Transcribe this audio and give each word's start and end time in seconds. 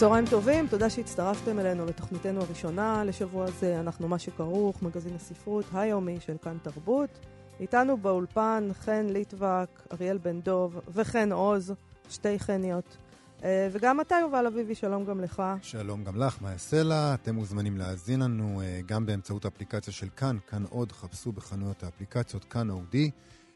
צהריים 0.00 0.26
טובים, 0.26 0.66
תודה 0.66 0.90
שהצטרפתם 0.90 1.58
אלינו 1.58 1.86
לתוכניתנו 1.86 2.40
הראשונה 2.40 3.04
לשבוע 3.04 3.50
זה. 3.50 3.80
אנחנו 3.80 4.08
מה 4.08 4.18
שכרוך, 4.18 4.82
מגזין 4.82 5.14
הספרות 5.14 5.64
היומי 5.72 6.20
של 6.20 6.36
כאן 6.42 6.56
תרבות. 6.62 7.18
איתנו 7.60 7.96
באולפן 7.96 8.68
חן 8.72 9.06
ליטבק, 9.06 9.82
אריאל 9.92 10.18
בן 10.18 10.40
דוב 10.40 10.80
וחן 10.94 11.32
עוז, 11.32 11.74
שתי 12.10 12.38
חניות. 12.38 12.96
אה, 13.44 13.68
וגם 13.72 14.00
אתה, 14.00 14.14
יובל 14.20 14.46
אביבי, 14.46 14.74
שלום 14.74 15.04
גם 15.04 15.20
לך. 15.20 15.42
שלום 15.62 16.04
גם 16.04 16.16
לך, 16.16 16.38
יעשה 16.50 16.82
לה? 16.82 17.14
אתם 17.14 17.34
מוזמנים 17.34 17.76
להאזין 17.76 18.20
לנו 18.20 18.60
אה, 18.60 18.80
גם 18.86 19.06
באמצעות 19.06 19.44
האפליקציה 19.44 19.92
של 19.92 20.08
כאן, 20.16 20.36
כאן 20.46 20.64
עוד, 20.70 20.92
חפשו 20.92 21.32
בחנויות 21.32 21.82
האפליקציות, 21.82 22.44
כאן 22.44 22.70
אודי. 22.70 23.10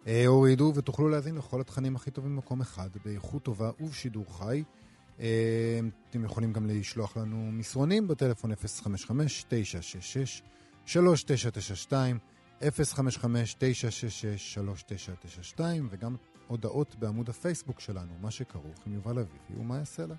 אה, 0.07 0.27
הורידו 0.27 0.73
ותוכלו 0.75 1.09
להאזין 1.09 1.35
לכל 1.37 1.61
התכנים 1.61 1.97
הכי 1.97 2.11
טובים 2.11 2.37
במקום 2.37 2.61
אחד, 2.61 2.89
באיכות 3.05 3.43
טובה 3.43 3.71
ובשידור 3.81 4.39
חי. 4.39 4.63
אתם 5.17 6.25
יכולים 6.25 6.53
גם 6.53 6.67
לשלוח 6.67 7.17
לנו 7.17 7.49
מסרונים 7.53 8.09
בטלפון 8.09 8.53
055-966-3992, 10.87 10.91
055-966-3992, 12.61 15.61
וגם 15.91 16.17
הודעות 16.47 16.97
בעמוד 16.99 17.29
הפייסבוק 17.29 17.81
שלנו, 17.81 18.13
מה 18.21 18.31
שכרוך 18.31 18.77
עם 18.87 18.95
יובל 18.95 19.19
אביבי 19.19 19.61
ומה 19.61 19.79
יעשה 19.79 20.07
לה. 20.07 20.15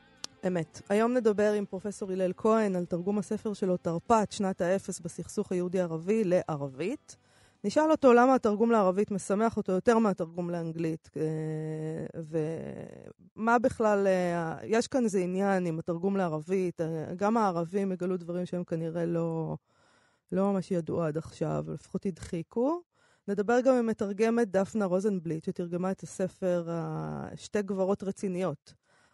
אמת. 0.48 0.82
היום 0.90 1.14
נדבר 1.14 1.54
עם 1.54 1.66
פרופסור 1.66 2.12
הלל 2.12 2.34
כהן 2.38 2.76
על 2.76 2.86
תרגום 2.86 3.18
הספר 3.18 3.54
שלו, 3.54 3.78
תרפ"ט, 3.78 4.32
שנת 4.32 4.62
האפס 4.62 5.00
בסכסוך 5.00 5.52
היהודי-ערבי 5.52 6.24
לערבית. 6.24 7.18
נשאל 7.66 7.92
אותו 7.92 8.14
למה 8.14 8.36
התרגום 8.36 8.72
לערבית 8.72 9.12
משמח 9.12 9.58
אותו 9.58 9.72
יותר 9.72 10.00
מהתרגום 10.00 10.50
לאנגלית, 10.50 11.10
אה, 11.18 12.22
ומה 13.36 13.60
בכלל, 13.60 14.08
אה, 14.08 14.58
יש 14.64 14.88
כאן 14.88 15.04
איזה 15.04 15.20
עניין 15.20 15.66
עם 15.66 15.80
התרגום 15.80 16.18
לערבית, 16.18 16.82
אה, 16.82 17.16
גם 17.16 17.38
הערבים 17.38 17.92
יגלו 17.92 18.18
דברים 18.18 18.46
שהם 18.46 18.64
כנראה 18.64 19.06
לא, 19.06 19.58
לא 20.32 20.54
ממש 20.54 20.72
ידעו 20.72 21.04
עד 21.04 21.18
עכשיו, 21.18 21.66
לפחות 21.68 22.06
הדחיקו. 22.06 22.82
נדבר 23.28 23.62
גם 23.62 23.76
עם 23.76 23.86
מתרגמת 23.86 24.52
דפנה 24.52 24.86
רוזנבליט, 24.86 25.44
שתרגמה 25.44 25.92
את 25.92 26.04
הספר 26.04 26.68
שתי 27.36 27.62
גברות 27.62 28.04
רציניות. 28.04 28.74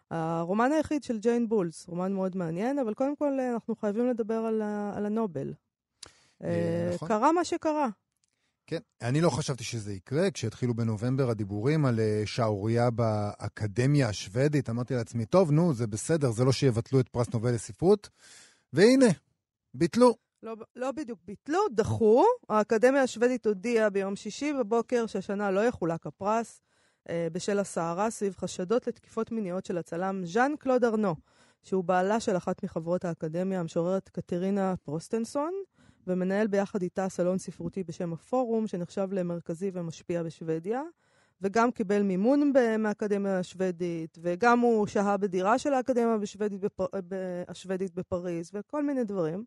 הרומן 0.09 0.71
היחיד 0.71 1.03
של 1.03 1.19
ג'יין 1.19 1.49
בולס, 1.49 1.87
רומן 1.87 2.13
מאוד 2.13 2.37
מעניין, 2.37 2.79
אבל 2.79 2.93
קודם 2.93 3.15
כל 3.15 3.39
אנחנו 3.39 3.75
חייבים 3.75 4.09
לדבר 4.09 4.35
על, 4.45 4.61
על 4.95 5.05
הנובל. 5.05 5.53
נכון. 6.39 7.07
קרה 7.07 7.31
מה 7.31 7.45
שקרה. 7.45 7.89
כן, 8.71 8.79
אני 9.01 9.21
לא 9.21 9.29
חשבתי 9.29 9.63
שזה 9.63 9.93
יקרה. 9.93 10.31
כשהתחילו 10.31 10.73
בנובמבר 10.73 11.29
הדיבורים 11.29 11.85
על 11.85 11.99
שערורייה 12.25 12.89
באקדמיה 12.89 14.09
השוודית, 14.09 14.69
אמרתי 14.69 14.95
לעצמי, 14.95 15.25
טוב, 15.25 15.51
נו, 15.51 15.73
זה 15.73 15.87
בסדר, 15.87 16.31
זה 16.31 16.45
לא 16.45 16.51
שיבטלו 16.51 16.99
את 16.99 17.09
פרס 17.09 17.29
נובל 17.33 17.51
לספרות. 17.51 18.09
והנה, 18.73 19.05
ביטלו. 19.73 20.15
לא, 20.43 20.55
לא 20.75 20.91
בדיוק 20.91 21.19
ביטלו, 21.25 21.59
דחו. 21.71 22.23
האקדמיה 22.49 23.03
השוודית 23.03 23.45
הודיעה 23.45 23.89
ביום 23.89 24.15
שישי 24.15 24.53
בבוקר 24.53 25.05
שהשנה 25.05 25.51
לא 25.51 25.65
יחולק 25.65 26.07
הפרס 26.07 26.61
אה, 27.09 27.27
בשל 27.31 27.59
הסערה 27.59 28.09
סביב 28.09 28.35
חשדות 28.37 28.87
לתקיפות 28.87 29.31
מיניות 29.31 29.65
של 29.65 29.77
הצלם 29.77 30.25
ז'אן 30.25 30.51
קלוד 30.59 30.83
ארנו, 30.83 31.15
שהוא 31.63 31.83
בעלה 31.83 32.19
של 32.19 32.37
אחת 32.37 32.63
מחברות 32.63 33.05
האקדמיה, 33.05 33.59
המשוררת 33.59 34.09
קטרינה 34.09 34.73
פרוסטנסון, 34.83 35.53
ומנהל 36.07 36.47
ביחד 36.47 36.81
איתה 36.81 37.09
סלון 37.09 37.37
ספרותי 37.37 37.83
בשם 37.83 38.13
הפורום, 38.13 38.67
שנחשב 38.67 39.07
למרכזי 39.11 39.71
ומשפיע 39.73 40.23
בשוודיה. 40.23 40.81
וגם 41.41 41.71
קיבל 41.71 42.01
מימון 42.01 42.53
מהאקדמיה 42.79 43.39
השוודית, 43.39 44.17
וגם 44.21 44.59
הוא 44.59 44.87
שהה 44.87 45.17
בדירה 45.17 45.59
של 45.59 45.73
האקדמיה 45.73 46.17
השוודית, 46.23 46.61
בפ... 46.61 46.81
השוודית 47.47 47.93
בפריז, 47.95 48.51
וכל 48.53 48.83
מיני 48.83 49.03
דברים. 49.03 49.43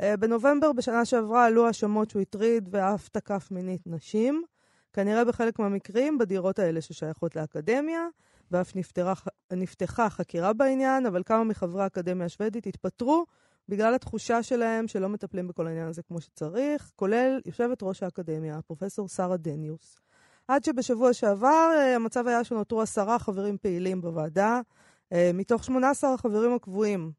אה, 0.00 0.16
בנובמבר 0.16 0.72
בשנה 0.72 1.04
שעברה 1.04 1.46
עלו 1.46 1.66
האשמות 1.66 2.10
שהוא 2.10 2.22
הטריד 2.22 2.68
ואף 2.72 3.08
תקף 3.08 3.48
מינית 3.50 3.86
נשים, 3.86 4.44
כנראה 4.92 5.24
בחלק 5.24 5.58
מהמקרים 5.58 6.18
בדירות 6.18 6.58
האלה 6.58 6.80
ששייכות 6.80 7.36
לאקדמיה, 7.36 8.06
ואף 8.50 8.76
נפתרה, 8.76 9.12
נפתחה 9.52 10.10
חקירה 10.10 10.52
בעניין, 10.52 11.06
אבל 11.06 11.22
כמה 11.26 11.44
מחברי 11.44 11.82
האקדמיה 11.82 12.26
השוודית 12.26 12.66
התפטרו 12.66 13.26
בגלל 13.68 13.94
התחושה 13.94 14.42
שלהם 14.42 14.88
שלא 14.88 15.08
מטפלים 15.08 15.48
בכל 15.48 15.66
העניין 15.66 15.88
הזה 15.88 16.02
כמו 16.02 16.20
שצריך, 16.20 16.90
כולל 16.96 17.40
יושבת 17.46 17.82
ראש 17.82 18.02
האקדמיה, 18.02 18.62
פרופסור 18.62 19.08
שרה 19.08 19.36
דניוס. 19.36 20.02
עד 20.48 20.64
שבשבוע 20.64 21.12
שעבר 21.12 21.70
אה, 21.76 21.96
המצב 21.96 22.26
היה 22.26 22.44
שנותרו 22.44 22.82
עשרה 22.82 23.18
חברים 23.18 23.58
פעילים 23.58 24.00
בוועדה, 24.00 24.60
אה, 25.12 25.30
מתוך 25.34 25.64
18 25.64 26.14
החברים 26.14 26.54
הקבועים. 26.54 27.12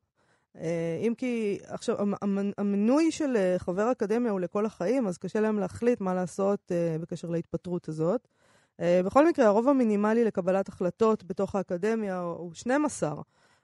אה, 0.55 0.97
אם 1.07 1.13
כי 1.17 1.59
עכשיו, 1.67 1.97
המינוי 2.57 3.11
של 3.11 3.37
חבר 3.57 3.91
אקדמיה 3.91 4.31
הוא 4.31 4.39
לכל 4.39 4.65
החיים, 4.65 5.07
אז 5.07 5.17
קשה 5.17 5.39
להם 5.39 5.59
להחליט 5.59 6.01
מה 6.01 6.13
לעשות 6.13 6.71
בקשר 7.01 7.29
להתפטרות 7.29 7.89
הזאת. 7.89 8.27
בכל 8.81 9.27
מקרה, 9.27 9.45
הרוב 9.45 9.69
המינימלי 9.69 10.23
לקבלת 10.23 10.67
החלטות 10.67 11.23
בתוך 11.23 11.55
האקדמיה 11.55 12.19
הוא 12.19 12.53
12. 12.53 13.21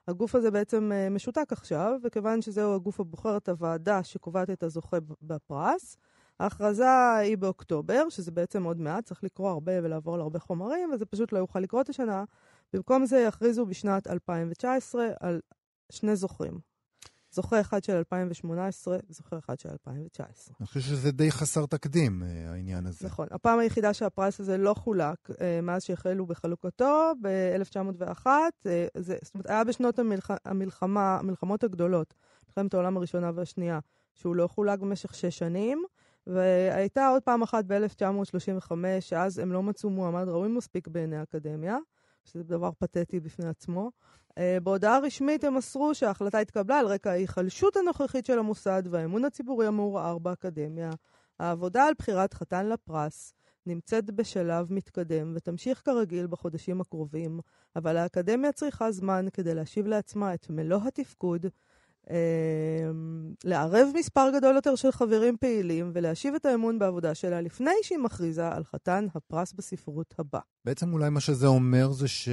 הגוף 0.09 0.35
הזה 0.35 0.51
בעצם 0.51 0.91
משותק 1.11 1.47
עכשיו, 1.51 1.99
וכיוון 2.03 2.41
שזהו 2.41 2.75
הגוף 2.75 2.99
הבוחר 2.99 3.37
את 3.37 3.49
הוועדה 3.49 4.03
שקובעת 4.03 4.49
את 4.49 4.63
הזוכה 4.63 4.97
בפרס, 5.21 5.97
ההכרזה 6.39 7.13
היא 7.13 7.37
באוקטובר, 7.37 8.09
שזה 8.09 8.31
בעצם 8.31 8.63
עוד 8.63 8.79
מעט, 8.79 9.05
צריך 9.05 9.23
לקרוא 9.23 9.49
הרבה 9.49 9.71
ולעבור 9.83 10.15
על 10.15 10.21
הרבה 10.21 10.39
חומרים, 10.39 10.91
וזה 10.93 11.05
פשוט 11.05 11.31
לא 11.31 11.37
יוכל 11.37 11.59
לקרות 11.59 11.89
השנה. 11.89 12.23
במקום 12.73 13.05
זה 13.05 13.19
יכריזו 13.19 13.65
בשנת 13.65 14.07
2019 14.07 15.07
על 15.19 15.41
שני 15.91 16.15
זוכים. 16.15 16.68
זוכה 17.31 17.61
אחד 17.61 17.83
של 17.83 17.95
2018 17.95 18.97
וזוכה 19.09 19.37
אחד 19.37 19.59
של 19.59 19.69
2019. 19.69 20.55
אני 20.59 20.67
חושב 20.67 20.79
שזה 20.79 21.11
די 21.11 21.31
חסר 21.31 21.65
תקדים, 21.65 22.23
אה, 22.23 22.51
העניין 22.51 22.85
הזה. 22.85 23.07
נכון. 23.07 23.27
הפעם 23.31 23.59
היחידה 23.59 23.93
שהפרס 23.93 24.39
הזה 24.39 24.57
לא 24.57 24.73
חולק 24.73 25.17
אה, 25.41 25.61
מאז 25.61 25.83
שהחלו 25.83 26.25
בחלוקתו, 26.25 27.11
ב-1901, 27.21 28.27
אה, 28.65 28.87
זאת 28.95 29.35
אומרת, 29.35 29.49
היה 29.49 29.63
בשנות 29.63 29.99
המלח... 29.99 30.31
המלחמה, 30.45 31.17
המלחמות 31.19 31.63
הגדולות, 31.63 32.13
מלחמת 32.47 32.73
העולם 32.73 32.97
הראשונה 32.97 33.31
והשנייה, 33.35 33.79
שהוא 34.13 34.35
לא 34.35 34.47
חולק 34.47 34.79
במשך 34.79 35.15
שש 35.15 35.37
שנים. 35.37 35.83
והייתה 36.27 37.07
עוד 37.07 37.23
פעם 37.23 37.41
אחת 37.41 37.65
ב-1935, 37.67 38.71
שאז 38.99 39.39
הם 39.39 39.51
לא 39.51 39.63
מצאו 39.63 39.89
מועמד 39.89 40.27
ראוי 40.27 40.47
מספיק 40.47 40.87
בעיני 40.87 41.17
האקדמיה, 41.17 41.77
שזה 42.29 42.43
דבר 42.43 42.71
פתטי 42.79 43.19
בפני 43.19 43.47
עצמו. 43.47 43.91
Uh, 44.29 44.33
בהודעה 44.63 44.99
רשמית 44.99 45.43
הם 45.43 45.55
מסרו 45.55 45.95
שההחלטה 45.95 46.39
התקבלה 46.39 46.79
על 46.79 46.85
רקע 46.85 47.11
ההיחלשות 47.11 47.77
הנוכחית 47.77 48.25
של 48.25 48.39
המוסד 48.39 48.83
והאמון 48.89 49.25
הציבורי 49.25 49.67
המעורער 49.67 50.17
באקדמיה. 50.17 50.89
העבודה 51.39 51.85
על 51.85 51.93
בחירת 51.97 52.33
חתן 52.33 52.69
לפרס 52.69 53.33
נמצאת 53.65 54.11
בשלב 54.11 54.73
מתקדם 54.73 55.33
ותמשיך 55.35 55.81
כרגיל 55.85 56.27
בחודשים 56.27 56.81
הקרובים, 56.81 57.39
אבל 57.75 57.97
האקדמיה 57.97 58.51
צריכה 58.51 58.91
זמן 58.91 59.25
כדי 59.33 59.53
להשיב 59.53 59.87
לעצמה 59.87 60.33
את 60.33 60.49
מלוא 60.49 60.79
התפקוד 60.87 61.45
לערב 63.43 63.87
מספר 63.95 64.31
גדול 64.35 64.55
יותר 64.55 64.75
של 64.75 64.91
חברים 64.91 65.37
פעילים 65.37 65.91
ולהשיב 65.93 66.35
את 66.35 66.45
האמון 66.45 66.79
בעבודה 66.79 67.15
שלה 67.15 67.41
לפני 67.41 67.71
שהיא 67.81 67.97
מכריזה 67.97 68.47
על 68.47 68.63
חתן 68.63 69.07
הפרס 69.15 69.53
בספרות 69.53 70.15
הבא. 70.19 70.39
בעצם 70.65 70.93
אולי 70.93 71.09
מה 71.09 71.19
שזה 71.19 71.47
אומר 71.47 71.91
זה 71.91 72.07
ש... 72.07 72.29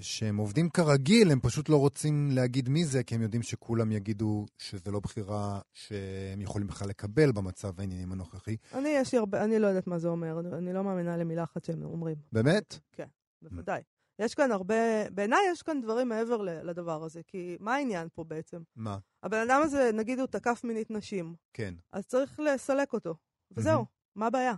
שהם 0.00 0.36
עובדים 0.36 0.70
כרגיל, 0.70 1.30
הם 1.30 1.40
פשוט 1.40 1.68
לא 1.68 1.76
רוצים 1.76 2.30
להגיד 2.30 2.68
מי 2.68 2.84
זה, 2.84 3.02
כי 3.02 3.14
הם 3.14 3.22
יודעים 3.22 3.42
שכולם 3.42 3.92
יגידו 3.92 4.46
שזה 4.58 4.90
לא 4.90 5.00
בחירה 5.00 5.60
שהם 5.72 6.40
יכולים 6.40 6.66
בכלל 6.66 6.88
לקבל 6.88 7.32
במצב 7.32 7.80
העניינים 7.80 8.12
הנוכחי. 8.12 8.56
אני, 8.74 8.88
יש 8.88 9.12
לי 9.12 9.18
הרבה, 9.18 9.44
אני 9.44 9.58
לא 9.58 9.66
יודעת 9.66 9.86
מה 9.86 9.98
זה 9.98 10.08
אומר, 10.08 10.40
אני 10.58 10.72
לא 10.72 10.84
מאמינה 10.84 11.16
למילה 11.16 11.44
אחת 11.44 11.64
שהם 11.64 11.82
אומרים. 11.82 12.16
באמת? 12.32 12.78
כן, 12.92 13.06
בוודאי. 13.42 13.82
יש 14.18 14.34
כאן 14.34 14.52
הרבה, 14.52 15.10
בעיניי 15.10 15.40
יש 15.52 15.62
כאן 15.62 15.80
דברים 15.80 16.08
מעבר 16.08 16.42
לדבר 16.42 17.04
הזה, 17.04 17.20
כי 17.26 17.56
מה 17.60 17.74
העניין 17.74 18.08
פה 18.14 18.24
בעצם? 18.24 18.62
מה? 18.76 18.98
הבן 19.22 19.50
אדם 19.50 19.60
הזה, 19.64 19.90
נגיד 19.94 20.18
הוא 20.18 20.26
תקף 20.26 20.60
מינית 20.64 20.90
נשים. 20.90 21.34
כן. 21.52 21.74
אז 21.92 22.06
צריך 22.06 22.40
לסלק 22.40 22.92
אותו, 22.92 23.14
וזהו, 23.50 23.82
mm-hmm. 23.82 24.14
מה 24.16 24.26
הבעיה? 24.26 24.54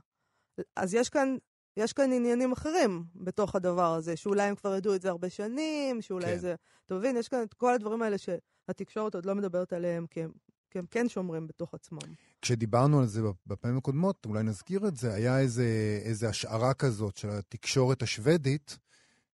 אז 0.77 0.95
יש 0.95 1.09
כאן, 1.09 1.37
יש 1.77 1.93
כאן 1.93 2.13
עניינים 2.13 2.53
אחרים 2.53 3.05
בתוך 3.15 3.55
הדבר 3.55 3.95
הזה, 3.95 4.17
שאולי 4.17 4.43
הם 4.43 4.55
כבר 4.55 4.77
ידעו 4.77 4.95
את 4.95 5.03
זה 5.03 5.09
הרבה 5.09 5.31
שנים, 5.31 6.03
שאולי 6.03 6.27
כן. 6.27 6.39
זה... 6.39 6.55
אתה 6.87 6.95
מבין, 6.95 7.17
יש 7.17 7.29
כאן 7.29 7.43
את 7.43 7.55
כל 7.55 7.75
הדברים 7.75 8.03
האלה 8.03 8.17
שהתקשורת 8.19 9.15
עוד 9.15 9.27
לא 9.27 9.35
מדברת 9.35 9.73
עליהם, 9.73 10.07
כי 10.07 10.23
הם 10.23 10.31
כי 10.71 10.79
הם 10.79 10.87
כן 10.91 11.09
שומרים 11.09 11.47
בתוך 11.47 11.75
עצמם. 11.75 11.99
כשדיברנו 12.43 13.01
על 13.01 13.07
זה 13.07 13.21
בפעמים 13.47 13.79
הקודמות, 13.79 14.27
אולי 14.27 14.43
נזכיר 14.43 14.89
את 14.89 14.97
זה, 14.97 15.15
היה 15.15 15.41
איזה, 15.41 16.01
איזה 16.05 16.29
השערה 16.29 16.75
כזאת 16.75 17.17
של 17.17 17.31
התקשורת 17.31 18.03
השוודית, 18.03 18.79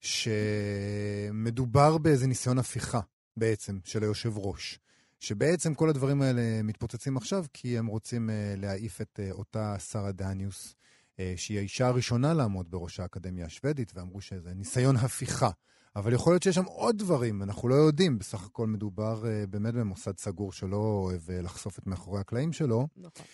שמדובר 0.07 1.99
באיזה 1.99 2.27
ניסיון 2.27 2.59
הפיכה 2.59 3.01
בעצם 3.37 3.79
של 3.85 4.03
היושב 4.03 4.39
ראש. 4.39 4.79
שבעצם 5.21 5.75
כל 5.75 5.89
הדברים 5.89 6.23
האלה 6.23 6.63
מתפוצצים 6.63 7.17
עכשיו 7.17 7.45
כי 7.53 7.79
הם 7.79 7.87
רוצים 7.87 8.31
uh, 8.31 8.33
להעיף 8.61 9.01
את 9.01 9.21
uh, 9.23 9.33
אותה 9.33 9.79
שרה 9.79 10.13
דניוס, 10.13 10.75
uh, 10.75 11.19
שהיא 11.37 11.59
האישה 11.59 11.87
הראשונה 11.87 12.35
לעמוד 12.35 12.71
בראש 12.71 13.01
האקדמיה 13.01 13.47
השוודית, 13.47 13.93
ואמרו 13.95 14.21
שזה 14.21 14.55
ניסיון 14.55 14.97
הפיכה. 14.97 15.51
אבל 15.97 16.13
יכול 16.13 16.33
להיות 16.33 16.43
שיש 16.43 16.55
שם 16.55 16.65
עוד 16.65 16.99
דברים, 16.99 17.43
אנחנו 17.43 17.69
לא 17.69 17.75
יודעים. 17.75 18.19
בסך 18.19 18.47
הכל 18.47 18.67
מדובר 18.67 19.23
uh, 19.23 19.47
באמת 19.47 19.75
במוסד 19.75 20.19
סגור 20.19 20.53
שלא 20.53 20.77
אוהב 20.77 21.21
uh, 21.29 21.33
לחשוף 21.33 21.79
את 21.79 21.87
מאחורי 21.87 22.21
הקלעים 22.21 22.53
שלו. 22.53 22.89
נכון. 22.97 23.27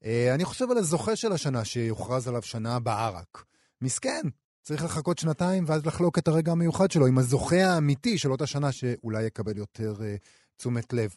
Uh, 0.00 0.06
אני 0.34 0.44
חושב 0.44 0.70
על 0.70 0.78
הזוכה 0.78 1.16
של 1.16 1.32
השנה, 1.32 1.64
שיוכרז 1.64 2.28
עליו 2.28 2.42
שנה 2.42 2.76
הבאה 2.76 3.10
רק. 3.10 3.44
מסכן, 3.80 4.22
צריך 4.62 4.84
לחכות 4.84 5.18
שנתיים 5.18 5.64
ואז 5.66 5.86
לחלוק 5.86 6.18
את 6.18 6.28
הרגע 6.28 6.52
המיוחד 6.52 6.90
שלו 6.90 7.06
עם 7.06 7.18
הזוכה 7.18 7.56
האמיתי 7.64 8.18
של 8.18 8.32
אותה 8.32 8.46
שנה, 8.46 8.72
שאולי 8.72 9.22
יקבל 9.24 9.56
יותר 9.56 9.94
uh, 9.98 10.02
תשומת 10.56 10.92
לב. 10.92 11.14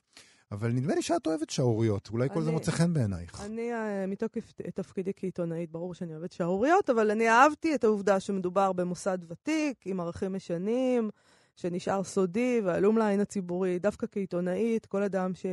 אבל 0.52 0.72
נדמה 0.72 0.96
לי 0.96 1.02
שאת 1.02 1.28
אוהבת 1.28 1.50
שערוריות, 1.50 2.10
אולי 2.12 2.30
כל 2.30 2.42
זה 2.42 2.48
אני- 2.50 2.54
מוצא 2.54 2.72
חן 2.72 2.94
בעינייך. 2.94 3.42
אני, 3.46 3.74
אה, 3.74 4.06
מתוקף 4.08 4.54
תפקידי 4.76 5.12
כעיתונאית, 5.16 5.72
ברור 5.72 5.94
שאני 5.94 6.14
אוהבת 6.14 6.32
שערוריות, 6.32 6.90
אבל 6.90 7.12
אני 7.12 7.30
אהבתי 7.30 7.76
את 7.76 7.84
העובדה 7.84 8.20
שמדובר 8.20 8.74
במוסד 8.74 9.18
ותיק, 9.28 9.78
עם 9.86 10.00
ערכים 10.00 10.36
ישנים, 10.36 11.10
שנשאר 11.56 12.04
סודי 12.04 12.62
ועלום 12.66 12.98
לעין 12.98 13.20
הציבורי. 13.20 13.80
דווקא 13.80 14.08
כעיתונאית, 14.12 14.86
כל 14.86 15.04
אדם 15.04 15.34
ש... 15.36 15.46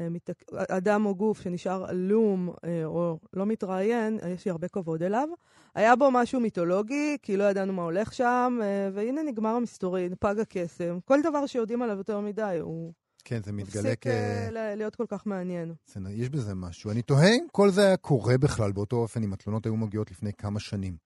אה, 0.00 0.08
מתק... 0.08 0.52
אדם 0.52 1.06
או 1.06 1.14
גוף 1.14 1.40
שנשאר 1.40 1.84
עלום 1.84 2.50
אה, 2.64 2.84
או 2.84 3.18
לא 3.32 3.46
מתראיין, 3.46 4.18
אה, 4.22 4.28
יש 4.28 4.44
לי 4.44 4.50
הרבה 4.50 4.68
כבוד 4.68 5.02
אליו. 5.02 5.28
היה 5.74 5.96
בו 5.96 6.10
משהו 6.10 6.40
מיתולוגי, 6.40 7.16
כי 7.22 7.36
לא 7.36 7.44
ידענו 7.44 7.72
מה 7.72 7.82
הולך 7.82 8.12
שם, 8.12 8.60
והנה 8.92 9.22
נגמר 9.22 9.50
המסתורין, 9.50 10.14
פג 10.20 10.40
הקסם. 10.40 10.98
כל 11.04 11.22
דבר 11.22 11.46
שיודעים 11.46 11.82
עליו 11.82 11.96
יותר 11.96 12.20
מדי, 12.20 12.58
הוא 12.60 12.92
כן, 13.24 13.42
זה 13.42 13.52
מתגלה 13.52 13.96
כ... 14.00 14.06
ל- 14.52 14.74
להיות 14.74 14.96
כל 14.96 15.04
כך 15.08 15.26
מעניין. 15.26 15.74
יש 16.10 16.28
בזה 16.28 16.54
משהו. 16.54 16.90
אני 16.90 17.02
תוהה 17.02 17.28
אם 17.28 17.46
כל 17.52 17.70
זה 17.70 17.86
היה 17.86 17.96
קורה 17.96 18.38
בכלל 18.38 18.72
באותו 18.72 18.96
אופן, 18.96 19.22
אם 19.22 19.32
התלונות 19.32 19.66
היו 19.66 19.76
מגיעות 19.76 20.10
לפני 20.10 20.32
כמה 20.32 20.60
שנים. 20.60 20.96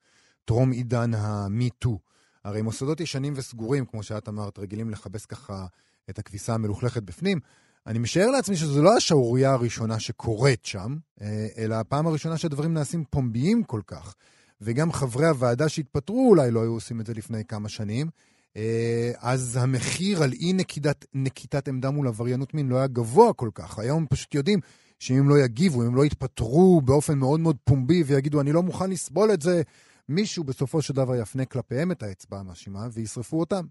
טרום 0.44 0.70
עידן 0.70 1.14
ה-MeToo. 1.14 1.96
הרי 2.44 2.62
מוסדות 2.62 3.00
ישנים 3.00 3.32
וסגורים, 3.36 3.86
כמו 3.86 4.02
שאת 4.02 4.28
אמרת, 4.28 4.58
רגילים 4.58 4.90
לכבס 4.90 5.26
ככה 5.26 5.66
את 6.10 6.18
הכביסה 6.18 6.54
המלוכלכת 6.54 7.02
בפנים. 7.02 7.40
אני 7.86 7.98
משער 7.98 8.30
לעצמי 8.30 8.56
שזו 8.56 8.82
לא 8.82 8.96
השערורייה 8.96 9.52
הראשונה 9.52 10.00
שקורית 10.00 10.64
שם, 10.64 10.96
אה, 11.20 11.46
אלא 11.58 11.74
הפעם 11.74 12.06
הראשונה 12.06 12.38
שהדברים 12.38 12.74
נעשים 12.74 13.04
פומביים 13.10 13.64
כל 13.64 13.80
כך. 13.86 14.14
וגם 14.60 14.92
חברי 14.92 15.26
הוועדה 15.26 15.68
שהתפטרו 15.68 16.28
אולי 16.28 16.50
לא 16.50 16.62
היו 16.62 16.72
עושים 16.72 17.00
את 17.00 17.06
זה 17.06 17.14
לפני 17.14 17.44
כמה 17.44 17.68
שנים. 17.68 18.08
אה, 18.56 19.12
אז 19.18 19.58
המחיר 19.62 20.22
על 20.22 20.32
אי 20.32 20.52
נקיטת, 20.52 21.06
נקיטת 21.14 21.68
עמדה 21.68 21.90
מול 21.90 22.08
עבריינות 22.08 22.54
מין 22.54 22.68
לא 22.68 22.76
היה 22.76 22.86
גבוה 22.86 23.32
כל 23.32 23.50
כך. 23.54 23.78
היום 23.78 24.06
פשוט 24.10 24.34
יודעים 24.34 24.60
שאם 24.98 25.16
הם 25.16 25.28
לא 25.28 25.38
יגיבו, 25.38 25.82
אם 25.82 25.86
הם 25.86 25.94
לא 25.94 26.04
יתפטרו 26.04 26.80
באופן 26.84 27.18
מאוד 27.18 27.40
מאוד 27.40 27.56
פומבי 27.64 28.02
ויגידו, 28.02 28.40
אני 28.40 28.52
לא 28.52 28.62
מוכן 28.62 28.90
לסבול 28.90 29.32
את 29.32 29.42
זה, 29.42 29.62
מישהו 30.08 30.44
בסופו 30.44 30.82
של 30.82 30.94
דבר 30.94 31.16
יפנה 31.16 31.44
כלפיהם 31.44 31.92
את 31.92 32.02
האצבע 32.02 32.38
המאשימה 32.38 32.86
וישרפו 32.92 33.40
אותם. 33.40 33.64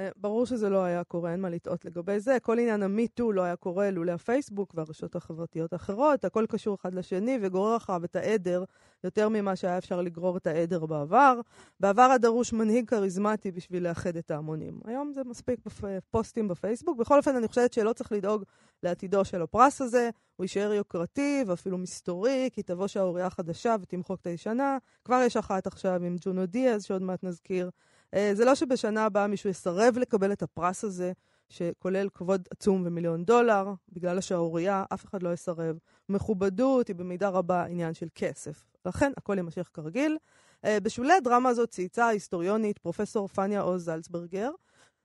אה, 0.00 0.08
ברור 0.16 0.46
שזה 0.46 0.68
לא 0.68 0.84
היה 0.84 1.04
קורה, 1.04 1.32
אין 1.32 1.40
מה 1.40 1.50
לטעות 1.50 1.84
לגבי 1.84 2.20
זה. 2.20 2.36
כל 2.42 2.58
עניין 2.58 2.82
המיטו 2.82 3.32
לא 3.32 3.42
היה 3.42 3.56
קורה 3.56 3.90
לולא 3.90 4.12
הפייסבוק 4.12 4.72
והרשתות 4.74 5.16
החברתיות 5.16 5.72
האחרות. 5.72 6.24
הכל 6.24 6.46
קשור 6.48 6.74
אחד 6.74 6.94
לשני 6.94 7.38
וגורר 7.42 7.76
אחריו 7.76 8.04
את 8.04 8.16
העדר 8.16 8.64
יותר 9.04 9.28
ממה 9.28 9.56
שהיה 9.56 9.78
אפשר 9.78 10.02
לגרור 10.02 10.36
את 10.36 10.46
העדר 10.46 10.86
בעבר. 10.86 11.40
בעבר 11.80 12.02
הדרוש 12.02 12.52
מנהיג 12.52 12.88
כריזמטי 12.88 13.50
בשביל 13.50 13.88
לאחד 13.88 14.16
את 14.16 14.30
ההמונים. 14.30 14.80
היום 14.84 15.12
זה 15.12 15.24
מספיק 15.24 15.60
בפוסטים 15.82 16.48
בפייסבוק. 16.48 16.98
בכל 16.98 17.18
אופן, 17.18 17.36
אני 17.36 17.48
חושבת 17.48 17.72
שלא 17.72 17.92
צריך 17.92 18.12
לדאוג 18.12 18.44
לעתידו 18.82 19.24
של 19.24 19.42
הפרס 19.42 19.80
הזה. 19.80 20.10
הוא 20.36 20.44
יישאר 20.44 20.72
יוקרתי 20.72 21.44
ואפילו 21.46 21.78
מסתורי, 21.78 22.48
כי 22.52 22.62
תבוא 22.62 22.86
שערורייה 22.86 23.30
חדשה 23.30 23.76
ותמחוק 23.80 24.20
את 24.20 24.26
הישנה. 24.26 24.78
כבר 25.04 25.22
יש 25.26 25.36
אחת 25.36 25.66
עכשיו 25.66 26.04
עם 26.04 26.16
ג'ונו 26.20 26.46
דיאז, 26.46 26.84
שעוד 26.84 27.02
מעט 27.02 27.24
נזכיר. 27.24 27.70
אה, 28.14 28.30
זה 28.34 28.44
לא 28.44 28.54
שבשנה 28.54 29.04
הבאה 29.04 29.26
מישהו 29.26 29.50
יסרב 29.50 29.98
לקבל 29.98 30.32
את 30.32 30.42
הפרס 30.42 30.84
הזה, 30.84 31.12
שכולל 31.48 32.08
כבוד 32.14 32.48
עצום 32.50 32.82
ומיליון 32.86 33.24
דולר, 33.24 33.72
בגלל 33.92 34.18
השערורייה, 34.18 34.84
אף 34.94 35.04
אחד 35.04 35.22
לא 35.22 35.32
יסרב. 35.32 35.78
מכובדות 36.08 36.88
היא 36.88 36.96
במידה 36.96 37.28
רבה 37.28 37.64
עניין 37.64 37.94
של 37.94 38.06
כסף. 38.14 38.64
לכן 38.86 39.12
הכל 39.16 39.36
יימשך 39.36 39.68
כרגיל. 39.74 40.18
אה, 40.64 40.80
בשולי 40.80 41.12
הדרמה 41.12 41.48
הזאת 41.48 41.70
צייצה 41.70 42.06
ההיסטוריונית 42.06 42.78
פרופסור 42.78 43.28
פניה 43.28 43.60
עוז 43.60 43.84
זלצברגר, 43.84 44.50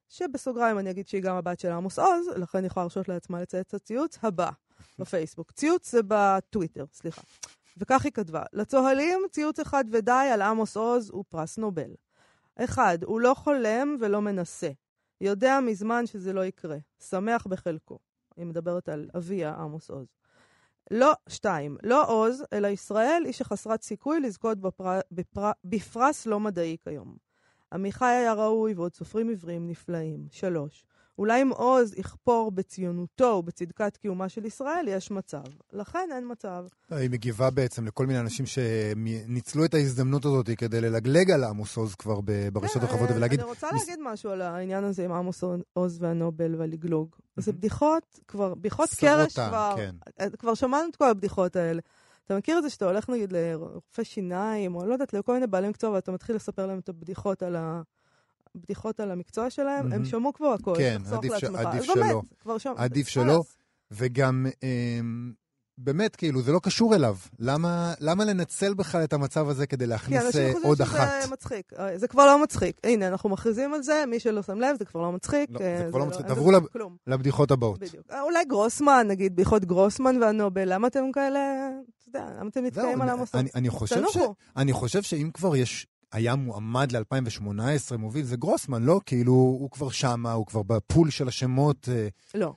שבסוגריים 0.10 0.80
אני 0.80 0.92
אגיד 0.92 1.08
שהיא 1.08 1.22
גם 1.22 1.36
הבת 1.36 1.60
של 1.60 1.72
עמוס 1.72 2.00
עוז, 2.00 2.28
לכן 2.36 2.58
היא 2.58 2.68
יכולה 2.68 2.84
להרשות 2.84 3.10
לעצמה 3.10 3.42
לצייץ 3.42 3.68
את 3.68 3.74
הציוץ 3.74 4.18
הבא 4.24 4.50
בפייסבוק. 5.00 5.52
ציוץ 5.52 5.92
זה 5.92 6.00
בטוויטר, 6.08 6.86
סליחה. 6.94 7.22
וכך 7.78 8.06
היא 8.06 8.12
כתבה, 8.12 8.44
לצוהלים 8.54 9.20
ציוץ 9.32 9.60
אחד 9.60 9.86
ודי 9.92 10.30
על 10.34 10.42
עמוס 10.42 10.78
עוז 10.78 11.10
הוא 11.10 11.24
פרס 11.30 11.58
נובל. 11.58 11.92
אחד, 12.64 13.04
הוא 13.04 13.22
לא 13.22 13.34
חולם 13.34 13.98
ולא 14.00 14.22
מנסה. 14.22 14.70
יודע 15.22 15.60
מזמן 15.60 16.06
שזה 16.06 16.34
לא 16.34 16.46
יקרה. 16.46 16.78
שמח 17.10 17.48
בחלקו. 17.48 18.00
היא 18.38 18.46
מדברת 18.46 18.90
על 18.90 19.10
אביה, 19.18 19.54
עמוס 19.54 19.90
עוז. 19.90 20.08
לא, 20.92 21.14
שתיים, 21.30 21.78
לא 21.84 22.10
עוז, 22.12 22.44
אלא 22.54 22.68
ישראל 22.68 23.24
היא 23.26 23.34
שחסרת 23.34 23.82
סיכוי 23.82 24.20
לזכות 24.20 24.60
בפר... 24.60 25.00
בפר... 25.12 25.52
בפרס 25.64 26.26
לא 26.26 26.40
מדעי 26.40 26.78
כיום. 26.84 27.18
עמיחי 27.74 28.06
היה 28.06 28.34
ראוי 28.34 28.74
ועוד 28.74 28.94
סופרים 28.94 29.30
עבריים 29.30 29.68
נפלאים. 29.68 30.28
שלוש, 30.32 30.86
אולי 31.18 31.42
אם 31.42 31.50
עוז 31.50 31.94
יכפור 31.98 32.52
בציונותו 32.52 33.26
ובצדקת 33.26 33.98
קיומה 33.98 34.30
של 34.30 34.46
ישראל, 34.46 34.86
יש 34.88 35.12
מצב. 35.12 35.44
לכן 35.74 36.10
אין 36.16 36.32
מצב. 36.32 36.66
היא 36.90 37.10
מגיבה 37.10 37.50
בעצם 37.50 37.86
לכל 37.86 38.06
מיני 38.06 38.20
אנשים 38.20 38.46
שניצלו 38.46 39.66
את 39.66 39.74
ההזדמנות 39.74 40.26
הזאת 40.26 40.50
כדי 40.58 40.82
ללגלג 40.82 41.32
על 41.32 41.44
עמוס 41.44 41.78
עוז 41.78 41.96
כבר 41.96 42.22
ב- 42.22 42.50
ברשתות 42.54 42.82
כן, 42.82 42.88
החברתיות 42.88 43.18
ולהגיד, 43.18 43.40
אני 43.40 43.50
רוצה 43.50 43.68
להגיד 43.72 44.00
משהו 44.04 44.30
על 44.30 44.42
העניין 44.42 44.84
הזה 44.84 45.06
עם 45.06 45.12
עמוס 45.12 45.44
עוז 45.74 45.98
והנובל 46.02 46.56
והלגלוג. 46.56 47.16
זה 47.38 47.52
בדיחות, 47.52 48.20
כבר, 48.28 48.56
בדיחות 48.56 48.90
קרש 48.90 49.34
שרוטה, 49.34 49.48
כבר, 49.50 49.74
כן. 49.78 49.96
אה, 50.20 50.30
כבר 50.30 50.54
שמענו 50.54 50.90
את 50.90 50.96
כל 50.96 51.10
הבדיחות 51.10 51.56
האלה. 51.56 51.82
אתה 52.26 52.38
מכיר 52.38 52.58
את 52.58 52.64
זה 52.64 52.70
שאתה 52.70 52.86
הולך 52.86 53.10
נגיד 53.10 53.34
לרופא 53.34 54.04
שיניים, 54.04 54.76
או 54.76 54.86
לא 54.86 54.94
יודעת, 54.94 55.14
לכל 55.14 55.34
מיני 55.34 55.48
בעלי 55.48 55.70
מקצוע, 55.70 55.90
ואתה 55.90 56.12
מתחיל 56.12 56.36
לספר 56.36 56.68
להם 56.68 56.80
את 56.80 56.90
הבדיחות 56.90 57.44
על 57.44 57.56
ה... 57.56 57.82
בדיחות 58.56 59.00
על 59.00 59.12
המקצוע 59.12 59.50
שלהם, 59.50 59.84
הם 59.86 59.90
מהמם. 59.90 60.06
שמעו 60.06 60.34
כבר 60.34 60.48
הכל, 60.48 60.74
כן, 60.78 60.98
תחסוך 61.04 61.18
עדיף 61.18 61.34
ש-. 61.38 61.44
עדיף 61.44 61.56
אז 61.56 61.96
באמת, 61.96 62.10
שלא. 62.10 62.22
כבר 62.42 62.58
שם- 62.58 62.74
עדיף. 62.78 63.08
שלא. 63.08 63.44
וגם, 63.92 64.46
אמ, 64.64 65.32
באמת, 65.78 66.16
כאילו, 66.16 66.42
זה 66.42 66.52
לא 66.52 66.60
קשור 66.64 66.96
אליו. 66.96 67.16
למה, 67.40 67.94
למה 68.00 68.26
לנצל 68.26 68.74
בכלל 68.74 69.04
את 69.04 69.14
המצב 69.14 69.50
הזה 69.50 69.68
כדי 69.68 69.86
כי 69.86 69.90
להכניס 69.90 70.26
אנשים 70.26 70.42
אה, 70.42 70.48
חושבים 70.54 70.68
עוד 70.68 70.76
שזה 70.78 70.84
אחת? 70.84 71.32
מצחיק. 71.32 71.74
אה, 71.80 71.98
זה 71.98 72.08
כבר 72.08 72.26
לא 72.26 72.44
מצחיק. 72.44 72.78
הנה, 72.84 73.08
אנחנו 73.08 73.30
מכריזים 73.30 73.74
על 73.74 73.84
זה, 73.84 74.04
מי 74.08 74.20
שלא 74.20 74.42
שם 74.42 74.60
לב, 74.60 74.76
זה 74.80 74.86
כבר 74.86 75.02
לא 75.02 75.12
מצחיק. 75.12 75.50
לא, 75.52 75.60
אה, 75.60 75.78
זה 75.84 75.90
כבר 75.90 76.00
לא 76.00 76.06
מצחיק. 76.06 76.26
אין 76.26 76.34
תעברו 76.36 76.52
לב-. 76.52 76.64
לבדיחות 77.08 77.52
הבאות. 77.52 77.80
בדיוק. 77.80 78.06
אולי 78.22 78.46
גרוסמן, 78.46 79.06
נגיד, 79.10 79.34
בדיחות 79.34 79.66
גרוסמן 79.66 80.24
והנובל, 80.24 80.74
למה 80.74 80.88
אתם 80.88 81.12
כאלה, 81.14 81.40
אתה 82.00 82.20
יודע, 82.20 82.30
למה 82.40 82.50
אתם 82.50 82.64
נתקעים 82.66 83.02
על 83.02 83.10
אני- 83.10 83.18
עמוס 83.18 83.36
אני- 83.36 83.50
אני 83.56 83.70
חושב 83.70 83.96
ש- 83.96 84.14
תנוחו. 84.14 84.34
אני 84.58 84.74
חושב 84.74 85.02
שאם 85.02 85.30
כבר 85.34 85.56
יש, 85.56 85.88
היה 86.16 86.36
מועמד 86.36 86.92
ל-2018 86.92 87.98
מוביל, 87.98 88.26
זה 88.26 88.38
גרוסמן, 88.38 88.84
לא? 88.84 89.02
כאילו, 89.06 89.32
הוא 89.32 89.72
כבר 89.72 89.90
שמה, 89.90 90.32
הוא 90.32 90.46
כבר 90.46 90.64
בפול 90.64 91.10
של 91.10 91.28
השמות, 91.28 91.90
אה, 91.92 92.08
לא, 92.34 92.54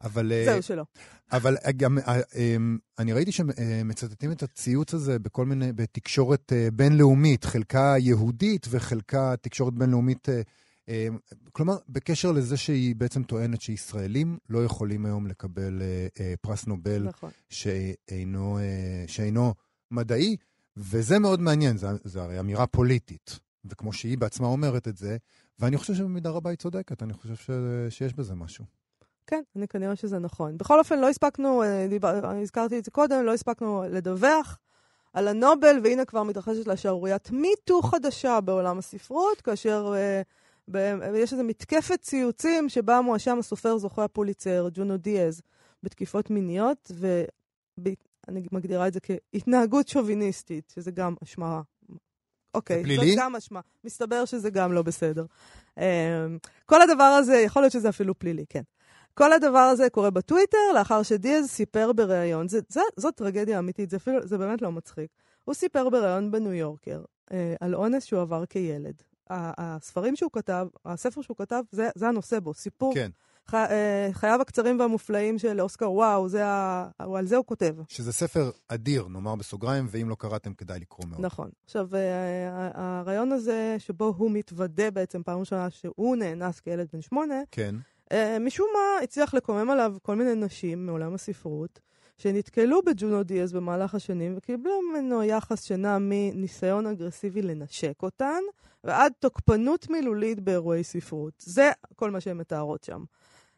אבל... 0.00 0.32
אה, 0.32 0.44
זהו 0.44 0.62
שלא. 0.62 0.84
אבל 1.32 1.56
גם, 1.76 1.98
אה, 1.98 2.20
אמ, 2.34 2.78
אני 2.98 3.12
ראיתי 3.12 3.32
שמצטטים 3.32 4.32
את 4.32 4.42
הציוץ 4.42 4.94
הזה 4.94 5.18
בכל 5.18 5.46
מיני, 5.46 5.72
בתקשורת 5.72 6.52
בינלאומית, 6.72 7.44
חלקה 7.44 7.94
יהודית 7.98 8.66
וחלקה 8.70 9.34
תקשורת 9.40 9.74
בינלאומית, 9.74 10.28
כלומר, 11.52 11.76
בקשר 11.88 12.32
לזה 12.32 12.56
שהיא 12.56 12.96
בעצם 12.96 13.22
טוענת 13.22 13.60
שישראלים 13.60 14.38
לא 14.48 14.64
יכולים 14.64 15.06
היום 15.06 15.26
לקבל 15.26 15.82
פרס 16.40 16.66
נובל 16.66 17.02
נכון. 17.02 17.30
שאינו, 17.48 18.58
שאינו 19.06 19.54
מדעי, 19.90 20.36
וזה 20.76 21.18
מאוד 21.18 21.40
מעניין, 21.40 21.76
זה 22.04 22.22
הרי 22.22 22.40
אמירה 22.40 22.66
פוליטית, 22.66 23.38
וכמו 23.64 23.92
שהיא 23.92 24.18
בעצמה 24.18 24.46
אומרת 24.46 24.88
את 24.88 24.96
זה, 24.96 25.16
ואני 25.58 25.76
חושב 25.76 25.94
שבמידה 25.94 26.30
רבה 26.30 26.50
היא 26.50 26.58
צודקת, 26.58 27.02
אני 27.02 27.12
חושב 27.12 27.36
ש, 27.36 27.50
שיש 27.88 28.14
בזה 28.14 28.34
משהו. 28.34 28.64
כן, 29.26 29.42
אני 29.56 29.68
כנראה 29.68 29.96
שזה 29.96 30.18
נכון. 30.18 30.58
בכל 30.58 30.78
אופן, 30.78 30.98
לא 30.98 31.08
הספקנו, 31.08 31.62
אה, 31.62 31.86
דיבר, 31.88 32.26
הזכרתי 32.42 32.78
את 32.78 32.84
זה 32.84 32.90
קודם, 32.90 33.24
לא 33.24 33.34
הספקנו 33.34 33.84
לדווח 33.90 34.58
על 35.12 35.28
הנובל, 35.28 35.80
והנה 35.84 36.04
כבר 36.04 36.22
מתרחשת 36.22 36.66
לה 36.66 36.76
שערוריית 36.76 37.30
מיטו 37.30 37.82
חדשה 37.82 38.40
בעולם 38.40 38.78
הספרות, 38.78 39.40
כאשר 39.40 39.92
אה, 39.96 40.22
ב- 40.70 41.14
יש 41.14 41.32
איזו 41.32 41.44
מתקפת 41.44 42.00
ציוצים 42.00 42.68
שבה 42.68 43.00
מואשם 43.00 43.38
הסופר 43.38 43.78
זוכה 43.78 44.04
הפוליצר, 44.04 44.68
ג'ונו 44.72 44.96
דיאז, 44.96 45.42
בתקיפות 45.82 46.30
מיניות, 46.30 46.90
ואני 48.30 48.46
מגדירה 48.52 48.88
את 48.88 48.92
זה 48.92 49.00
כהתנהגות 49.00 49.88
שוביניסטית, 49.88 50.72
שזה 50.74 50.90
גם 50.90 51.14
אשמה. 51.24 51.60
אוקיי, 52.54 52.82
פלילי? 52.82 53.10
זאת 53.10 53.18
גם 53.18 53.36
אשמה. 53.36 53.60
מסתבר 53.84 54.24
שזה 54.24 54.50
גם 54.50 54.72
לא 54.72 54.82
בסדר. 54.82 55.26
אמ, 55.78 55.84
כל 56.66 56.82
הדבר 56.82 57.04
הזה, 57.04 57.36
יכול 57.36 57.62
להיות 57.62 57.72
שזה 57.72 57.88
אפילו 57.88 58.18
פלילי, 58.18 58.44
כן. 58.48 58.62
כל 59.14 59.32
הדבר 59.32 59.58
הזה 59.58 59.90
קורה 59.90 60.10
בטוויטר, 60.10 60.58
לאחר 60.74 61.02
שדיאז 61.02 61.50
סיפר 61.50 61.92
בריאיון, 61.92 62.48
זה, 62.48 62.60
זה, 62.68 62.80
זאת 62.96 63.14
טרגדיה 63.14 63.58
אמיתית, 63.58 63.90
זה, 63.90 63.96
אפילו, 63.96 64.26
זה 64.26 64.38
באמת 64.38 64.62
לא 64.62 64.72
מצחיק. 64.72 65.10
הוא 65.44 65.54
סיפר 65.54 65.88
בריאיון 65.88 66.30
בניו 66.30 66.52
יורקר 66.52 67.02
אה, 67.32 67.54
על 67.60 67.74
אונס 67.74 68.04
שהוא 68.04 68.20
עבר 68.20 68.46
כילד. 68.46 69.02
הספרים 69.30 70.16
שהוא 70.16 70.30
כתב, 70.32 70.66
הספר 70.84 71.22
שהוא 71.22 71.36
כתב, 71.36 71.62
זה, 71.70 71.88
זה 71.94 72.08
הנושא 72.08 72.40
בו, 72.40 72.54
סיפור. 72.54 72.94
כן, 72.94 73.10
ח, 73.50 73.54
אה, 73.54 74.08
חייו 74.12 74.40
הקצרים 74.40 74.80
והמופלאים 74.80 75.38
של 75.38 75.60
אוסקר 75.60 75.92
וואו, 75.92 76.28
זה 76.28 76.46
ה, 76.46 76.88
על 76.98 77.26
זה 77.26 77.36
הוא 77.36 77.44
כותב. 77.44 77.74
שזה 77.88 78.12
ספר 78.12 78.50
אדיר, 78.68 79.08
נאמר 79.08 79.34
בסוגריים, 79.34 79.86
ואם 79.90 80.08
לא 80.08 80.14
קראתם 80.14 80.54
כדאי 80.54 80.80
לקרוא 80.80 81.06
מאוד. 81.06 81.20
נכון. 81.20 81.50
עכשיו, 81.64 81.88
אה, 81.94 82.70
הרעיון 82.74 83.32
הזה, 83.32 83.76
שבו 83.78 84.14
הוא 84.16 84.30
מתוודה 84.30 84.90
בעצם 84.90 85.22
פעם 85.22 85.40
ראשונה 85.40 85.70
שהוא 85.70 86.16
נאנס 86.16 86.60
כילד 86.60 86.88
בן 86.92 87.00
שמונה, 87.00 87.42
כן, 87.50 87.74
אה, 88.12 88.38
משום 88.38 88.66
מה 88.74 89.04
הצליח 89.04 89.34
לקומם 89.34 89.70
עליו 89.70 89.96
כל 90.02 90.16
מיני 90.16 90.34
נשים 90.34 90.86
מעולם 90.86 91.14
הספרות, 91.14 91.80
שנתקלו 92.22 92.82
בג'ונו 92.82 93.22
דיאז 93.22 93.52
במהלך 93.52 93.94
השנים 93.94 94.34
וקיבלו 94.36 94.72
ממנו 94.92 95.22
יחס 95.22 95.62
שנע 95.62 95.96
מניסיון 96.00 96.86
אגרסיבי 96.86 97.42
לנשק 97.42 98.02
אותן, 98.02 98.40
ועד 98.84 99.12
תוקפנות 99.18 99.90
מילולית 99.90 100.40
באירועי 100.40 100.84
ספרות. 100.84 101.32
זה 101.38 101.70
כל 101.96 102.10
מה 102.10 102.20
שהן 102.20 102.36
מתארות 102.36 102.84
שם. 102.84 103.04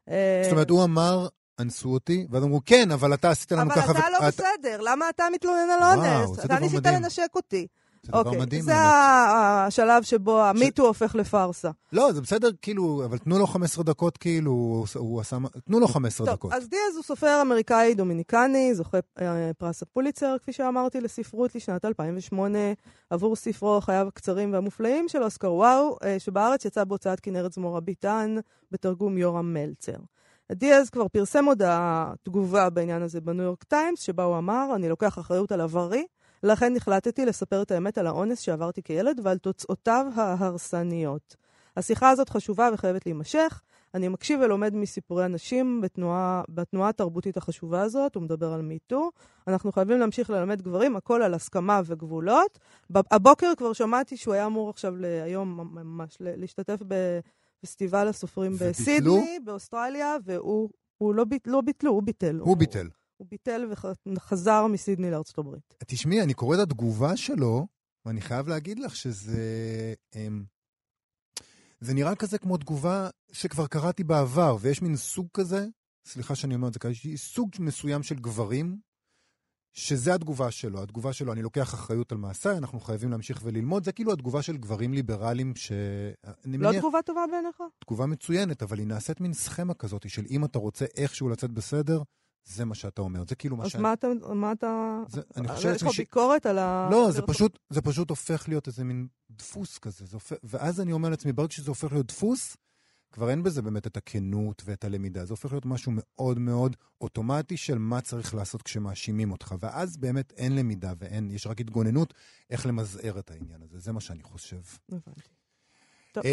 אה, 0.09 0.41
זאת 0.45 0.53
אומרת, 0.53 0.71
הוא 0.71 0.85
אמר, 0.85 1.29
אנסו 1.59 1.89
אותי, 1.89 2.27
ואז 2.31 2.45
אמרו, 2.45 2.61
כן, 2.67 2.91
אבל 2.91 3.15
אתה 3.15 3.31
עשית 3.31 3.53
לנו 3.53 3.63
אבל 3.63 3.75
ככה... 3.75 3.93
אתה 3.93 4.11
לא 4.13 4.19
ואת- 4.25 4.35
בסדר, 4.35 4.81
למה 4.81 5.09
אתה 5.09 5.25
מתלונן 5.33 5.69
על 5.71 5.83
אונס? 5.83 6.45
אתה 6.45 6.59
ניסית 6.59 6.79
מדהים. 6.79 7.03
לנשק 7.03 7.29
אותי. 7.35 7.67
זה 8.03 8.13
דבר 8.13 8.21
אוקיי, 8.21 8.41
מדהים. 8.41 8.63
זה 8.63 8.75
השלב 8.77 10.03
שבו 10.03 10.41
המיטו 10.43 10.87
הופך 10.87 11.15
לפארסה. 11.15 11.71
לא, 11.93 12.13
זה 12.13 12.21
בסדר, 12.21 12.49
כאילו, 12.63 13.03
אבל 13.05 13.19
תנו 13.19 13.39
לו 13.39 13.47
15 13.47 13.85
דקות, 13.85 14.17
כאילו, 14.17 14.85
הוא- 14.95 15.21
עשה... 15.21 15.37
תנו 15.65 15.81
לו 15.81 15.89
15 15.89 16.27
טוב, 16.27 16.35
דקות. 16.37 16.53
אז 16.53 16.69
דיאז 16.69 16.97
הוא 16.97 17.03
סופר 17.05 17.43
אמריקאי 17.43 17.95
דומיניקני, 17.95 18.75
זוכה 18.75 18.99
אה, 19.21 19.51
פרס 19.59 19.83
הפוליצר, 19.83 20.37
כפי 20.43 20.53
שאמרתי, 20.53 21.01
לספרות 21.01 21.55
לשנת 21.55 21.85
2008, 21.85 22.59
עבור 23.11 23.37
ספרו 23.37 23.81
חייו 23.81 24.09
הקצרים 24.09 24.53
והמופלאים 24.53 25.09
של 25.09 25.23
אוסקר 25.23 25.53
וואו, 25.53 25.97
אה, 26.05 26.19
שבארץ 26.19 26.65
יצא 26.65 26.85
בהוצאת 26.85 27.21
כנרת 27.21 27.53
זמורה 27.53 27.81
ביטן, 27.81 28.37
בתרגום 28.71 29.19
יורם 29.19 29.55
מלצר. 29.55 29.97
דיאז 30.53 30.91
כבר 30.91 31.09
פרסם 31.09 31.45
הודעה, 31.45 32.13
תגובה 32.23 32.71
בעניין 32.71 33.03
הזה 33.03 33.21
בניו 33.21 33.45
יורק 33.45 33.63
טיימס, 33.65 34.01
שבה 34.01 34.25
הוא 34.25 34.39
אמר, 34.39 34.67
אני 34.75 34.89
לוקח 34.89 35.19
אחריות 35.19 35.53
על 35.53 35.61
עברי, 35.61 36.05
לכן 36.43 36.77
החלטתי 36.77 37.27
לספר 37.27 37.63
את 37.63 37.71
האמת 37.71 37.99
על 37.99 38.07
האונס 38.07 38.41
שעברתי 38.41 38.83
כילד 38.83 39.21
ועל 39.23 39.39
תוצאותיו 39.39 40.07
ההרסניות. 40.15 41.37
השיחה 41.77 42.11
הזאת 42.11 42.29
חשובה 42.29 42.71
וחייבת 42.75 43.07
להימשך. 43.07 43.63
אני 43.95 44.09
מקשיב 44.09 44.41
ולומד 44.41 44.75
מסיפורי 44.75 45.25
אנשים 45.25 45.81
בתנועה, 45.81 46.43
בתנועה 46.49 46.89
התרבותית 46.89 47.37
החשובה 47.37 47.83
הזאת, 47.83 48.15
הוא 48.15 48.23
מדבר 48.23 48.53
על 48.53 48.63
MeToo. 48.63 49.11
אנחנו 49.49 49.73
חייבים 49.73 49.99
להמשיך 49.99 50.31
ללמד 50.31 50.63
גברים, 50.63 50.97
הכל 50.97 51.23
על 51.23 51.35
הסכמה 51.35 51.81
וגבולות. 51.85 52.59
הבוקר 52.95 53.53
כבר 53.57 53.73
שמעתי 53.73 54.17
שהוא 54.17 54.35
היה 54.35 54.47
אמור 54.47 54.71
עכשיו, 54.71 54.95
היום 55.25 55.69
ממש, 55.73 56.17
להשתתף 56.21 56.79
בפסטיבל 56.83 58.09
הסופרים 58.09 58.53
וביטלו? 58.53 58.71
בסידני, 58.71 59.39
באוסטרליה, 59.45 60.17
והוא 60.25 60.71
הוא 60.99 61.15
לא, 61.15 61.25
ביט, 61.25 61.47
לא 61.47 61.61
ביטלו, 61.61 61.91
הוא 61.91 62.03
ביטל. 62.03 62.39
הוא 62.39 62.57
ביטל. 62.57 62.89
הוא 63.23 63.29
ביטל 63.31 63.71
וחזר 64.07 64.67
מסידני 64.67 65.11
לארצות 65.11 65.39
הברית. 65.39 65.75
תשמעי, 65.87 66.23
אני 66.23 66.35
קורא 66.35 66.57
את 66.57 66.61
התגובה 66.61 67.17
שלו, 67.17 67.67
ואני 68.05 68.21
חייב 68.21 68.49
להגיד 68.49 68.79
לך 68.79 68.97
שזה... 68.97 69.95
אמ, 70.15 70.45
זה 71.81 71.95
נראה 71.95 72.15
כזה 72.15 72.39
כמו 72.39 72.57
תגובה 72.57 73.09
שכבר 73.33 73.67
קראתי 73.67 74.05
בעבר, 74.05 74.57
ויש 74.61 74.83
מין 74.83 74.97
סוג 74.97 75.29
כזה, 75.35 75.67
סליחה 76.07 76.35
שאני 76.35 76.55
אומר 76.55 76.69
את 76.69 76.73
זה 76.73 76.79
ככה, 76.79 76.91
סוג 77.17 77.51
מסוים 77.59 78.03
של 78.03 78.15
גברים, 78.15 78.79
שזה 79.73 80.15
התגובה 80.15 80.51
שלו. 80.51 80.83
התגובה 80.83 81.13
שלו, 81.13 81.33
אני 81.33 81.43
לוקח 81.43 81.75
אחריות 81.75 82.13
על 82.13 82.19
מעשיי, 82.19 82.57
אנחנו 82.57 82.81
חייבים 82.81 83.11
להמשיך 83.11 83.41
וללמוד. 83.43 83.85
זה 83.85 83.93
כאילו 83.93 84.13
התגובה 84.13 84.43
של 84.43 84.57
גברים 84.57 84.95
ליברליים 84.95 85.57
ש... 85.57 85.73
לא 86.45 86.59
מניח, 86.59 86.81
תגובה 86.81 87.03
טובה 87.03 87.25
בעיניך? 87.31 87.63
תגובה 87.85 88.07
מצוינת, 88.07 88.63
אבל 88.63 88.79
היא 88.79 88.87
נעשית 88.87 89.21
מין 89.21 89.33
סכמה 89.33 89.75
כזאת 89.75 90.11
של 90.11 90.25
אם 90.31 90.45
אתה 90.45 90.59
רוצה 90.59 90.85
איכשהו 90.97 91.29
לצאת 91.29 91.51
בסדר, 91.51 92.03
זה 92.45 92.65
מה 92.65 92.75
שאתה 92.75 93.03
אומר. 93.03 93.23
זה 93.29 93.35
כאילו 93.35 93.57
מה 93.57 93.65
אז 93.65 93.71
שאני... 93.71 93.83
מה 93.83 93.93
אתה... 93.93 94.07
מה 94.35 94.53
אתה... 94.53 95.03
זה, 95.09 95.21
אני 95.37 95.49
אה, 95.49 95.55
חושב 95.55 95.69
יש 95.69 95.73
לעצמי 95.73 95.89
לך 95.89 95.95
ש... 95.95 95.99
ביקורת 95.99 96.47
על 96.47 96.59
ה... 96.59 96.89
לא, 96.91 97.11
זה 97.11 97.23
פשוט, 97.23 97.59
זה 97.71 97.83
פשוט 97.83 98.11
הופך 98.11 98.49
להיות 98.49 98.67
איזה 98.67 98.85
מין 98.85 99.07
דפוס 99.31 99.79
כזה. 99.79 100.05
זה 100.07 100.17
הופך, 100.17 100.37
ואז 100.45 100.81
אני 100.81 100.93
אומר 100.93 101.09
לעצמי, 101.09 101.33
ברגע 101.33 101.53
שזה 101.53 101.71
הופך 101.71 101.93
להיות 101.93 102.07
דפוס, 102.07 102.57
כבר 103.13 103.31
אין 103.31 103.43
בזה 103.43 103.63
באמת 103.63 103.87
את 103.87 103.97
הכנות 103.97 104.63
ואת 104.65 104.85
הלמידה. 104.85 105.25
זה 105.25 105.33
הופך 105.33 105.53
להיות 105.53 105.67
משהו 105.67 105.93
מאוד 105.95 106.39
מאוד 106.39 106.77
אוטומטי 107.01 107.57
של 107.57 107.79
מה 107.79 108.01
צריך 108.01 108.35
לעשות 108.35 108.63
כשמאשימים 108.63 109.33
אותך. 109.33 109.55
ואז 109.61 109.97
באמת 109.97 110.33
אין 110.37 110.57
למידה 110.57 110.93
ואין, 110.99 111.31
יש 111.31 111.47
רק 111.47 111.61
התגוננות 111.61 112.15
איך 112.51 112.67
למזער 112.67 113.19
את 113.19 113.31
העניין 113.31 113.63
הזה. 113.63 113.79
זה 113.79 113.93
מה 113.93 114.01
שאני 114.01 114.23
חושב. 114.23 114.61
הבנתי. 114.89 115.21
טוב. 116.13 116.25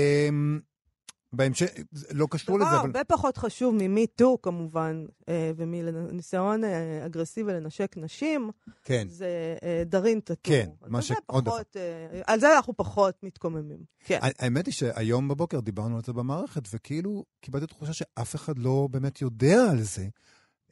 בהמשך, 1.34 1.66
לא 2.12 2.28
קשור 2.32 2.60
לזה, 2.60 2.68
אבל... 2.70 2.78
הרבה 2.78 3.04
פחות 3.04 3.38
חשוב 3.38 3.76
ממי-טו 3.78 4.38
כמובן, 4.42 5.06
אה, 5.30 5.52
ומניסיון 5.56 6.64
אה, 6.64 7.06
אגרסיבי 7.06 7.54
לנשק 7.54 7.98
נשים, 7.98 8.50
כן. 8.84 9.08
זה 9.10 9.56
אה, 9.64 9.84
דארין 9.86 10.20
טאטור. 10.20 10.54
כן, 10.54 10.70
מה 10.88 11.02
ש- 11.02 11.12
עוד 11.26 11.46
פחות, 11.46 11.78
אה, 11.78 12.22
על 12.28 12.40
זה 12.40 12.56
אנחנו 12.56 12.78
פחות 12.78 13.24
מתקוממים. 13.24 13.80
כן. 14.00 14.20
האמת 14.22 14.66
היא 14.66 14.74
שהיום 14.74 15.28
בבוקר 15.28 15.60
דיברנו 15.60 15.96
על 15.96 16.02
זה 16.06 16.14
במערכת, 16.14 16.62
וכאילו 16.74 17.26
קיבלתי 17.42 17.68
תחושה 17.68 17.94
שאף 17.94 18.36
אחד 18.36 18.60
לא 18.60 18.88
באמת 18.92 19.22
יודע 19.22 19.64
על 19.72 19.82
זה. 19.82 20.08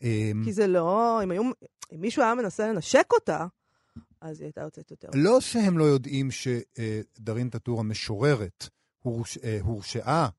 אמ, 0.02 0.42
כי 0.46 0.54
זה 0.54 0.68
לא, 0.68 1.20
אם, 1.24 1.32
היו, 1.32 1.42
אם 1.96 2.02
מישהו 2.02 2.24
היה 2.24 2.36
מנסה 2.36 2.68
לנשק 2.72 3.14
אותה, 3.14 3.46
אז 4.22 4.40
היא 4.40 4.46
הייתה 4.46 4.62
יוצאת 4.62 4.92
יותר. 4.92 5.08
לא 5.14 5.42
שהם 5.42 5.78
לא 5.78 5.84
יודעים 5.84 6.30
שדארין 6.32 7.50
טאטור 7.50 7.80
המשוררת 7.80 8.70
הורש- 9.04 9.38
אה, 9.44 9.58
הורשעה 9.62 10.24
אה, 10.24 10.30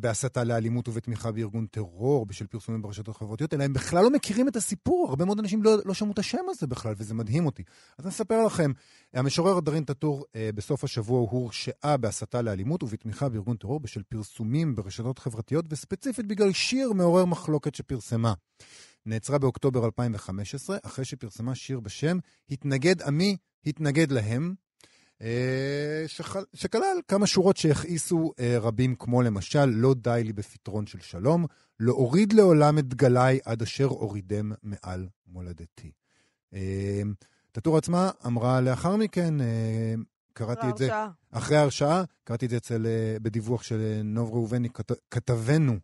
בהסתה 0.00 0.44
לאלימות 0.44 0.88
ובתמיכה 0.88 1.32
בארגון 1.32 1.66
טרור 1.66 2.26
בשל 2.26 2.46
פרסומים 2.46 2.82
ברשתות 2.82 3.16
החברתיות, 3.16 3.54
אלא 3.54 3.64
הם 3.64 3.72
בכלל 3.72 4.02
לא 4.02 4.10
מכירים 4.10 4.48
את 4.48 4.56
הסיפור. 4.56 5.06
הרבה 5.08 5.24
מאוד 5.24 5.38
אנשים 5.38 5.62
לא, 5.62 5.76
לא 5.84 5.94
שמעו 5.94 6.12
את 6.12 6.18
השם 6.18 6.44
הזה 6.48 6.66
בכלל, 6.66 6.94
וזה 6.96 7.14
מדהים 7.14 7.46
אותי. 7.46 7.62
אז 7.98 8.04
אני 8.04 8.12
אספר 8.12 8.46
לכם, 8.46 8.72
המשוררת 9.14 9.64
דארין 9.64 9.84
טאטור 9.84 10.24
אה, 10.36 10.50
בסוף 10.54 10.84
השבוע 10.84 11.20
הורשעה 11.30 11.96
בהסתה 11.96 12.42
לאלימות 12.42 12.82
ובתמיכה 12.82 13.28
בארגון 13.28 13.56
טרור 13.56 13.80
בשל 13.80 14.02
פרסומים 14.02 14.74
ברשתות 14.74 15.18
חברתיות, 15.18 15.64
וספציפית 15.68 16.26
בגלל 16.26 16.52
שיר 16.52 16.92
מעורר 16.92 17.24
מחלוקת 17.24 17.74
שפרסמה. 17.74 18.32
נעצרה 19.06 19.38
באוקטובר 19.38 19.84
2015, 19.84 20.78
אחרי 20.82 21.04
שפרסמה 21.04 21.54
שיר 21.54 21.80
בשם 21.80 22.18
"התנגד 22.50 23.02
עמי, 23.02 23.36
התנגד 23.66 24.10
להם", 24.12 24.54
אה, 24.54 24.69
שכלל 26.54 26.82
כמה 27.08 27.26
שורות 27.26 27.56
שהכעיסו 27.56 28.32
אה, 28.40 28.58
רבים, 28.58 28.94
כמו 28.94 29.22
למשל, 29.22 29.64
לא 29.64 29.94
די 29.94 30.20
לי 30.24 30.32
בפתרון 30.32 30.86
של 30.86 31.00
שלום, 31.00 31.46
לא 31.80 31.92
אוריד 31.92 32.32
לעולם 32.32 32.78
את 32.78 32.88
דגליי 32.88 33.38
עד 33.44 33.62
אשר 33.62 33.86
אורידם 33.86 34.52
מעל 34.62 35.08
מולדתי. 35.26 35.90
אה, 36.54 37.02
טאטור 37.52 37.76
עצמה 37.78 38.10
אמרה 38.26 38.60
לאחר 38.60 38.96
מכן, 38.96 39.40
אה, 39.40 39.94
קראתי 40.32 40.66
את 40.68 40.76
זה. 40.78 40.86
אחרי 41.30 41.56
ההרשעה, 41.56 42.02
קראתי 42.24 42.44
את 42.46 42.50
זה 42.50 42.56
אצל, 42.56 42.86
אה, 42.86 43.16
בדיווח 43.22 43.62
של 43.62 43.80
אה, 43.80 44.02
נוב 44.02 44.30
ראובני, 44.32 44.68
כת- 44.70 45.00
כתבנו 45.10 45.72
אה, 45.72 45.78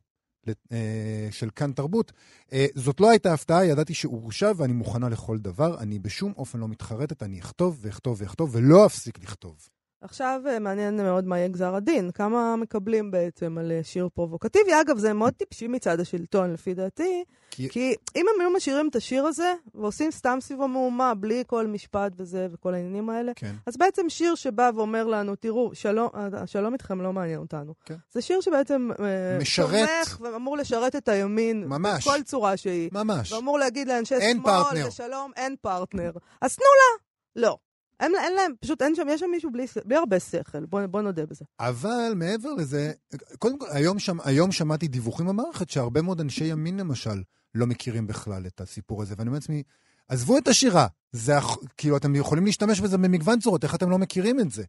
של 1.30 1.50
כאן 1.56 1.72
תרבות. 1.72 2.12
אה, 2.52 2.66
זאת 2.74 3.00
לא 3.00 3.10
הייתה 3.10 3.34
הפתעה, 3.34 3.66
ידעתי 3.66 3.94
שהוא 3.94 4.22
הורשע 4.22 4.52
ואני 4.56 4.72
מוכנה 4.72 5.08
לכל 5.08 5.38
דבר. 5.38 5.78
אני 5.78 5.98
בשום 5.98 6.32
אופן 6.36 6.58
לא 6.58 6.68
מתחרטת, 6.68 7.22
אני 7.22 7.40
אכתוב 7.40 7.78
ואכתוב 7.80 8.16
ואכתוב 8.20 8.50
ולא 8.52 8.86
אפסיק 8.86 9.18
לכתוב. 9.22 9.75
עכשיו 10.00 10.40
אה, 10.48 10.58
מעניין 10.58 10.96
מאוד 10.96 11.24
מה 11.26 11.38
יהיה 11.38 11.48
גזר 11.48 11.74
הדין. 11.74 12.10
כמה 12.10 12.56
מקבלים 12.56 13.10
בעצם 13.10 13.58
על 13.58 13.72
אה, 13.72 13.80
שיר 13.82 14.08
פרובוקטיבי? 14.14 14.80
אגב, 14.80 14.98
זה 14.98 15.12
מאוד 15.12 15.32
טיפשי 15.32 15.68
מצד 15.68 16.00
השלטון, 16.00 16.52
לפי 16.52 16.74
דעתי, 16.74 17.24
כי- 17.50 17.68
כי 17.68 17.94
אם 18.16 18.26
הם 18.34 18.40
היו 18.40 18.50
משאירים 18.50 18.88
את 18.88 18.96
השיר 18.96 19.24
הזה, 19.26 19.54
ועושים 19.74 20.10
סתם 20.10 20.38
סביבו 20.40 20.68
מהומה, 20.68 21.14
בלי 21.14 21.44
כל 21.46 21.66
משפט 21.66 22.12
וזה, 22.16 22.46
וכל 22.52 22.74
העניינים 22.74 23.10
האלה, 23.10 23.32
כן. 23.36 23.52
אז 23.66 23.76
בעצם 23.76 24.08
שיר 24.08 24.34
שבא 24.34 24.70
ואומר 24.74 25.06
לנו, 25.06 25.36
תראו, 25.36 25.70
שלום, 25.74 26.08
השלום 26.14 26.72
איתכם 26.72 27.00
לא 27.00 27.12
מעניין 27.12 27.38
אותנו. 27.40 27.74
כן. 27.84 27.94
זה 28.12 28.22
שיר 28.22 28.40
שבעצם 28.40 28.88
אה, 29.00 29.38
משרת. 29.40 29.70
תומך 29.70 30.20
ואמור 30.20 30.56
לשרת 30.56 30.96
את 30.96 31.08
הימין 31.08 31.64
ממש. 31.66 32.08
בכל 32.08 32.22
צורה 32.22 32.56
שהיא. 32.56 32.90
ממש. 32.92 33.32
ואמור 33.32 33.58
להגיד 33.58 33.88
לאנשי 33.88 34.14
שמאל. 34.20 34.52
לשלום, 34.86 35.30
אין 35.36 35.56
פרטנר. 35.60 36.10
אז 36.42 36.56
תנו 36.56 36.64
לה. 36.64 37.02
לא. 37.48 37.58
אין, 38.00 38.12
אין 38.24 38.34
להם, 38.34 38.52
פשוט 38.60 38.82
אין 38.82 38.94
שם, 38.94 39.06
יש 39.10 39.20
שם 39.20 39.30
מישהו 39.30 39.50
בלי, 39.50 39.66
בלי 39.84 39.96
הרבה 39.96 40.20
שכל, 40.20 40.66
בוא, 40.66 40.86
בוא 40.86 41.02
נודה 41.02 41.26
בזה. 41.26 41.44
אבל 41.60 42.12
מעבר 42.16 42.54
לזה, 42.54 42.92
קודם 43.38 43.58
כל, 43.58 43.66
היום, 43.70 43.98
שמ, 43.98 44.20
היום 44.24 44.52
שמעתי 44.52 44.88
דיווחים 44.88 45.26
במערכת 45.26 45.70
שהרבה 45.70 46.02
מאוד 46.02 46.20
אנשי 46.20 46.44
ימין 46.44 46.76
למשל 46.76 47.22
לא 47.54 47.66
מכירים 47.66 48.06
בכלל 48.06 48.46
את 48.46 48.60
הסיפור 48.60 49.02
הזה. 49.02 49.14
ואני 49.18 49.28
אומר 49.28 49.36
לעצמי, 49.36 49.62
עזבו 50.08 50.38
את 50.38 50.48
השירה, 50.48 50.86
זה, 51.12 51.32
כאילו, 51.76 51.96
אתם 51.96 52.14
יכולים 52.14 52.46
להשתמש 52.46 52.80
בזה 52.80 52.98
במגוון 52.98 53.40
צורות, 53.40 53.64
איך 53.64 53.74
אתם 53.74 53.90
לא 53.90 53.98
מכירים 53.98 54.40
את 54.40 54.50
זה? 54.50 54.64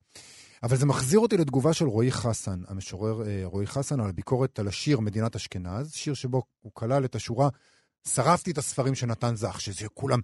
אבל 0.63 0.77
זה 0.77 0.85
מחזיר 0.85 1.19
אותי 1.19 1.37
לתגובה 1.37 1.73
של 1.73 1.85
רועי 1.85 2.11
חסן, 2.11 2.59
המשורר 2.67 3.27
אה, 3.27 3.41
רועי 3.43 3.67
חסן, 3.67 3.99
על 3.99 4.09
הביקורת 4.09 4.59
על 4.59 4.67
השיר 4.67 4.99
מדינת 4.99 5.35
אשכנז, 5.35 5.91
שיר 5.91 6.13
שבו 6.13 6.43
הוא 6.61 6.71
כלל 6.75 7.05
את 7.05 7.15
השורה, 7.15 7.49
שרפתי 8.07 8.51
את 8.51 8.57
הספרים 8.57 8.95
של 8.95 9.07
נתן 9.07 9.35
זך, 9.35 9.61
שזה 9.61 9.87
כולם, 9.93 10.19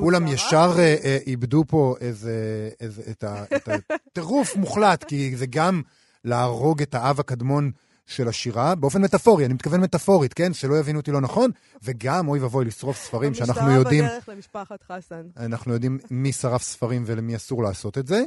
כולם? 0.00 0.26
ישר 0.26 0.72
אה, 0.78 0.96
אה, 1.04 1.18
איבדו 1.26 1.64
פה 1.68 1.94
איזה, 2.00 2.34
איזה, 2.80 3.02
את 3.10 3.24
ה- 3.24 3.44
את 3.56 3.68
הטירוף 3.68 4.56
מוחלט, 4.56 5.04
כי 5.04 5.36
זה 5.36 5.46
גם 5.46 5.82
להרוג 6.24 6.82
את 6.82 6.94
האב 6.94 7.20
הקדמון 7.20 7.70
של 8.06 8.28
השירה, 8.28 8.74
באופן 8.74 9.02
מטאפורי, 9.02 9.44
אני 9.46 9.54
מתכוון 9.54 9.80
מטאפורית, 9.80 10.34
כן? 10.34 10.52
שלא 10.52 10.78
יבינו 10.78 10.98
אותי 11.00 11.10
לא 11.12 11.20
נכון, 11.20 11.50
וגם, 11.82 12.28
אוי 12.28 12.38
ואבוי, 12.40 12.64
לשרוף 12.64 12.96
ספרים 12.96 13.34
שאנחנו 13.34 13.70
יודעים... 13.70 14.04
המשטרה 14.04 14.18
בדרך 14.20 14.28
למשפחת 14.28 14.82
חסן. 14.82 15.22
אנחנו 15.36 15.72
יודעים 15.72 15.98
מי 16.10 16.32
שרף 16.32 16.62
ספרים 16.62 17.02
ולמי 17.06 17.36
אסור 17.36 17.62
לעשות 17.62 17.98
את 17.98 18.06
זה. 18.06 18.22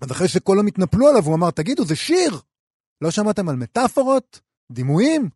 אז 0.00 0.12
אחרי 0.12 0.28
שכולם 0.28 0.66
התנפלו 0.66 1.08
עליו, 1.08 1.24
הוא 1.24 1.34
אמר, 1.34 1.50
תגידו, 1.50 1.84
זה 1.84 1.96
שיר! 1.96 2.40
לא 3.00 3.10
שמעתם 3.10 3.48
על 3.48 3.56
מטאפורות? 3.56 4.40
דימויים? 4.72 5.28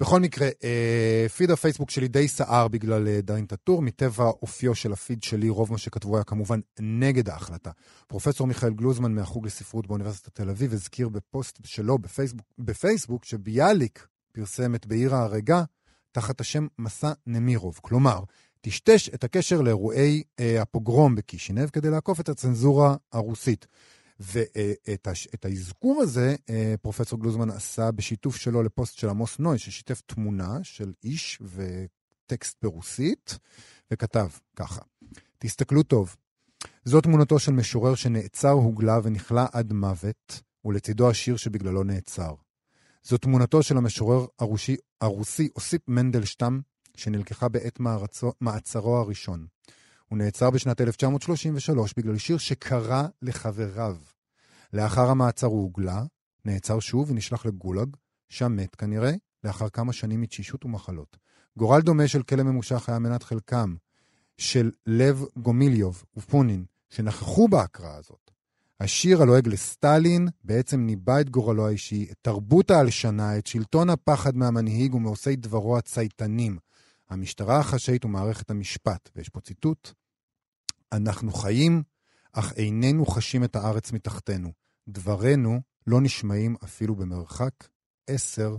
בכל 0.00 0.20
מקרה, 0.20 0.48
אה, 0.64 1.26
פיד 1.36 1.50
הפייסבוק 1.50 1.90
שלי 1.90 2.08
די 2.08 2.28
סער 2.28 2.68
בגלל 2.68 3.08
אה, 3.08 3.20
דארין 3.20 3.46
טאטור, 3.46 3.82
מטבע 3.82 4.24
אופיו 4.24 4.74
של 4.74 4.92
הפיד 4.92 5.22
שלי, 5.22 5.48
רוב 5.48 5.72
מה 5.72 5.78
שכתבו 5.78 6.16
היה 6.16 6.24
כמובן 6.24 6.60
נגד 6.80 7.28
ההחלטה. 7.28 7.70
פרופסור 8.06 8.46
מיכאל 8.46 8.72
גלוזמן 8.72 9.14
מהחוג 9.14 9.46
לספרות 9.46 9.86
באוניברסיטת 9.86 10.34
תל 10.34 10.50
אביב 10.50 10.72
הזכיר 10.72 11.08
בפוסט 11.08 11.58
שלו 11.64 11.98
בפייסבוק, 11.98 12.46
בפייסבוק 12.58 13.24
שביאליק 13.24 14.06
פרסם 14.32 14.74
את 14.74 14.86
בעיר 14.86 15.14
ההרגה 15.14 15.64
תחת 16.12 16.40
השם 16.40 16.66
מסע 16.78 17.12
נמירוב. 17.26 17.78
כלומר, 17.82 18.20
טשטש 18.60 19.08
את 19.08 19.24
הקשר 19.24 19.60
לאירועי 19.60 20.22
אה, 20.40 20.62
הפוגרום 20.62 21.14
בקישינב 21.14 21.68
כדי 21.68 21.90
לעקוף 21.90 22.20
את 22.20 22.28
הצנזורה 22.28 22.96
הרוסית. 23.12 23.66
ואת 24.22 25.44
האזכור 25.44 26.02
הזה, 26.02 26.36
אה, 26.50 26.74
פרופסור 26.82 27.20
גלוזמן 27.20 27.50
עשה 27.50 27.90
בשיתוף 27.90 28.36
שלו 28.36 28.62
לפוסט 28.62 28.96
של 28.96 29.08
עמוס 29.08 29.38
נוי, 29.38 29.58
ששיתף 29.58 30.00
תמונה 30.00 30.58
של 30.62 30.92
איש 31.04 31.42
וטקסט 31.42 32.56
ברוסית, 32.62 33.38
וכתב 33.90 34.28
ככה: 34.56 34.80
תסתכלו 35.38 35.82
טוב, 35.82 36.16
זו 36.84 37.00
תמונתו 37.00 37.38
של 37.38 37.52
משורר 37.52 37.94
שנעצר, 37.94 38.50
הוגלה 38.50 39.00
ונכלא 39.02 39.42
עד 39.52 39.72
מוות, 39.72 40.42
ולצידו 40.64 41.10
השיר 41.10 41.36
שבגללו 41.36 41.82
נעצר. 41.82 42.34
זו 43.02 43.18
תמונתו 43.18 43.62
של 43.62 43.76
המשורר 43.76 44.26
הרושי, 44.38 44.76
הרוסי 45.00 45.48
אוסיפ 45.56 45.88
מנדלשטם, 45.88 46.60
שנלקחה 46.96 47.48
בעת 47.48 47.80
מעצרו 48.40 48.96
הראשון. 48.96 49.46
הוא 50.12 50.18
נעצר 50.18 50.50
בשנת 50.50 50.80
1933 50.80 51.94
בגלל 51.96 52.18
שיר 52.18 52.38
שקרא 52.38 53.02
לחבריו. 53.22 53.96
לאחר 54.72 55.10
המעצר 55.10 55.46
הוא 55.46 55.62
הוגלה, 55.62 56.04
נעצר 56.44 56.80
שוב 56.80 57.10
ונשלח 57.10 57.46
לגולאג, 57.46 57.96
שם 58.28 58.56
מת 58.56 58.74
כנראה, 58.74 59.12
לאחר 59.44 59.68
כמה 59.68 59.92
שנים 59.92 60.20
מתשישות 60.20 60.64
ומחלות. 60.64 61.16
גורל 61.56 61.80
דומה 61.80 62.08
של 62.08 62.22
כלא 62.22 62.42
ממושך 62.42 62.88
היה 62.88 62.98
מנת 62.98 63.22
חלקם 63.22 63.74
של 64.38 64.70
לב 64.86 65.24
גומיליוב 65.36 66.04
ופונין, 66.16 66.64
שנכחו 66.90 67.48
בהקראה 67.48 67.96
הזאת. 67.96 68.30
השיר 68.80 69.22
הלועג 69.22 69.48
לסטלין 69.48 70.28
בעצם 70.44 70.80
ניבא 70.80 71.20
את 71.20 71.30
גורלו 71.30 71.66
האישי, 71.66 72.08
את 72.10 72.16
תרבות 72.22 72.70
ההלשנה, 72.70 73.38
את 73.38 73.46
שלטון 73.46 73.90
הפחד 73.90 74.36
מהמנהיג 74.36 74.94
ומעושי 74.94 75.36
דברו 75.36 75.78
הצייתנים. 75.78 76.58
המשטרה 77.10 77.58
החשאית 77.58 78.04
ומערכת 78.04 78.50
המשפט. 78.50 79.10
ויש 79.16 79.28
פה 79.28 79.40
ציטוט: 79.40 79.92
אנחנו 80.92 81.32
חיים, 81.32 81.82
אך 82.32 82.52
איננו 82.56 83.06
חשים 83.06 83.44
את 83.44 83.56
הארץ 83.56 83.92
מתחתנו. 83.92 84.52
דברינו 84.88 85.60
לא 85.86 86.00
נשמעים 86.00 86.56
אפילו 86.64 86.94
במרחק 86.94 87.52
עשר 88.06 88.56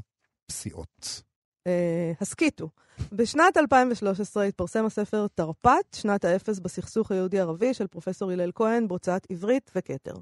פסיעות. 0.48 1.22
אה, 1.68 2.12
הסכיתו. 2.22 2.70
בשנת 3.12 3.58
2013 3.58 4.44
התפרסם 4.44 4.86
הספר 4.86 5.28
תרפ"ט, 5.36 5.94
שנת 5.96 6.26
האפס 6.26 6.60
בסכסוך 6.60 7.12
היהודי-ערבי 7.12 7.74
של 7.74 7.88
פרופסור 7.88 8.32
הלל 8.32 8.52
כהן 8.56 8.88
בהוצאת 8.88 9.28
עברית 9.30 9.72
וכתר. 9.76 10.14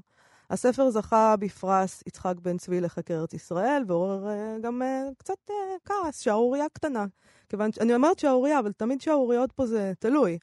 הספר 0.50 0.90
זכה 0.90 1.34
בפרס 1.38 2.02
יצחק 2.06 2.34
בן 2.42 2.58
צבי 2.58 2.80
לחקר 2.80 3.14
ארץ 3.14 3.34
ישראל, 3.34 3.82
ועורר 3.86 4.28
אה, 4.28 4.56
גם 4.62 4.82
אה, 4.82 5.02
קצת 5.18 5.50
אה, 5.50 5.54
כעס, 5.84 6.20
שערורייה 6.20 6.66
קטנה. 6.72 7.06
כיוון. 7.48 7.70
אני 7.80 7.94
אומרת 7.94 8.18
שערורייה, 8.18 8.58
אבל 8.58 8.72
תמיד 8.72 9.00
שערוריות 9.00 9.52
פה 9.52 9.66
זה 9.66 9.92
תלוי. 9.98 10.38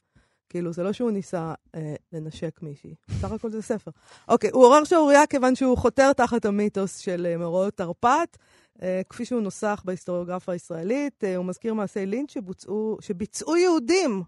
כאילו, 0.50 0.72
זה 0.72 0.82
לא 0.82 0.92
שהוא 0.92 1.10
ניסה 1.10 1.54
אה, 1.74 1.94
לנשק 2.12 2.62
מישהי. 2.62 2.94
בסך 3.08 3.32
הכל 3.32 3.50
זה 3.50 3.62
ספר. 3.62 3.90
אוקיי, 4.28 4.50
הוא 4.50 4.64
עורר 4.64 4.84
שערורייה 4.84 5.26
כיוון 5.26 5.54
שהוא 5.54 5.78
חותר 5.78 6.12
תחת 6.12 6.44
המיתוס 6.44 6.98
של 6.98 7.26
אה, 7.30 7.36
מאורעות 7.36 7.74
תרפ"ט. 7.74 8.36
אה, 8.82 9.00
כפי 9.08 9.24
שהוא 9.24 9.40
נוסח 9.40 9.82
בהיסטוריוגרפיה 9.84 10.52
הישראלית, 10.52 11.24
אה, 11.24 11.36
הוא 11.36 11.44
מזכיר 11.44 11.74
מעשי 11.74 12.06
לינץ' 12.06 12.30
שבוצעו, 12.30 12.98
שביצעו 13.00 13.56
יהודים, 13.56 14.22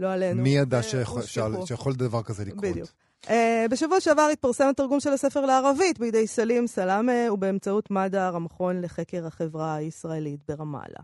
לא 0.00 0.12
עלינו. 0.12 0.42
מי 0.42 0.48
ידע 0.48 0.76
אה, 0.76 0.82
שיכול, 0.82 1.22
הושכחו. 1.22 1.66
שיכול 1.66 1.94
דבר 1.94 2.22
כזה 2.22 2.44
לקרות? 2.44 2.64
בדיוק. 2.64 2.88
Uh, 3.24 3.30
בשבוע 3.70 4.00
שעבר 4.00 4.28
התפרסם 4.32 4.68
התרגום 4.68 5.00
של 5.00 5.12
הספר 5.12 5.46
לערבית 5.46 5.98
בידי 5.98 6.26
סלים 6.26 6.66
סלאמה 6.66 7.32
ובאמצעות 7.32 7.90
מד"ר, 7.90 8.36
המכון 8.36 8.80
לחקר 8.80 9.26
החברה 9.26 9.74
הישראלית 9.74 10.40
ברמאללה. 10.48 11.00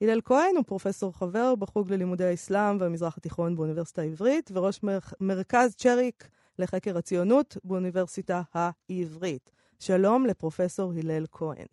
הלל 0.00 0.20
כהן 0.24 0.56
הוא 0.56 0.64
פרופסור 0.64 1.12
חבר 1.12 1.54
בחוג 1.54 1.92
ללימודי 1.92 2.24
האסלאם 2.24 2.76
והמזרח 2.80 3.16
התיכון 3.16 3.56
באוניברסיטה 3.56 4.02
העברית 4.02 4.50
וראש 4.54 4.82
מר... 4.82 4.98
מרכז 5.20 5.74
צ'ריק 5.74 6.28
לחקר 6.58 6.98
הציונות 6.98 7.56
באוניברסיטה 7.64 8.42
העברית. 8.54 9.50
שלום 9.78 10.26
לפרופסור 10.26 10.92
הלל 10.92 11.24
כהן. 11.32 11.66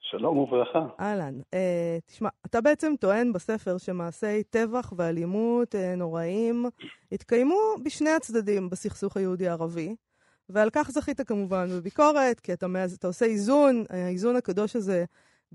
שלום 0.00 0.38
וברכה. 0.38 0.86
אהלן. 1.00 1.34
אה, 1.54 1.98
תשמע, 2.06 2.28
אתה 2.46 2.60
בעצם 2.60 2.92
טוען 3.00 3.32
בספר 3.32 3.78
שמעשי 3.78 4.42
טבח 4.42 4.92
ואלימות 4.96 5.74
אה, 5.74 5.94
נוראים 5.94 6.66
התקיימו 7.12 7.58
בשני 7.84 8.10
הצדדים 8.10 8.70
בסכסוך 8.70 9.16
היהודי-ערבי, 9.16 9.94
ועל 10.48 10.70
כך 10.72 10.90
זכית 10.90 11.20
כמובן 11.20 11.68
בביקורת, 11.70 12.40
כי 12.40 12.52
אתה, 12.52 12.66
אתה 12.98 13.06
עושה 13.06 13.26
איזון, 13.26 13.84
אה, 13.90 14.04
האיזון 14.04 14.36
הקדוש 14.36 14.76
הזה 14.76 15.04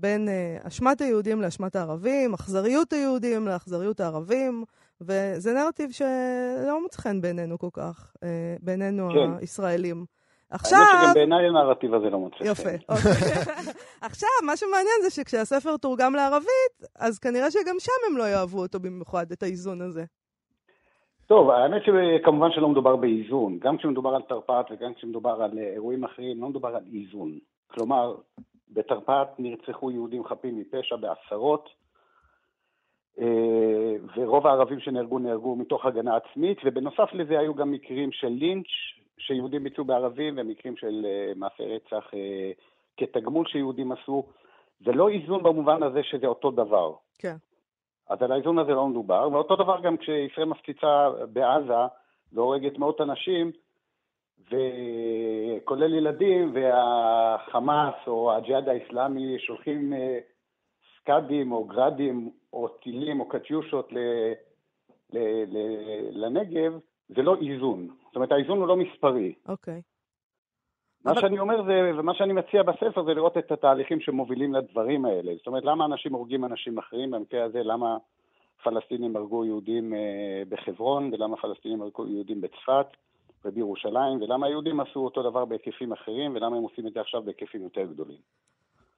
בין 0.00 0.28
אה, 0.28 0.56
אשמת 0.68 1.00
היהודים 1.00 1.42
לאשמת 1.42 1.76
הערבים, 1.76 2.34
אכזריות 2.34 2.92
היהודים 2.92 3.48
לאכזריות 3.48 4.00
הערבים, 4.00 4.64
וזה 5.00 5.54
נרטיב 5.54 5.90
שלא 5.90 6.82
מוצא 6.82 7.02
חן 7.02 7.20
בעינינו 7.20 7.58
כל 7.58 7.68
כך, 7.72 8.12
אה, 8.24 8.56
בעינינו 8.60 9.08
כן. 9.10 9.38
הישראלים. 9.40 9.96
האמת 9.96 10.08
עכשיו... 10.50 10.78
שגם 11.02 11.14
בעיניי 11.14 11.46
הנרטיב 11.46 11.94
הזה 11.94 12.10
לא 12.10 12.18
מוצא 12.18 12.36
חן. 12.36 12.44
יפה, 12.44 12.70
אוקיי. 12.88 13.12
עכשיו, 14.08 14.28
מה 14.46 14.56
שמעניין 14.56 15.00
זה 15.02 15.10
שכשהספר 15.10 15.76
תורגם 15.76 16.14
לערבית, 16.14 16.74
אז 16.98 17.18
כנראה 17.18 17.50
שגם 17.50 17.76
שם 17.78 18.10
הם 18.10 18.16
לא 18.16 18.24
יאהבו 18.24 18.58
אותו 18.58 18.80
במיוחד, 18.80 19.32
את 19.32 19.42
האיזון 19.42 19.80
הזה. 19.80 20.04
טוב, 21.26 21.50
האמת 21.50 21.82
שכמובן 21.84 22.50
שלא 22.50 22.68
מדובר 22.68 22.96
באיזון. 22.96 23.58
גם 23.58 23.78
כשמדובר 23.78 24.14
על 24.14 24.22
תרפ"ט 24.22 24.70
וגם 24.70 24.94
כשמדובר 24.94 25.42
על 25.42 25.58
אה, 25.58 25.72
אירועים 25.72 26.04
אחרים, 26.04 26.40
לא 26.40 26.48
מדובר 26.48 26.68
על 26.68 26.82
איזון. 26.92 27.38
כלומר, 27.66 28.14
בתרפ"ט 28.72 29.28
נרצחו 29.38 29.90
יהודים 29.90 30.24
חפים 30.24 30.58
מפשע 30.58 30.96
בעשרות, 30.96 31.68
אה, 33.18 33.96
ורוב 34.16 34.46
הערבים 34.46 34.80
שנהרגו 34.80 35.18
נהרגו 35.18 35.56
מתוך 35.56 35.86
הגנה 35.86 36.16
עצמית, 36.16 36.58
ובנוסף 36.64 37.08
לזה 37.12 37.38
היו 37.38 37.54
גם 37.54 37.70
מקרים 37.70 38.12
של 38.12 38.28
לינץ' 38.28 38.66
שיהודים 39.18 39.64
ביצעו 39.64 39.84
בערבים, 39.84 40.34
ומקרים 40.38 40.76
של 40.76 41.06
אה, 41.06 41.32
מעשי 41.36 41.62
רצח 41.62 42.10
אה, 42.14 42.50
כתגמול 42.96 43.46
שיהודים 43.46 43.92
עשו. 43.92 44.26
זה 44.84 44.92
לא 44.92 45.08
איזון 45.08 45.42
במובן 45.42 45.82
הזה 45.82 46.02
שזה 46.02 46.26
אותו 46.26 46.50
דבר. 46.50 46.94
כן. 47.18 47.36
אז 48.08 48.22
על 48.22 48.32
האיזון 48.32 48.58
הזה 48.58 48.70
לא 48.70 48.86
מדובר, 48.88 49.28
ואותו 49.32 49.56
דבר 49.56 49.80
גם 49.80 49.96
כשישראל 49.96 50.46
מפציצה 50.46 51.10
בעזה 51.32 51.86
והורגת 52.32 52.78
מאות 52.78 53.00
אנשים, 53.00 53.52
וכולל 54.50 55.94
ילדים, 55.94 56.52
והחמאס 56.54 57.94
או 58.06 58.32
הג'יהאד 58.32 58.68
האיסלאמי 58.68 59.38
שולחים 59.38 59.92
אה, 59.92 60.18
סקאדים 61.00 61.52
או 61.52 61.64
גראדים 61.64 62.30
או 62.52 62.68
טילים 62.68 63.20
או 63.20 63.28
קטיושות 63.28 63.92
ל, 63.92 63.98
ל, 65.12 65.18
ל, 65.46 65.56
לנגב, 66.24 66.78
זה 67.08 67.22
לא 67.22 67.36
איזון. 67.40 67.88
זאת 68.06 68.16
אומרת, 68.16 68.32
האיזון 68.32 68.58
הוא 68.58 68.68
לא 68.68 68.76
מספרי. 68.76 69.34
אוקיי. 69.48 69.82
מה 71.04 71.10
אבל- 71.10 71.20
שאני 71.20 71.38
אומר 71.38 71.62
זה, 71.64 71.92
ומה 71.98 72.14
שאני 72.14 72.32
מציע 72.32 72.62
בספר 72.62 73.04
זה 73.04 73.14
לראות 73.14 73.38
את 73.38 73.52
התהליכים 73.52 74.00
שמובילים 74.00 74.54
לדברים 74.54 75.04
האלה. 75.04 75.32
זאת 75.36 75.46
אומרת, 75.46 75.64
למה 75.64 75.84
אנשים 75.84 76.12
הורגים 76.14 76.44
אנשים 76.44 76.78
אחרים, 76.78 77.10
במקרה 77.10 77.44
הזה 77.44 77.62
למה 77.62 77.96
פלסטינים 78.62 79.16
הרגו 79.16 79.44
יהודים 79.44 79.94
אה, 79.94 80.42
בחברון, 80.48 81.10
ולמה 81.12 81.36
פלסטינים 81.36 81.82
הרגו 81.82 82.06
יהודים 82.06 82.40
בצפת 82.40 82.86
ובירושלים, 83.44 84.22
ולמה 84.22 84.46
היהודים 84.46 84.80
עשו 84.80 85.00
אותו 85.00 85.30
דבר 85.30 85.44
בהיקפים 85.44 85.92
אחרים, 85.92 86.34
ולמה 86.34 86.56
הם 86.56 86.62
עושים 86.62 86.86
את 86.86 86.92
זה 86.92 87.00
עכשיו 87.00 87.22
בהיקפים 87.22 87.62
יותר 87.62 87.82
גדולים. 87.82 88.18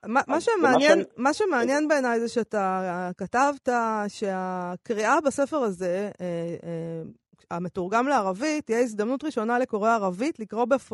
מה, 0.06 0.20
מה, 0.28 0.40
שמעניין, 0.40 0.98
ומה 0.98 1.04
מה 1.16 1.32
שמעניין 1.32 1.88
בעיניי 1.88 2.20
זה 2.20 2.28
שאתה 2.28 3.10
כתבת 3.18 3.68
שהקריאה 4.08 5.20
בספר 5.20 5.56
הזה, 5.56 6.10
אה, 6.20 6.26
אה, 6.64 7.02
המתורגם 7.50 8.08
לערבית, 8.08 8.66
תהיה 8.66 8.80
הזדמנות 8.80 9.24
ראשונה 9.24 9.58
לקורא 9.58 9.90
ערבית 9.90 10.38
לקרוא 10.38 10.64
בפ, 10.64 10.92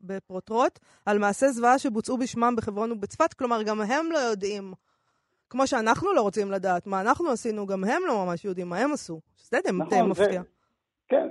בפרוטרוט 0.00 0.78
על 1.06 1.18
מעשי 1.18 1.48
זוועה 1.48 1.78
שבוצעו 1.78 2.18
בשמם 2.18 2.54
בחברון 2.56 2.92
ובצפת. 2.92 3.34
כלומר, 3.34 3.62
גם 3.62 3.80
הם 3.80 4.12
לא 4.12 4.18
יודעים, 4.18 4.72
כמו 5.50 5.66
שאנחנו 5.66 6.12
לא 6.12 6.20
רוצים 6.20 6.50
לדעת 6.50 6.86
מה 6.86 7.00
אנחנו 7.00 7.30
עשינו, 7.30 7.66
גם 7.66 7.84
הם 7.84 8.02
לא 8.06 8.24
ממש 8.24 8.44
יודעים 8.44 8.68
מה 8.68 8.78
הם 8.78 8.92
עשו. 8.92 9.20
שזה 9.36 9.58
די 9.64 9.72
נכון, 9.72 10.10
מפתיע. 10.10 10.42
זה, 10.42 10.48
כן, 11.08 11.28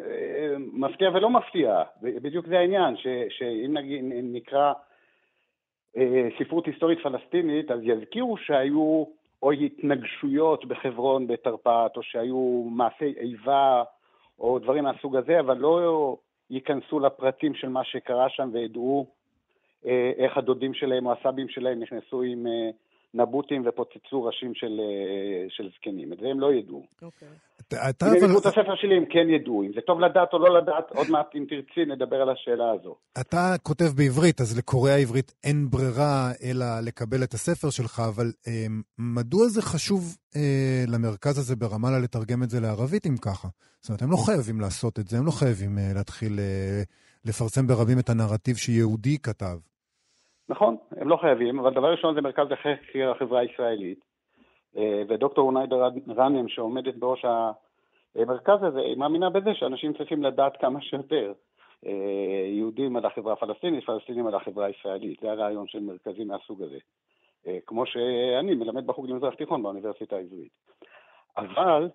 מפתיע 0.60 1.10
ולא 1.14 1.30
מפתיע, 1.30 1.84
בדיוק 2.02 2.48
זה 2.48 2.60
העניין, 2.60 2.98
ש, 2.98 3.08
שאם 3.30 3.78
נקרא 4.24 4.74
אה, 5.98 6.28
ספרות 6.40 6.66
היסטורית 6.66 7.00
פלסטינית, 7.00 7.72
אז 7.72 7.80
יזכירו 7.84 8.38
שהיו 8.38 9.04
או 9.44 9.52
התנגשויות 9.52 10.66
בחברון 10.66 11.28
בתרפ"ט, 11.28 11.98
או 11.98 12.04
שהיו 12.04 12.64
מעשי 12.70 13.14
איבה, 13.20 13.84
או 14.40 14.60
דברים 14.60 14.84
מהסוג 14.84 15.16
הזה, 15.16 15.40
אבל 15.40 15.58
לא 15.58 16.18
ייכנסו 16.50 17.00
לפרטים 17.00 17.56
של 17.56 17.70
מה 17.70 17.84
שקרה 17.84 18.30
שם 18.30 18.50
וידעו 18.54 19.08
אה, 19.86 20.12
איך 20.18 20.38
הדודים 20.38 20.74
שלהם 20.74 21.06
או 21.06 21.12
הסבים 21.12 21.50
שלהם 21.50 21.80
נכנסו 21.80 22.22
עם 22.22 22.48
אה, 22.48 22.70
נבוטים 23.16 23.64
ופוצצו 23.66 24.24
ראשים 24.24 24.54
של, 24.54 24.80
אה, 24.80 25.46
של 25.50 25.70
זקנים. 25.76 26.14
את 26.14 26.18
זה 26.22 26.28
הם 26.28 26.40
לא 26.40 26.54
ידעו. 26.54 26.84
אוקיי. 27.02 27.28
אתה 27.90 28.06
אם 28.06 28.12
הם 28.12 28.18
יקראו 28.18 28.40
את 28.40 28.46
הספר 28.46 28.76
שלי 28.76 28.98
הם 28.98 29.06
כן 29.06 29.30
ידעו. 29.30 29.64
אם 29.64 29.72
זה 29.76 29.82
טוב 29.82 30.00
לדעת 30.00 30.34
או 30.34 30.40
לא 30.40 30.58
לדעת, 30.58 30.92
עוד 30.96 31.08
מעט 31.10 31.36
אם 31.36 31.46
תרצי 31.50 31.86
נדבר 31.86 32.22
על 32.22 32.30
השאלה 32.30 32.72
הזו. 32.72 32.96
אתה 33.22 33.56
כותב 33.64 33.86
בעברית, 33.98 34.42
אז 34.42 34.58
לקורא 34.58 34.90
העברית 34.90 35.34
אין 35.44 35.70
ברירה 35.70 36.32
אלא 36.44 36.66
לקבל 36.86 37.24
את 37.24 37.34
הספר 37.34 37.70
שלך, 37.70 38.02
אבל 38.16 38.26
אה, 38.48 38.66
מדוע 38.98 39.48
זה 39.48 39.62
חשוב 39.62 40.18
אה, 40.36 40.84
למרכז 40.88 41.38
הזה 41.38 41.56
ברמאללה 41.56 42.00
לתרגם 42.00 42.44
את 42.44 42.50
זה 42.50 42.60
לערבית 42.60 43.06
אם 43.08 43.18
ככה? 43.22 43.48
זאת 43.82 43.90
אומרת, 43.90 44.02
הם 44.02 44.12
לא 44.12 44.18
חייבים 44.26 44.62
לעשות 44.62 45.00
את 45.00 45.08
זה, 45.08 45.18
הם 45.18 45.26
לא 45.26 45.32
חייבים 45.32 45.78
אה, 45.78 45.92
להתחיל 45.96 46.40
אה, 46.40 46.82
לפרסם 47.26 47.68
ברבים 47.68 48.00
את 48.00 48.10
הנרטיב 48.10 48.56
שיהודי 48.56 49.18
כתב. 49.18 49.58
נכון, 50.50 50.78
הם 51.06 51.10
לא 51.10 51.18
חייבים, 51.18 51.60
אבל 51.60 51.74
דבר 51.74 51.92
ראשון 51.92 52.16
זה 52.16 52.22
מרכז 52.22 52.48
לחקר 52.50 53.12
החברה 53.12 53.40
הישראלית, 53.40 54.00
אה, 54.78 55.02
ודוקטור 55.08 55.48
אוניידה 55.48 55.76
רנם 56.18 56.48
שעומדת 56.48 56.96
בראש 56.96 57.26
המרכז 58.16 58.64
הזה, 58.64 58.80
היא 58.80 58.98
מאמינה 58.98 59.30
בזה 59.30 59.54
שאנשים 59.54 59.94
צריכים 59.94 60.24
לדעת 60.24 60.58
כמה 60.62 60.82
שיותר. 60.82 61.34
אה, 61.86 61.92
יהודים 62.48 62.96
על 62.96 63.06
החברה 63.06 63.34
הפלסטינית, 63.34 63.86
פלסטינים 63.86 64.28
על 64.28 64.36
החברה 64.36 64.66
הישראלית. 64.66 65.20
זה 65.22 65.32
הרעיון 65.32 65.68
של 65.68 65.80
מרכזים 65.80 66.28
מהסוג 66.28 66.62
הזה. 66.62 66.78
אה, 67.48 67.58
כמו 67.66 67.86
שאני 67.86 68.56
מלמד 68.56 68.88
בחוג 68.88 69.10
למזרח 69.10 69.34
תיכון 69.34 69.64
באוניברסיטה 69.64 70.16
העברית. 70.16 70.52
אבל 71.38 71.90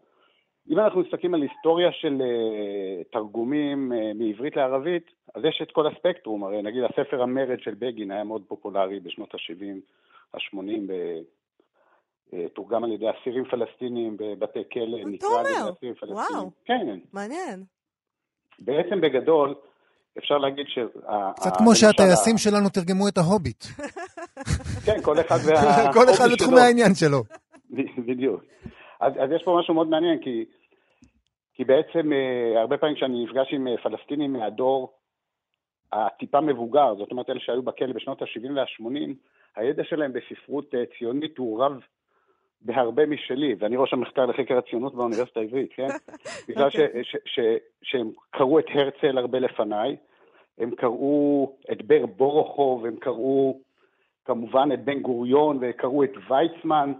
אם 0.70 0.78
אנחנו 0.78 1.00
מסתכלים 1.00 1.35
על 1.35 1.42
היסטוריה 1.42 1.92
של 1.92 2.18
uh, 2.18 3.12
תרגומים 3.12 3.92
uh, 3.92 4.18
מעברית 4.18 4.56
לערבית, 4.56 5.11
אז 5.35 5.44
יש 5.44 5.61
את 5.62 5.72
כל 5.72 5.87
הספקטרום, 5.87 6.44
הרי 6.44 6.62
נגיד 6.62 6.83
הספר 6.85 7.22
המרד 7.22 7.61
של 7.61 7.74
בגין 7.74 8.11
היה 8.11 8.24
מאוד 8.24 8.42
פופולרי 8.48 9.00
בשנות 9.00 9.35
ה-70, 9.35 9.80
ה-80, 10.35 10.59
uh, 10.59 12.37
תורגם 12.54 12.85
על 12.85 12.92
ידי 12.92 13.06
אסירים 13.11 13.44
פלסטינים 13.44 14.16
בבתי 14.16 14.59
כלא, 14.72 14.98
נקרא 15.06 15.28
על 15.38 15.46
ידי? 15.46 15.70
אסירים 15.76 15.94
פלסטינים. 15.94 16.35
וואו. 16.35 16.50
כן, 16.64 16.98
מעניין. 17.12 17.64
בעצם 18.59 19.00
בגדול, 19.00 19.54
אפשר 20.18 20.38
להגיד 20.38 20.66
ש... 20.68 20.78
קצת 21.37 21.56
כמו 21.59 21.74
שהטייסים 21.74 22.38
שלנו 22.38 22.68
תרגמו 22.68 23.09
את 23.09 23.18
ההוביט. 23.18 23.64
כן, 24.87 25.02
כל 25.02 25.20
אחד 25.20 25.37
וה... 25.46 25.92
כל 25.92 26.11
אחד 26.14 26.24
בתחומי 26.33 26.61
העניין 26.61 26.94
שלו. 26.94 27.22
בדיוק. 28.06 28.44
אז, 29.00 29.12
אז 29.12 29.30
יש 29.37 29.42
פה 29.44 29.59
משהו 29.61 29.74
מאוד 29.74 29.88
מעניין, 29.88 30.18
כי, 30.22 30.44
כי 31.61 31.64
בעצם 31.64 32.12
אה, 32.12 32.61
הרבה 32.61 32.79
פעמים 32.79 32.96
כשאני 32.96 33.25
נפגש 33.25 33.49
עם 33.53 33.68
אה, 33.68 33.77
פלסטינים 33.77 34.33
מהדור 34.33 34.92
הטיפה 35.92 36.40
מבוגר, 36.40 36.94
זאת 36.99 37.11
אומרת 37.11 37.31
אלה 37.31 37.40
שהיו 37.40 37.62
בכלא 37.62 37.92
בשנות 37.92 38.23
ה-70 38.23 38.53
וה-80, 38.57 39.14
הידע 39.57 39.85
שלהם 39.85 40.12
בספרות 40.12 40.75
אה, 40.75 40.83
ציונית 40.99 41.38
הוא 41.38 41.64
רב 41.64 41.81
בהרבה 42.61 43.07
משלי, 43.07 43.55
ואני 43.59 43.77
ראש 43.77 43.92
המחקר 43.92 44.27
לחקר 44.27 44.59
הציונות 44.59 44.94
באוניברסיטה 44.94 45.40
העברית, 45.40 45.73
כן? 45.73 45.88
בגלל 46.49 46.70
ש, 46.70 46.77
ש, 47.03 47.16
ש, 47.25 47.40
שהם 47.83 48.11
קראו 48.31 48.59
את 48.59 48.66
הרצל 48.75 49.18
הרבה 49.18 49.38
לפניי, 49.38 49.96
הם 50.59 50.70
קראו 50.70 51.53
את 51.73 51.83
בר 51.83 52.07
בורוכוב, 52.07 52.87
הם 52.87 52.96
קראו 52.96 53.61
כמובן 54.25 54.68
את 54.75 54.85
בן 54.85 55.01
גוריון, 55.01 55.59
וקראו 55.61 56.05
את 56.05 56.12
ויצמן, 56.31 56.92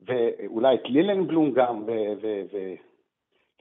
ואולי 0.00 0.74
את 0.74 0.84
לילנבלום 0.84 1.52
גם, 1.52 1.82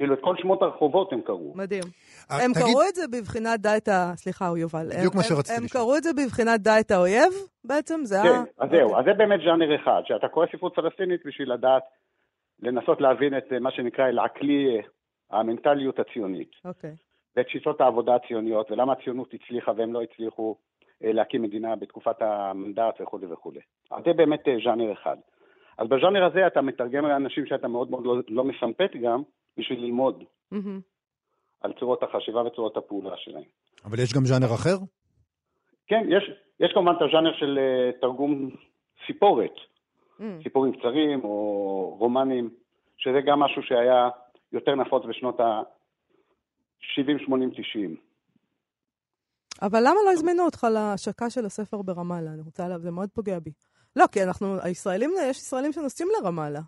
וכאילו 0.01 0.13
את 0.13 0.19
כל 0.21 0.35
שמות 0.37 0.61
הרחובות 0.61 1.13
הם 1.13 1.21
קראו. 1.21 1.53
מדהים. 1.55 1.83
אה, 2.31 2.35
הם 2.45 2.51
תגיד- 2.53 2.63
קראו 2.65 2.81
את 2.89 2.95
זה 2.95 3.01
בבחינת 3.07 3.59
דע 3.59 3.77
את 3.77 3.87
ה... 3.87 4.11
סליחה, 4.15 4.47
הוא 4.47 4.57
יובל. 4.57 4.85
בדיוק 4.97 5.13
הם- 5.13 5.19
מה 5.19 5.23
הם- 5.23 5.29
שרציתי 5.35 5.57
הם 5.57 5.63
לשאול. 5.63 5.83
קראו 5.83 5.97
את 5.97 6.03
זה 6.03 6.09
בבחינת 6.13 6.59
דע 6.61 6.79
את 6.79 6.91
האויב, 6.91 7.33
בעצם? 7.63 7.99
זה 8.03 8.15
כן, 8.23 8.29
היה... 8.29 8.43
אז 8.59 8.69
זהו, 8.69 8.83
אוקיי. 8.83 8.99
אז 8.99 9.05
זה 9.05 9.13
באמת 9.13 9.39
ז'אנר 9.45 9.75
אחד, 9.75 10.01
שאתה 10.05 10.27
קורא 10.27 10.45
ספרות 10.55 10.75
פלסטינית 10.75 11.25
בשביל 11.25 11.53
לדעת, 11.53 11.83
לנסות 12.59 13.01
להבין 13.01 13.37
את 13.37 13.43
אה, 13.53 13.59
מה 13.59 13.71
שנקרא 13.71 14.05
אל-עקלי, 14.09 14.77
אה, 15.33 15.39
המנטליות 15.39 15.99
הציונית, 15.99 16.51
אוקיי. 16.65 16.95
ואת 17.35 17.49
שיטות 17.49 17.81
העבודה 17.81 18.15
הציוניות, 18.15 18.71
ולמה 18.71 18.93
הציונות 18.93 19.33
הצליחה 19.33 19.71
והם 19.77 19.93
לא 19.93 20.01
הצליחו 20.01 20.55
להקים 21.01 21.41
מדינה 21.41 21.75
בתקופת 21.75 22.15
המנדט 22.21 23.01
וכולי 23.01 23.25
וכולי. 23.25 23.59
אז 23.91 24.03
זה 24.05 24.13
באמת 24.13 24.43
ז'אנר 24.65 24.93
אחד. 24.93 25.17
אז 25.77 25.87
בז'אנר 25.87 26.25
הזה 26.25 26.47
אתה 26.47 26.61
מתרגם 26.61 27.05
לאנשים 27.05 27.45
שאתה 27.45 27.67
מאוד 27.67 27.91
מאוד 27.91 28.05
לא, 28.05 28.15
לא 28.29 28.43
מסמפת 28.43 28.89
גם, 29.03 29.21
בשביל 29.57 29.79
ללמוד 29.79 30.23
מהמם. 30.51 30.79
על 31.61 31.73
צורות 31.79 32.03
החשיבה 32.03 32.41
וצורות 32.41 32.77
הפעולה 32.77 33.17
שלהם. 33.17 33.43
אבל 33.85 33.99
יש 33.99 34.13
גם 34.13 34.25
ז'אנר 34.25 34.53
אחר? 34.55 34.75
כן, 35.87 36.05
יש, 36.09 36.23
יש 36.59 36.71
כמובן 36.73 36.91
את 36.97 37.01
הז'אנר 37.01 37.33
של 37.39 37.59
אה, 37.59 37.91
תרגום 38.01 38.49
סיפורת, 39.07 39.53
מהמם. 40.19 40.43
סיפורים 40.43 40.73
קצרים 40.73 41.23
או 41.23 41.95
רומנים, 41.99 42.49
שזה 42.97 43.21
גם 43.25 43.39
משהו 43.39 43.63
שהיה 43.63 44.09
יותר 44.51 44.75
נפוץ 44.75 45.03
בשנות 45.09 45.39
ה-70, 45.39 47.25
80, 47.25 47.51
90. 47.51 47.95
אבל 49.61 49.79
למה 49.79 49.95
לא 50.05 50.11
הזמינו 50.11 50.43
אותך 50.45 50.67
להשקה 50.73 51.29
של 51.29 51.45
הספר 51.45 51.81
ברמאללה? 51.81 52.33
אני 52.33 52.41
רוצה 52.41 52.67
להבין, 52.67 52.83
זה 52.83 52.91
מאוד 52.91 53.09
פוגע 53.09 53.39
בי. 53.39 53.51
לא, 53.95 54.05
כי 54.11 54.23
אנחנו, 54.23 54.61
הישראלים, 54.63 55.11
יש 55.29 55.37
ישראלים 55.37 55.71
שנוסעים 55.71 56.09
לרמאללה. 56.17 56.61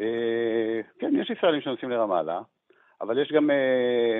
אה, 0.00 0.80
כן, 0.98 1.12
יש 1.20 1.30
ישראלים 1.30 1.60
שנוסעים 1.60 1.90
לרמאללה, 1.90 2.40
אבל 3.00 3.22
יש 3.22 3.32
גם 3.32 3.50
אה, 3.50 4.18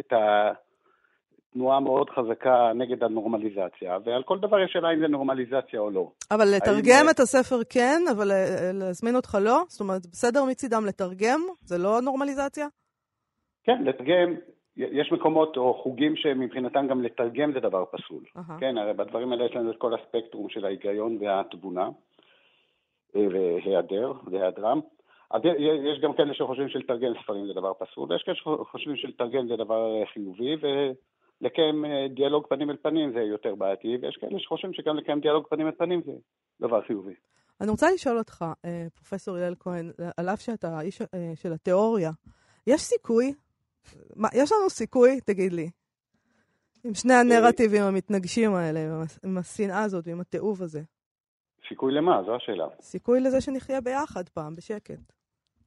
את 0.00 0.12
התנועה 0.12 1.76
המאוד 1.76 2.10
חזקה 2.10 2.72
נגד 2.74 3.04
הנורמליזציה, 3.04 3.98
ועל 4.04 4.22
כל 4.22 4.38
דבר 4.38 4.60
יש 4.60 4.70
שאלה 4.72 4.92
אם 4.94 5.00
זה 5.00 5.08
נורמליזציה 5.08 5.80
או 5.80 5.90
לא. 5.90 6.10
אבל 6.30 6.44
לתרגם 6.56 6.96
האם- 7.00 7.10
את 7.10 7.20
הספר 7.20 7.56
כן, 7.70 8.00
אבל 8.16 8.30
אה, 8.30 8.70
להזמין 8.74 9.16
אותך 9.16 9.38
לא? 9.40 9.62
זאת 9.68 9.80
אומרת, 9.80 10.06
בסדר 10.06 10.44
מצידם 10.44 10.82
לתרגם? 10.86 11.40
זה 11.60 11.78
לא 11.78 12.00
נורמליזציה? 12.02 12.66
כן, 13.64 13.82
לתרגם, 13.84 14.34
יש 14.76 15.12
מקומות 15.12 15.56
או 15.56 15.74
חוגים 15.82 16.16
שמבחינתם 16.16 16.86
גם 16.90 17.02
לתרגם 17.02 17.52
זה 17.52 17.60
דבר 17.60 17.84
פסול. 17.92 18.24
אהה. 18.36 18.60
כן, 18.60 18.78
הרי 18.78 18.92
בדברים 18.92 19.32
האלה 19.32 19.44
יש 19.44 19.52
לנו 19.54 19.70
את 19.70 19.76
כל 19.78 19.94
הספקטרום 19.94 20.48
של 20.48 20.64
ההיגיון 20.64 21.18
והתבונה, 21.20 21.88
אה, 23.16 23.26
והיעדר, 23.64 24.12
והיעדרם. 24.30 24.80
אז 25.30 25.42
יש 25.92 26.00
גם 26.00 26.12
כאלה 26.12 26.34
שחושבים 26.34 26.68
שלתרגם 26.68 27.12
ספרים 27.22 27.46
זה 27.46 27.52
דבר 27.52 27.72
פסול, 27.78 28.12
ויש 28.12 28.22
כאלה 28.22 28.36
שחושבים 28.36 28.96
שלתרגם 28.96 29.48
זה 29.48 29.56
דבר 29.56 30.00
אה, 30.00 30.06
חיובי, 30.06 30.56
ולקיים 30.60 31.84
אה, 31.84 32.06
דיאלוג 32.14 32.46
פנים 32.46 32.70
אל 32.70 32.76
פנים 32.76 33.12
זה 33.12 33.20
יותר 33.20 33.54
בעייתי, 33.54 33.96
ויש 34.02 34.16
כאלה 34.16 34.38
שחושבים 34.38 34.72
שגם 34.74 34.96
לקיים 34.96 35.20
דיאלוג 35.20 35.46
פנים 35.50 35.66
אל 35.66 35.72
פנים 35.72 36.02
זה 36.06 36.12
דבר 36.60 36.82
חיובי. 36.82 37.14
אני 37.60 37.70
רוצה 37.70 37.90
לשאול 37.94 38.18
אותך, 38.18 38.44
אה, 38.64 38.86
פרופסור 38.94 39.36
הלל 39.36 39.54
כהן, 39.60 39.92
על 40.16 40.28
אף 40.28 40.40
שאתה 40.40 40.78
האיש 40.78 41.02
אה, 41.02 41.32
של 41.34 41.52
התיאוריה, 41.52 42.10
יש 42.66 42.80
סיכוי? 42.80 43.32
מה, 44.16 44.28
יש 44.34 44.52
לנו 44.52 44.70
סיכוי, 44.70 45.20
תגיד 45.20 45.52
לי, 45.52 45.70
עם 46.84 46.94
שני 46.94 47.14
הנרטיבים 47.14 47.82
המתנגשים 47.82 48.54
האלה, 48.54 48.80
עם 49.24 49.38
השנאה 49.38 49.82
הזאת 49.82 50.06
ועם 50.06 50.20
התיעוב 50.20 50.62
הזה. 50.62 50.80
סיכוי 51.68 51.92
למה? 51.92 52.22
זו 52.26 52.34
השאלה. 52.34 52.66
סיכוי 52.80 53.20
לזה 53.20 53.40
שנחיה 53.40 53.80
ביחד 53.80 54.28
פעם, 54.28 54.56
בשקט. 54.56 55.12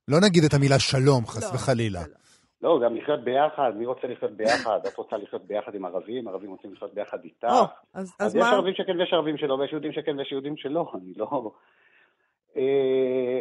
לא 0.08 0.18
נגיד 0.28 0.44
את 0.44 0.54
המילה 0.54 0.80
שלום, 0.80 1.26
חס 1.26 1.52
לא, 1.52 1.56
וחלילה. 1.56 2.00
לא. 2.00 2.22
לא, 2.62 2.80
גם 2.84 2.96
לחיות 2.96 3.24
ביחד, 3.24 3.72
מי 3.76 3.86
רוצה 3.86 4.08
לחיות 4.08 4.32
ביחד? 4.32 4.80
את 4.88 4.98
רוצה 4.98 5.18
לחיות 5.18 5.46
ביחד 5.48 5.76
עם 5.76 5.86
ערבים, 5.86 6.28
ערבים 6.28 6.52
רוצים 6.52 6.74
לחיות 6.74 6.94
ביחד 6.94 7.24
איתך. 7.24 7.44
או, 7.44 7.50
אז, 7.50 7.68
אז 7.94 8.16
אז 8.20 8.36
יש 8.36 8.42
מה? 8.42 8.52
ערבים 8.52 8.74
שכן 8.74 9.00
ויש 9.00 9.14
ערבים 9.14 9.38
שלא, 9.38 9.54
ויש 9.54 9.72
יהודים 9.72 9.92
שכן 9.94 10.18
ויש 10.20 10.32
יהודים 10.32 10.58
שלא, 10.58 10.92
אני 10.96 11.14
לא... 11.18 11.52
אה, 12.58 13.40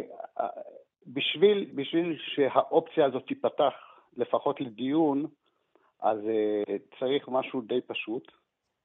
בשביל, 1.07 1.69
בשביל 1.75 2.17
שהאופציה 2.35 3.05
הזאת 3.05 3.23
תיפתח 3.27 3.73
לפחות 4.17 4.61
לדיון, 4.61 5.25
אז 6.01 6.19
אה, 6.27 6.75
צריך 6.99 7.29
משהו 7.29 7.61
די 7.61 7.81
פשוט 7.81 8.31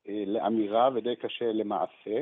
אה, 0.09 0.25
לאמירה 0.27 0.89
ודי 0.95 1.17
קשה 1.17 1.53
למעשה, 1.53 2.21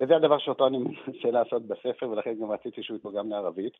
וזה 0.00 0.16
הדבר 0.16 0.38
שאותו 0.38 0.66
אני 0.66 0.78
מנסה 0.78 1.30
לעשות 1.30 1.62
בספר, 1.62 2.10
ולכן 2.10 2.34
גם 2.34 2.50
רציתי 2.50 2.82
שהוא 2.82 2.96
יתורגם 2.96 3.30
לערבית. 3.30 3.72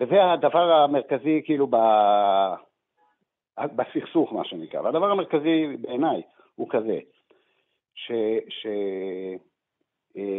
וזה 0.00 0.32
הדבר 0.32 0.72
המרכזי, 0.72 1.42
כאילו, 1.44 1.66
ב... 1.70 1.76
בסכסוך, 3.76 4.32
מה 4.32 4.44
שנקרא. 4.44 4.80
והדבר 4.80 5.10
המרכזי 5.10 5.76
בעיניי 5.80 6.22
הוא 6.54 6.68
כזה, 6.70 6.98
ש... 7.94 8.12
ש... 8.48 8.66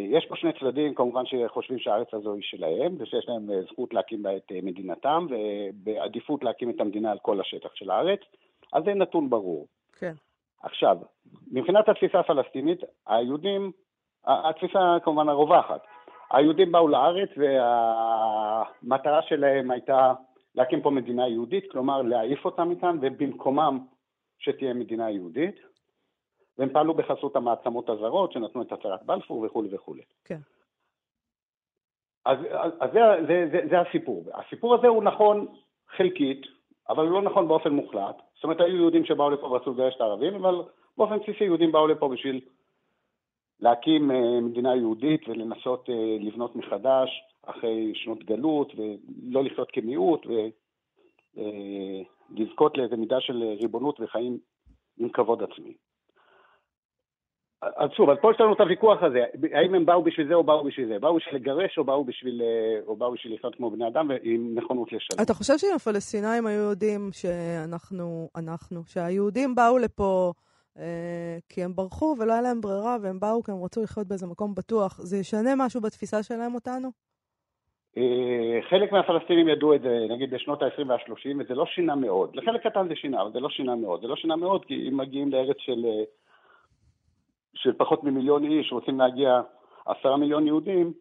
יש 0.09 0.25
פה 0.25 0.35
שני 0.35 0.53
צדדים, 0.59 0.95
כמובן 0.95 1.23
שחושבים 1.25 1.79
שהארץ 1.79 2.13
הזו 2.13 2.33
היא 2.33 2.43
שלהם, 2.43 2.95
ושיש 2.99 3.27
להם 3.27 3.49
זכות 3.71 3.93
להקים 3.93 4.23
בה 4.23 4.37
את 4.37 4.51
מדינתם, 4.63 5.27
ובעדיפות 5.29 6.43
להקים 6.43 6.69
את 6.69 6.81
המדינה 6.81 7.11
על 7.11 7.19
כל 7.19 7.41
השטח 7.41 7.75
של 7.75 7.91
הארץ, 7.91 8.19
אז 8.73 8.83
זה 8.83 8.93
נתון 8.93 9.29
ברור. 9.29 9.67
כן. 9.99 10.13
עכשיו, 10.63 10.97
מבחינת 11.51 11.89
התפיסה 11.89 12.19
הפלסטינית, 12.19 12.79
היהודים, 13.07 13.71
התפיסה 14.27 14.97
כמובן 15.03 15.29
הרווחת, 15.29 15.81
היהודים 16.31 16.71
באו 16.71 16.87
לארץ 16.87 17.29
והמטרה 17.37 19.21
שלהם 19.21 19.71
הייתה 19.71 20.13
להקים 20.55 20.81
פה 20.81 20.89
מדינה 20.89 21.27
יהודית, 21.27 21.71
כלומר 21.71 22.01
להעיף 22.01 22.45
אותם 22.45 22.69
מכאן 22.69 22.97
ובמקומם 23.01 23.79
שתהיה 24.39 24.73
מדינה 24.73 25.11
יהודית. 25.11 25.55
והם 26.57 26.69
פעלו 26.73 26.93
בחסות 26.93 27.35
המעצמות 27.35 27.89
הזרות 27.89 28.31
שנתנו 28.31 28.61
את 28.61 28.71
הצהרת 28.71 29.03
בלפור 29.03 29.45
וכולי 29.45 29.75
וכולי. 29.75 30.01
כן. 30.25 30.39
אז, 32.25 32.37
אז, 32.51 32.71
אז 32.79 32.89
זה, 32.93 32.99
זה, 33.27 33.47
זה, 33.51 33.67
זה 33.69 33.79
הסיפור. 33.79 34.23
הסיפור 34.33 34.75
הזה 34.75 34.87
הוא 34.87 35.03
נכון 35.03 35.47
חלקית, 35.97 36.41
אבל 36.89 37.03
הוא 37.03 37.11
לא 37.11 37.21
נכון 37.21 37.47
באופן 37.47 37.69
מוחלט. 37.69 38.15
זאת 38.35 38.43
אומרת, 38.43 38.61
היו 38.61 38.75
יהודים 38.75 39.05
שבאו 39.05 39.29
לפה 39.29 39.45
ורצו 39.45 39.71
לגרש 39.73 39.95
את 39.95 40.01
הערבים, 40.01 40.35
אבל 40.35 40.55
באופן 40.97 41.19
בסיסי 41.19 41.43
יהודים 41.43 41.71
באו 41.71 41.87
לפה 41.87 42.09
בשביל 42.09 42.41
להקים 43.59 44.11
uh, 44.11 44.13
מדינה 44.41 44.75
יהודית 44.75 45.29
ולנסות 45.29 45.89
uh, 45.89 46.23
לבנות 46.23 46.55
מחדש 46.55 47.09
אחרי 47.45 47.91
שנות 47.95 48.23
גלות, 48.23 48.73
ולא 48.75 49.43
לחיות 49.43 49.71
כמיעוט, 49.71 50.25
ולזכות 52.35 52.75
אה, 52.75 52.81
לאיזה 52.81 52.95
מידה 52.95 53.21
של 53.21 53.43
ריבונות 53.59 53.99
וחיים 53.99 54.37
עם 54.97 55.09
כבוד 55.09 55.43
עצמי. 55.43 55.73
אז 57.61 57.89
שוב, 57.97 58.09
אז 58.09 58.17
פה 58.21 58.31
יש 58.31 58.39
לנו 58.39 58.53
את 58.53 58.59
הוויכוח 58.59 59.03
הזה, 59.03 59.23
האם 59.53 59.75
הם 59.75 59.85
באו 59.85 60.03
בשביל 60.03 60.27
זה 60.27 60.33
או 60.33 60.43
באו 60.43 60.63
בשביל 60.63 60.87
זה? 60.87 60.99
באו 60.99 61.15
בשביל 61.15 61.35
לגרש 61.35 61.77
או 61.77 61.83
באו 61.83 62.03
בשביל, 62.03 62.41
אה, 62.41 62.79
או 62.87 62.95
באו 62.95 63.11
בשביל 63.11 63.33
לחיות 63.33 63.55
כמו 63.55 63.71
בני 63.71 63.87
אדם 63.87 64.11
עם 64.23 64.55
נכונות 64.55 64.87
לשלום? 64.93 65.21
אתה 65.21 65.33
חושב 65.33 65.53
שאם 65.57 65.75
הפלסטינאים 65.75 66.47
היו 66.47 66.61
יודעים 66.61 67.09
שאנחנו, 67.11 68.29
אנחנו, 68.35 68.81
שהיהודים 68.85 69.55
באו 69.55 69.77
לפה 69.77 70.31
אה, 70.35 70.44
כי 71.49 71.63
הם 71.63 71.75
ברחו 71.75 72.15
ולא 72.19 72.33
היה 72.33 72.41
להם 72.41 72.61
ברירה 72.61 72.97
והם 73.01 73.19
באו 73.19 73.43
כי 73.43 73.51
הם 73.51 73.63
רצו 73.63 73.83
לחיות 73.83 74.07
באיזה 74.07 74.27
מקום 74.27 74.55
בטוח, 74.55 74.99
זה 75.01 75.17
ישנה 75.17 75.49
משהו 75.57 75.81
בתפיסה 75.81 76.23
שלהם 76.23 76.55
אותנו? 76.55 76.89
אה, 77.97 78.59
חלק 78.69 78.91
מהפלסטינים 78.91 79.47
ידעו 79.47 79.73
את 79.75 79.81
זה, 79.81 80.05
נגיד 80.09 80.29
בשנות 80.31 80.61
ה-20 80.61 80.87
וה-30, 80.87 81.39
וזה 81.39 81.55
לא 81.55 81.65
שינה 81.65 81.95
מאוד. 81.95 82.35
לחלק 82.35 82.67
קטן 82.67 82.87
זה 82.87 82.95
שינה, 82.95 83.21
אבל 83.21 83.31
זה 83.31 83.39
לא 83.39 83.49
שינה 83.49 83.75
מאוד. 83.75 84.01
זה 84.01 84.07
לא 84.07 84.15
שינה 84.15 84.35
מאוד 84.35 84.65
כי 84.65 84.89
אם 84.89 84.97
מגיעים 84.97 85.31
לארץ 85.31 85.57
של... 85.59 85.85
אה, 85.85 86.03
של 87.55 87.73
פחות 87.77 88.03
ממיליון 88.03 88.45
איש 88.45 88.71
רוצים 88.71 88.99
להגיע 88.99 89.41
עשרה 89.85 90.17
מיליון 90.17 90.47
יהודים, 90.47 90.93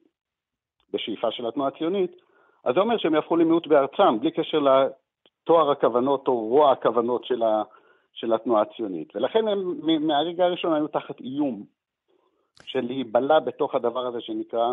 בשאיפה 0.93 1.31
של 1.31 1.47
התנועה 1.47 1.69
הציונית, 1.69 2.17
אז 2.65 2.75
זה 2.75 2.81
אומר 2.81 2.99
שהם 2.99 3.15
יהפכו 3.15 3.37
למיעוט 3.37 3.67
בארצם, 3.67 4.21
בלי 4.21 4.31
קשר 4.31 4.59
לתואר 4.59 5.71
הכוונות 5.71 6.29
או 6.29 6.39
רוע 6.49 6.73
הכוונות 6.73 7.25
של, 7.25 7.43
ה, 7.43 7.63
של 8.15 8.33
התנועה 8.33 8.63
הציונית. 8.63 9.17
ולכן 9.17 9.49
הם 9.49 10.07
מהרגע 10.07 10.45
הראשון 10.45 10.75
היו 10.75 10.89
תחת 10.89 11.21
איום 11.21 11.65
של 12.65 12.81
להיבלע 12.81 13.41
בתוך 13.41 13.75
הדבר 13.75 14.07
הזה 14.07 14.19
שנקרא 14.21 14.73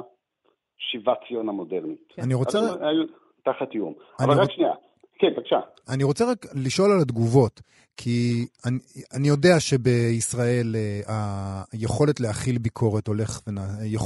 שיבת 0.78 1.18
ציון 1.28 1.50
המודרנית. 1.50 2.14
אני 2.20 2.34
רוצה... 2.34 2.60
היו 2.60 3.04
תחת 3.44 3.74
איום. 3.74 3.94
אבל 4.20 4.42
רק 4.42 4.52
שנייה, 4.52 4.74
כן, 5.20 5.28
בבקשה. 5.38 5.60
אני 5.94 6.04
רוצה 6.04 6.32
רק 6.32 6.46
לשאול 6.66 6.92
על 6.92 7.02
התגובות, 7.02 7.62
כי 7.98 8.46
אני, 8.66 8.78
אני 9.14 9.28
יודע 9.28 9.60
שבישראל 9.60 10.76
אה, 11.10 11.62
היכולת 11.74 12.20
להכיל 12.20 12.58
ביקורת 12.58 13.08
הולך 13.08 13.40
ונה, 13.48 13.62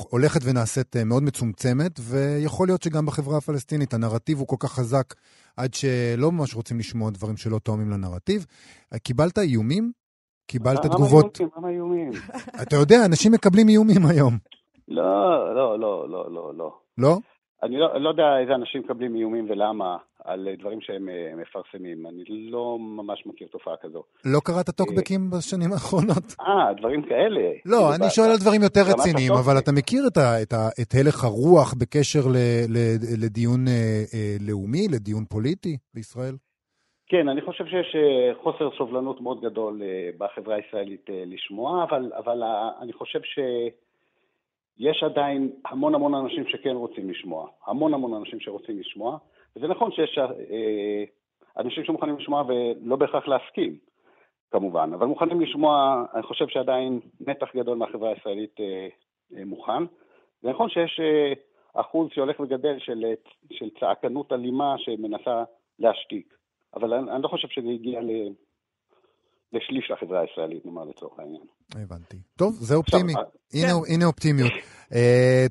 הולכת 0.09 0.39
ונעשית 0.43 0.95
אה, 0.95 1.03
מאוד 1.03 1.23
מצומצמת, 1.23 1.99
ויכול 1.99 2.67
להיות 2.67 2.83
שגם 2.83 3.05
בחברה 3.05 3.37
הפלסטינית 3.37 3.93
הנרטיב 3.93 4.37
הוא 4.37 4.47
כל 4.47 4.55
כך 4.59 4.71
חזק 4.71 5.13
עד 5.57 5.73
שלא 5.73 6.31
ממש 6.31 6.55
רוצים 6.55 6.79
לשמוע 6.79 7.09
דברים 7.09 7.37
שלא 7.37 7.59
תואמים 7.59 7.89
לנרטיב. 7.89 8.45
קיבלת 9.03 9.37
איומים? 9.37 9.91
קיבלת 10.47 10.81
תגובות? 10.85 11.39
למה 11.57 11.69
איומים? 11.69 12.11
אתה 12.61 12.75
יודע, 12.75 13.05
אנשים 13.05 13.31
מקבלים 13.31 13.69
איומים 13.69 14.05
היום. 14.05 14.37
לא, 14.87 15.55
לא, 15.55 15.79
לא, 15.79 16.07
לא, 16.09 16.53
לא. 16.57 16.77
לא? 16.97 17.17
אני 17.65 17.77
לא, 17.77 18.01
לא 18.01 18.09
יודע 18.09 18.37
איזה 18.39 18.55
אנשים 18.55 18.81
מקבלים 18.81 19.15
איומים 19.15 19.49
ולמה. 19.49 19.97
על 20.25 20.47
דברים 20.59 20.81
שהם 20.81 21.09
אה, 21.09 21.31
מפרסמים. 21.35 22.07
אני 22.07 22.23
לא 22.27 22.77
ממש 22.79 23.23
מכיר 23.25 23.47
תופעה 23.51 23.75
כזו. 23.81 24.03
לא 24.25 24.39
קראת 24.43 24.69
טוקבקים 24.69 25.29
בשנים 25.29 25.71
האחרונות? 25.73 26.35
אה, 26.41 26.73
דברים 26.77 27.01
כאלה. 27.01 27.41
לא, 27.65 27.77
כאילו, 27.77 27.95
אני 27.95 28.09
שואל 28.09 28.29
על 28.31 28.37
דברים 28.37 28.61
יותר 28.61 28.81
רציניים, 28.91 29.31
אבל 29.33 29.57
אתה 29.59 29.71
מכיר 29.71 30.03
את 30.81 30.93
הלך 30.93 31.23
הרוח 31.23 31.73
בקשר 31.73 32.21
לדיון 33.23 33.67
אה, 33.67 33.73
אה, 34.13 34.35
לאומי, 34.47 34.87
לדיון 34.93 35.25
פוליטי 35.25 35.77
בישראל? 35.93 36.35
כן, 37.07 37.29
אני 37.29 37.41
חושב 37.41 37.65
שיש 37.65 37.95
חוסר 38.43 38.69
סובלנות 38.77 39.21
מאוד 39.21 39.41
גדול 39.41 39.81
בחברה 40.17 40.55
הישראלית 40.55 41.05
לשמוע, 41.09 41.83
אבל, 41.83 42.11
אבל 42.17 42.43
אני 42.81 42.93
חושב 42.93 43.19
שיש 44.77 45.03
עדיין 45.03 45.51
המון 45.65 45.95
המון 45.95 46.13
אנשים 46.13 46.47
שכן 46.47 46.75
רוצים 46.75 47.09
לשמוע. 47.09 47.47
המון 47.67 47.93
המון 47.93 48.13
אנשים 48.13 48.39
שרוצים 48.39 48.79
לשמוע. 48.79 49.17
וזה 49.55 49.67
נכון 49.67 49.91
שיש 49.91 50.17
אה, 50.17 51.03
אנשים 51.57 51.83
שמוכנים 51.83 52.17
לשמוע 52.17 52.43
ולא 52.47 52.95
בהכרח 52.95 53.27
להסכים, 53.27 53.77
כמובן, 54.51 54.91
אבל 54.93 55.07
מוכנים 55.07 55.41
לשמוע, 55.41 56.05
אני 56.13 56.23
חושב 56.23 56.47
שעדיין 56.47 56.99
נתח 57.19 57.47
גדול 57.55 57.77
מהחברה 57.77 58.09
הישראלית 58.09 58.59
אה, 58.59 58.87
אה, 59.37 59.45
מוכן. 59.45 59.83
זה 60.41 60.49
נכון 60.49 60.69
שיש 60.69 60.99
אחוז 61.73 62.09
שהולך 62.13 62.39
וגדל 62.39 62.79
של, 62.79 63.05
של 63.51 63.69
צעקנות 63.79 64.33
אלימה 64.33 64.75
שמנסה 64.77 65.43
להשתיק, 65.79 66.33
אבל 66.75 66.93
אני, 66.93 67.11
אני 67.11 67.23
לא 67.23 67.27
חושב 67.27 67.47
שזה 67.47 67.69
הגיע 67.69 68.01
ל... 68.01 68.09
לשליש 69.55 69.91
לחברה 69.91 70.21
הישראלית, 70.21 70.65
נאמר 70.65 70.83
לצורך 70.83 71.19
העניין. 71.19 71.41
הבנתי. 71.75 72.17
טוב, 72.35 72.57
זה 72.61 72.75
אופטימי. 72.75 73.13
עכשיו, 73.13 73.25
הנה, 73.53 73.85
כן. 73.85 73.93
הנה 73.93 74.05
אופטימיות. 74.05 74.51
אה, 74.51 74.95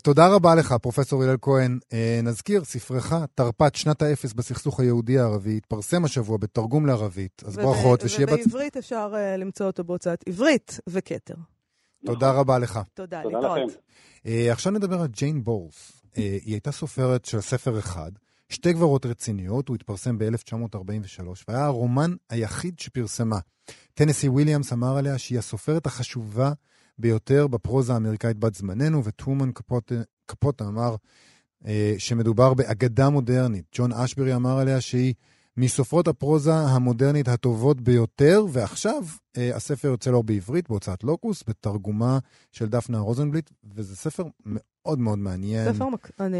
תודה 0.03 0.35
רבה 0.35 0.55
לך, 0.55 0.75
פרופ' 0.83 1.13
הלל 1.13 1.37
כהן. 1.43 1.79
אה, 1.83 1.95
נזכיר, 2.23 2.65
ספרך, 2.65 3.13
תרפ"ט 3.35 3.75
שנת 3.75 4.03
האפס 4.03 4.33
בסכסוך 4.33 4.81
היהודי-ערבי, 4.81 5.57
התפרסם 5.57 6.05
השבוע 6.05 6.39
בתרגום 6.39 6.87
לערבית, 6.87 7.43
אז 7.47 7.57
ברכות, 7.57 8.05
ושיהיה... 8.05 8.27
ובעברית 8.31 8.77
אפשר 8.77 9.13
אה, 9.15 9.41
למצוא 9.41 9.67
אותו 9.67 9.85
בהוצאת 9.85 10.25
עברית 10.29 10.81
וכתר. 10.89 11.35
תודה 12.07 12.27
נכון. 12.27 12.41
רבה 12.41 12.59
לך. 12.59 12.81
תודה, 12.95 13.23
להתראות. 13.25 13.71
Uh, 13.71 14.29
עכשיו 14.51 14.73
נדבר 14.73 15.01
על 15.01 15.07
ג'יין 15.07 15.45
בורס. 15.45 16.03
Uh, 16.05 16.17
היא 16.17 16.55
הייתה 16.55 16.73
סופרת 16.73 17.25
של 17.25 17.41
ספר 17.41 17.79
אחד. 17.79 18.11
שתי 18.49 18.73
גברות 18.73 19.07
רציניות, 19.07 19.69
הוא 19.69 19.75
התפרסם 19.75 20.19
ב-1943, 20.19 21.27
והיה 21.49 21.65
הרומן 21.65 22.15
היחיד 22.31 22.79
שפרסמה. 22.79 23.39
טנסי 23.95 24.29
וויליאמס 24.29 24.73
אמר 24.73 24.97
עליה 24.97 25.19
שהיא 25.19 25.39
הסופרת 25.39 25.87
החשובה 25.87 26.53
ביותר 26.99 27.47
בפרוזה 27.47 27.93
האמריקאית 27.93 28.39
בת 28.39 28.55
זמננו, 28.55 29.05
וטרומן 29.05 29.53
קפוטה, 29.53 29.95
קפוטה 30.27 30.65
אמר 30.65 30.97
אה, 31.67 31.95
שמדובר 31.99 32.55
באגדה 32.55 33.11
מודרנית. 33.11 33.65
ג'ון 33.75 33.93
אשברי 33.93 34.35
אמר 34.35 34.59
עליה 34.59 34.81
שהיא 34.81 35.15
מסופרות 35.57 36.09
הפרוזה 36.09 36.55
המודרנית 36.55 37.29
הטובות 37.29 37.81
ביותר, 37.81 38.45
ועכשיו 38.53 39.05
אה, 39.37 39.57
הספר 39.57 39.89
יוצא 39.89 40.11
לו 40.11 40.23
בעברית, 40.23 40.69
בהוצאת 40.69 41.05
לוקוס, 41.05 41.43
בתרגומה 41.49 42.19
של 42.53 42.67
דפנה 42.67 42.99
רוזנבליט, 42.99 43.51
וזה 43.75 43.97
ספר 43.97 44.25
מאוד 44.47 44.99
מאוד 44.99 45.19
מעניין. 45.19 45.73
ספר, 45.73 45.85
אני, 46.21 46.39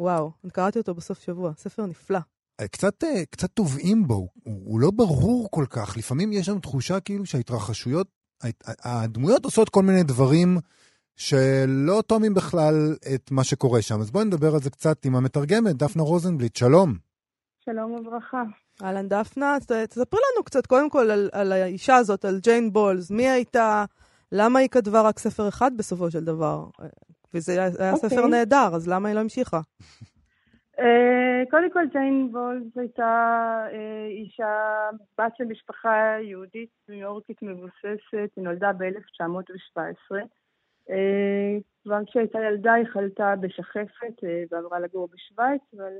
וואו, 0.00 0.30
אני 0.44 0.50
קראתי 0.50 0.78
אותו 0.78 0.94
בסוף 0.94 1.20
שבוע, 1.20 1.52
ספר 1.58 1.86
נפלא. 1.86 2.18
אה, 2.60 2.68
קצת, 2.68 3.04
אה, 3.04 3.24
קצת 3.30 3.50
טובעים 3.54 4.06
בו, 4.06 4.28
הוא, 4.44 4.62
הוא 4.64 4.80
לא 4.80 4.90
ברור 4.90 5.48
כל 5.50 5.64
כך. 5.70 5.96
לפעמים 5.96 6.32
יש 6.32 6.48
לנו 6.48 6.60
תחושה 6.60 7.00
כאילו 7.00 7.26
שההתרחשויות, 7.26 8.06
הדמויות 8.64 9.44
עושות 9.44 9.68
כל 9.68 9.82
מיני 9.82 10.02
דברים 10.02 10.58
שלא 11.16 12.02
תואמים 12.06 12.34
בכלל 12.34 12.96
את 13.14 13.30
מה 13.30 13.44
שקורה 13.44 13.82
שם. 13.82 14.00
אז 14.00 14.10
בואי 14.10 14.24
נדבר 14.24 14.54
על 14.54 14.62
זה 14.62 14.70
קצת 14.70 15.04
עם 15.04 15.16
המתרגמת, 15.16 15.76
דפנה 15.76 16.02
רוזנבליט, 16.02 16.56
שלום. 16.56 16.94
שלום 17.64 17.92
וברכה. 17.92 18.42
אהלן 18.82 19.08
דפנה, 19.08 19.56
תספרי 19.88 20.20
לנו 20.20 20.44
קצת 20.44 20.66
קודם 20.66 20.90
כל 20.90 21.10
על, 21.10 21.28
על 21.32 21.52
האישה 21.52 21.96
הזאת, 21.96 22.24
על 22.24 22.34
ג'יין 22.42 22.72
בולס, 22.72 23.10
מי 23.10 23.28
הייתה, 23.28 23.84
למה 24.32 24.58
היא 24.58 24.68
כתבה 24.68 25.08
רק 25.08 25.18
ספר 25.18 25.48
אחד 25.48 25.70
בסופו 25.76 26.10
של 26.10 26.24
דבר? 26.24 26.64
וזה 27.34 27.52
היה 27.52 27.92
okay. 27.92 27.96
ספר 27.96 28.16
אוקיי. 28.16 28.30
נהדר, 28.30 28.68
אז 28.74 28.88
למה 28.88 29.08
היא 29.08 29.14
לא 29.14 29.20
המשיכה? 29.20 29.60
Uh, 30.76 31.50
קודם 31.50 31.70
כל, 31.72 31.84
ג'יין 31.92 32.32
בולס 32.32 32.76
הייתה 32.76 33.12
uh, 33.70 33.74
אישה, 34.10 34.54
בת 35.18 35.32
של 35.36 35.44
משפחה 35.44 36.16
יהודית 36.22 36.70
ניו 36.88 36.98
יורקית 36.98 37.42
מבוססת, 37.42 38.30
היא 38.36 38.44
נולדה 38.44 38.72
ב-1917. 38.72 40.16
כבר 41.84 42.04
כשהייתה 42.06 42.38
ילדה 42.38 42.72
היא 42.72 42.86
חלתה 42.92 43.34
בשחפת 43.40 44.16
ועברה 44.50 44.80
לגור 44.80 45.08
בשוויץ, 45.12 45.62
אבל 45.76 45.92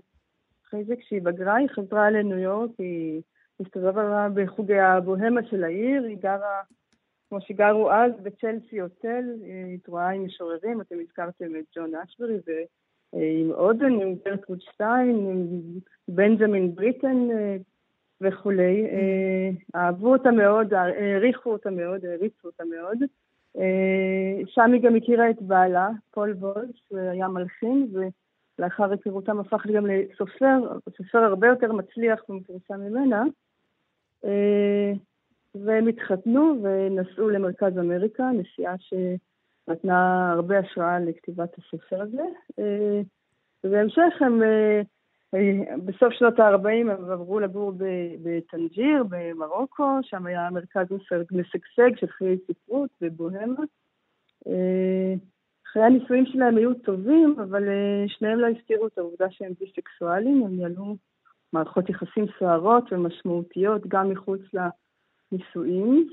אחרי 0.74 0.84
זה 0.84 0.96
כשהיא 0.96 1.22
בגרה 1.22 1.54
היא 1.54 1.68
חזרה 1.68 2.10
לניו 2.10 2.38
יורק, 2.38 2.70
היא 2.78 3.22
הסתובבה 3.60 4.28
בחוגי 4.34 4.78
הבוהמה 4.78 5.40
של 5.44 5.64
העיר, 5.64 6.04
היא 6.04 6.16
גרה, 6.16 6.62
כמו 7.28 7.40
שגרו 7.40 7.90
אז, 7.90 8.12
בצ'לסי 8.22 8.80
הוטל, 8.80 9.24
היא 9.42 9.74
התרועה 9.74 10.10
עם 10.10 10.24
משוררים, 10.24 10.80
אתם 10.80 10.96
הזכרתם 11.00 11.56
את 11.56 11.64
ג'ון 11.76 11.94
אשברי 11.94 12.38
ועם 12.46 13.50
אודן, 13.50 13.92
עם 14.00 14.14
ברטרוד 14.24 14.60
שטיין, 14.60 15.10
עם 15.10 15.60
בנג'מין 16.08 16.74
בריטן 16.74 17.28
וכולי. 18.20 18.86
אהבו 19.74 20.12
אותה 20.12 20.30
מאוד, 20.30 20.74
העריכו 20.74 21.52
אותה 21.52 21.70
מאוד, 21.70 22.04
העריצו 22.04 22.48
אותה 22.48 22.64
מאוד. 22.64 22.98
שם 24.46 24.72
היא 24.72 24.82
גם 24.82 24.96
הכירה 24.96 25.30
את 25.30 25.42
בעלה, 25.42 25.88
פול 26.10 26.30
וולס, 26.30 26.92
היה 26.92 27.28
מלחין, 27.28 27.86
ולאחר 28.58 28.90
היכרותם 28.90 29.40
הפך 29.40 29.66
גם 29.66 29.86
לסופר, 29.86 30.78
סופר 30.96 31.18
הרבה 31.18 31.46
יותר 31.46 31.72
מצליח 31.72 32.20
ומפורסם 32.28 32.80
ממנה. 32.80 33.24
והם 35.54 35.88
התחתנו 35.88 36.56
ונסעו 36.62 37.30
למרכז 37.30 37.78
אמריקה, 37.78 38.30
נסיעה 38.30 38.74
שנתנה 38.78 40.32
הרבה 40.32 40.58
השראה 40.58 40.98
לכתיבת 41.00 41.58
הספר 41.58 42.02
הזה. 42.02 42.24
ובהמשך 43.64 44.14
הם, 44.20 44.42
בסוף 45.84 46.12
שנות 46.12 46.40
ה-40 46.40 46.68
הם 46.68 46.90
עברו 46.90 47.40
לגור 47.40 47.72
בטנג'יר, 48.22 49.04
במרוקו, 49.08 49.98
שם 50.02 50.26
היה 50.26 50.50
מרכז 50.50 50.86
משגשג 51.32 51.96
של 51.96 52.06
חיי 52.06 52.38
ספרות 52.46 52.90
בבוהמה. 53.00 53.62
חיי 55.74 55.82
הנישואים 55.82 56.26
שלהם 56.26 56.56
היו 56.56 56.74
טובים, 56.74 57.36
אבל 57.38 57.62
שניהם 58.06 58.38
לא 58.38 58.46
הסתירו 58.46 58.86
את 58.86 58.98
העובדה 58.98 59.26
שהם 59.30 59.52
ביסקסואלים, 59.60 60.42
הם 60.44 60.56
ניהלו 60.56 60.96
מערכות 61.52 61.88
יחסים 61.88 62.26
סוערות 62.38 62.92
ומשמעותיות 62.92 63.86
גם 63.88 64.10
מחוץ 64.10 64.40
לנישואים, 65.32 66.08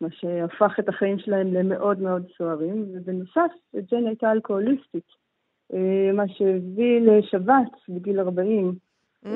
מה 0.00 0.08
שהפך 0.10 0.76
את 0.80 0.88
החיים 0.88 1.18
שלהם 1.18 1.54
למאוד 1.54 2.00
מאוד 2.00 2.26
סוערים, 2.38 2.86
ובנוסף, 2.92 3.52
ג'ן 3.90 4.06
הייתה 4.06 4.32
אלכוהוליסטית, 4.32 5.08
מה 6.14 6.28
שהביא 6.28 7.00
לשבץ 7.00 7.88
בגיל 7.88 8.20
40. 8.20 8.74
Mm. 9.24 9.28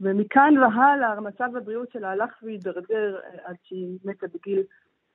ומכאן 0.00 0.54
והלאה, 0.58 1.20
מצב 1.20 1.56
הבריאות 1.56 1.90
שלה 1.92 2.10
הלך 2.10 2.30
והידרדר 2.42 3.18
עד 3.44 3.56
שהיא 3.62 3.98
מתה 4.04 4.26
בגיל 4.34 4.62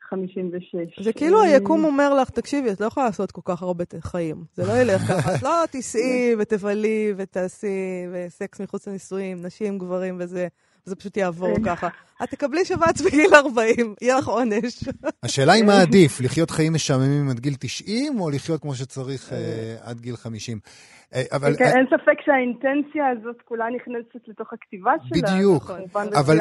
56. 0.09 1.03
זה 1.03 1.13
כאילו 1.13 1.41
היקום 1.41 1.83
אומר 1.83 2.13
לך, 2.13 2.29
תקשיבי, 2.29 2.71
את 2.71 2.81
לא 2.81 2.85
יכולה 2.85 3.05
לעשות 3.05 3.31
כל 3.31 3.41
כך 3.45 3.61
הרבה 3.61 3.83
חיים. 3.99 4.43
זה 4.53 4.63
לא 4.67 4.73
ילך 4.81 5.01
ככה. 5.01 5.35
את 5.35 5.43
לא 5.43 5.65
תיסעי 5.71 6.31
ותבלי 6.39 7.13
ותעשי 7.17 8.07
וסקס 8.13 8.61
מחוץ 8.61 8.87
לנישואים, 8.87 9.45
נשים, 9.45 9.77
גברים 9.77 10.17
וזה. 10.19 10.47
זה 10.85 10.95
פשוט 10.95 11.17
יעבור 11.17 11.53
ככה. 11.67 11.87
את 12.23 12.29
תקבלי 12.29 12.65
שבץ 12.65 13.01
בגיל 13.05 13.33
40, 13.35 13.95
יהיה 14.01 14.17
לך 14.17 14.27
עונש. 14.27 14.83
השאלה 15.23 15.53
היא 15.53 15.63
מה 15.63 15.81
עדיף, 15.81 16.21
לחיות 16.21 16.51
חיים 16.51 16.73
משעממים 16.73 17.29
עד 17.29 17.39
גיל 17.39 17.53
90, 17.59 18.19
או 18.19 18.29
לחיות 18.29 18.61
כמו 18.61 18.75
שצריך 18.75 19.33
עד 19.81 19.99
גיל 19.99 20.15
50. 20.15 20.59
אבל... 21.31 21.53
אין 21.59 21.85
ספק 21.85 22.17
שהאינטנציה 22.25 23.07
הזאת 23.07 23.35
כולה 23.45 23.65
נכנסת 23.75 24.27
לתוך 24.27 24.53
הכתיבה 24.53 24.91
שלה. 25.03 25.21
בדיוק, 25.21 25.71
אבל... 26.13 26.39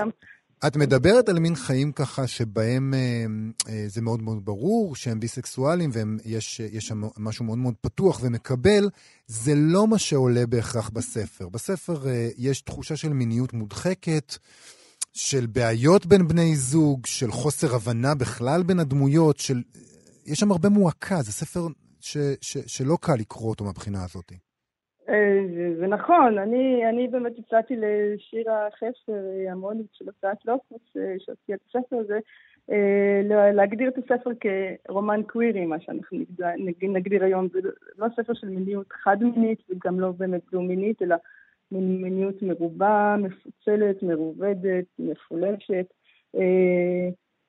את 0.66 0.76
מדברת 0.76 1.28
על 1.28 1.38
מין 1.38 1.54
חיים 1.54 1.92
ככה 1.92 2.26
שבהם 2.26 2.94
אה, 2.94 3.26
אה, 3.72 3.84
זה 3.88 4.02
מאוד 4.02 4.22
מאוד 4.22 4.44
ברור 4.44 4.96
שהם 4.96 5.20
ביסקסואלים 5.20 5.90
ויש 5.92 6.60
שם 6.78 7.02
משהו 7.16 7.44
מאוד 7.44 7.58
מאוד 7.58 7.74
פתוח 7.80 8.20
ומקבל, 8.22 8.90
זה 9.26 9.54
לא 9.54 9.88
מה 9.88 9.98
שעולה 9.98 10.46
בהכרח 10.46 10.88
בספר. 10.88 11.48
בספר 11.48 12.08
אה, 12.08 12.28
יש 12.38 12.60
תחושה 12.60 12.96
של 12.96 13.12
מיניות 13.12 13.52
מודחקת, 13.52 14.36
של 15.12 15.46
בעיות 15.46 16.06
בין 16.06 16.28
בני 16.28 16.56
זוג, 16.56 17.06
של 17.06 17.32
חוסר 17.32 17.74
הבנה 17.74 18.14
בכלל 18.14 18.62
בין 18.62 18.80
הדמויות, 18.80 19.38
של... 19.38 19.62
יש 20.26 20.40
שם 20.40 20.50
הרבה 20.50 20.68
מועקה, 20.68 21.22
זה 21.22 21.32
ספר 21.32 21.66
ש, 22.00 22.16
ש, 22.40 22.58
שלא 22.66 22.98
קל 23.00 23.14
לקרוא 23.14 23.50
אותו 23.50 23.64
מהבחינה 23.64 24.04
הזאת. 24.04 24.32
אה, 25.08 25.40
זה 25.78 25.86
נכון, 25.86 26.38
אני, 26.38 26.88
אני 26.88 27.08
באמת 27.08 27.32
הצעתי 27.38 27.74
לשירה 27.76 28.68
חפר, 28.76 29.12
המונית 29.50 29.86
של 29.92 30.04
הוצאת 30.06 30.44
לוקוס, 30.46 30.96
אה, 30.96 31.14
שהוציאה 31.18 31.56
את 31.56 31.60
הספר 31.68 31.96
הזה, 31.96 32.18
אה, 32.70 33.50
להגדיר 33.52 33.88
את 33.88 33.98
הספר 33.98 34.30
כרומן 34.40 35.20
קווירי, 35.26 35.66
מה 35.66 35.80
שאנחנו 35.80 36.18
נגדיר 36.82 37.24
היום. 37.24 37.48
זה 37.52 37.58
לא 37.98 38.06
ספר 38.16 38.34
של 38.34 38.48
מיניות 38.48 38.92
חד-מינית 38.92 39.58
וגם 39.70 40.00
לא 40.00 40.10
באמת 40.10 40.40
דו-מינית, 40.52 41.02
אלא 41.02 41.16
מיניות 41.72 42.42
מרובה, 42.42 43.16
מפוצלת, 43.18 44.02
מרובדת, 44.02 44.84
מפולשת. 44.98 45.86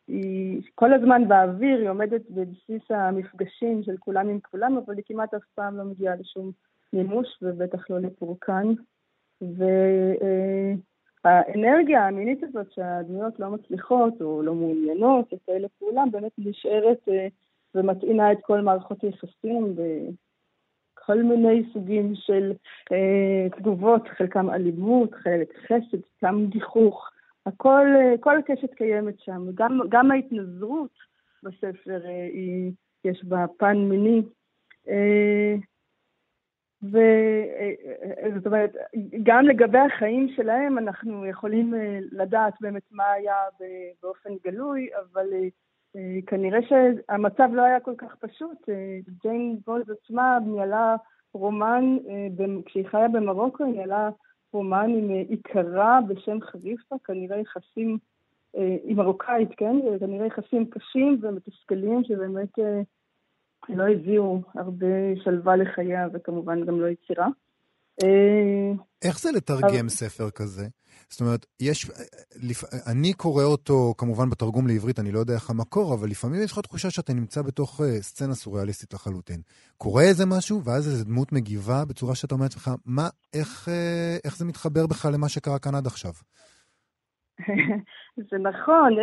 היא 0.07 0.61
כל 0.75 0.93
הזמן 0.93 1.27
באוויר, 1.27 1.79
היא 1.79 1.89
עומדת 1.89 2.21
בבסיס 2.29 2.91
המפגשים 2.91 3.83
של 3.83 3.97
כולם 3.99 4.29
עם 4.29 4.39
כולם, 4.51 4.77
אבל 4.77 4.95
היא 4.95 5.03
כמעט 5.07 5.33
אף 5.33 5.43
פעם 5.55 5.77
לא 5.77 5.83
מגיעה 5.83 6.15
לשום 6.15 6.51
מימוש 6.93 7.27
ובטח 7.41 7.89
לא 7.89 7.99
לפורקן. 7.99 8.67
והאנרגיה 11.23 12.07
המינית 12.07 12.43
הזאת 12.43 12.71
שהדמויות 12.71 13.39
לא 13.39 13.49
מצליחות 13.49 14.21
או 14.21 14.41
לא 14.41 14.53
מעוניינות 14.55 15.33
לתאר 15.33 15.57
לפעולה 15.57 16.03
באמת 16.11 16.31
נשארת 16.37 17.09
אה, 17.09 17.27
ומטעינה 17.75 18.31
את 18.31 18.37
כל 18.41 18.61
מערכות 18.61 19.03
היחסים 19.03 19.75
בכל 19.75 21.23
מיני 21.23 21.63
סוגים 21.73 22.15
של 22.15 22.53
אה, 22.91 23.47
תגובות, 23.57 24.07
חלקם 24.07 24.49
אלימות, 24.49 25.13
חלק 25.13 25.53
חסד, 25.65 25.97
גם 26.23 26.45
גיחוך, 26.45 27.09
הכל, 27.45 27.87
אה, 27.95 28.15
כל 28.19 28.37
הקשת 28.37 28.73
קיימת 28.73 29.19
שם, 29.19 29.45
גם, 29.55 29.79
גם 29.89 30.11
ההתנזרות 30.11 30.93
בספר 31.43 32.01
היא, 32.33 32.71
יש 33.05 33.23
בה 33.23 33.45
פן 33.57 33.77
מיני. 33.77 34.21
וזאת 36.83 38.45
אומרת, 38.45 38.75
גם 39.23 39.45
לגבי 39.45 39.77
החיים 39.77 40.29
שלהם 40.35 40.77
אנחנו 40.77 41.25
יכולים 41.25 41.73
אה, 41.73 41.99
לדעת 42.11 42.53
באמת 42.61 42.83
מה 42.91 43.11
היה 43.11 43.35
באופן 44.03 44.29
גלוי, 44.43 44.89
אבל 44.95 45.27
אה, 45.95 46.01
כנראה 46.27 46.59
שהמצב 46.61 47.49
לא 47.53 47.61
היה 47.61 47.79
כל 47.79 47.93
כך 47.97 48.15
פשוט. 48.15 48.69
אה, 48.69 48.99
ג'יין 49.23 49.57
בולד 49.65 49.91
עצמה 49.91 50.37
ניהלה 50.45 50.95
רומן, 51.33 51.97
כשהיא 52.65 52.87
חיה 52.87 53.07
במרוקו, 53.07 53.63
היא 53.63 53.73
ניהלה 53.73 54.09
רומן 54.53 54.89
עם 54.97 55.09
עיקרה 55.09 55.99
בשם 56.07 56.41
חריפה, 56.41 56.95
כנראה 57.03 57.39
יחסים, 57.39 57.97
היא 58.53 58.95
מרוקאית, 58.95 59.49
כן? 59.57 59.75
כנראה 59.99 60.25
יחסים 60.25 60.65
קשים 60.65 61.19
ומתסכלים 61.21 62.03
שבאמת 62.03 62.49
לא 63.69 63.83
הביאו 63.93 64.41
הרבה 64.55 64.87
שלווה 65.23 65.55
לחייה 65.55 66.07
וכמובן 66.13 66.65
גם 66.65 66.81
לא 66.81 66.87
יצירה. 66.87 67.27
אה, 68.03 68.71
איך 69.01 69.19
זה 69.19 69.31
לתרגם 69.31 69.89
ספר 69.89 70.29
כזה? 70.29 70.67
זאת 71.09 71.21
אומרת, 71.21 71.45
יש, 71.59 71.91
לפ... 72.35 72.63
אני 72.87 73.13
קורא 73.13 73.43
אותו 73.43 73.93
כמובן 73.97 74.29
בתרגום 74.29 74.67
לעברית, 74.67 74.99
אני 74.99 75.11
לא 75.11 75.19
יודע 75.19 75.33
איך 75.33 75.49
המקור, 75.49 75.93
אבל 75.93 76.09
לפעמים 76.09 76.41
יש 76.41 76.51
לך 76.51 76.59
תחושה 76.59 76.89
שאתה 76.91 77.13
נמצא 77.13 77.41
בתוך 77.41 77.81
uh, 77.81 77.83
סצנה 78.01 78.35
סוריאליסטית 78.35 78.93
לחלוטין. 78.93 79.41
קורה 79.77 80.03
איזה 80.03 80.25
משהו, 80.25 80.63
ואז 80.63 80.87
איזו 80.87 81.05
דמות 81.05 81.31
מגיבה 81.31 81.85
בצורה 81.85 82.15
שאתה 82.15 82.35
אומר 82.35 82.45
לעצמך, 82.45 82.71
מה, 82.85 83.09
איך, 83.33 83.67
uh, 83.67 84.21
איך 84.23 84.37
זה 84.37 84.45
מתחבר 84.45 84.87
בכלל 84.87 85.13
למה 85.13 85.29
שקרה 85.29 85.59
כאן 85.59 85.75
עד 85.75 85.87
עכשיו? 85.87 86.13
זה 88.29 88.37
נכון, 88.37 88.93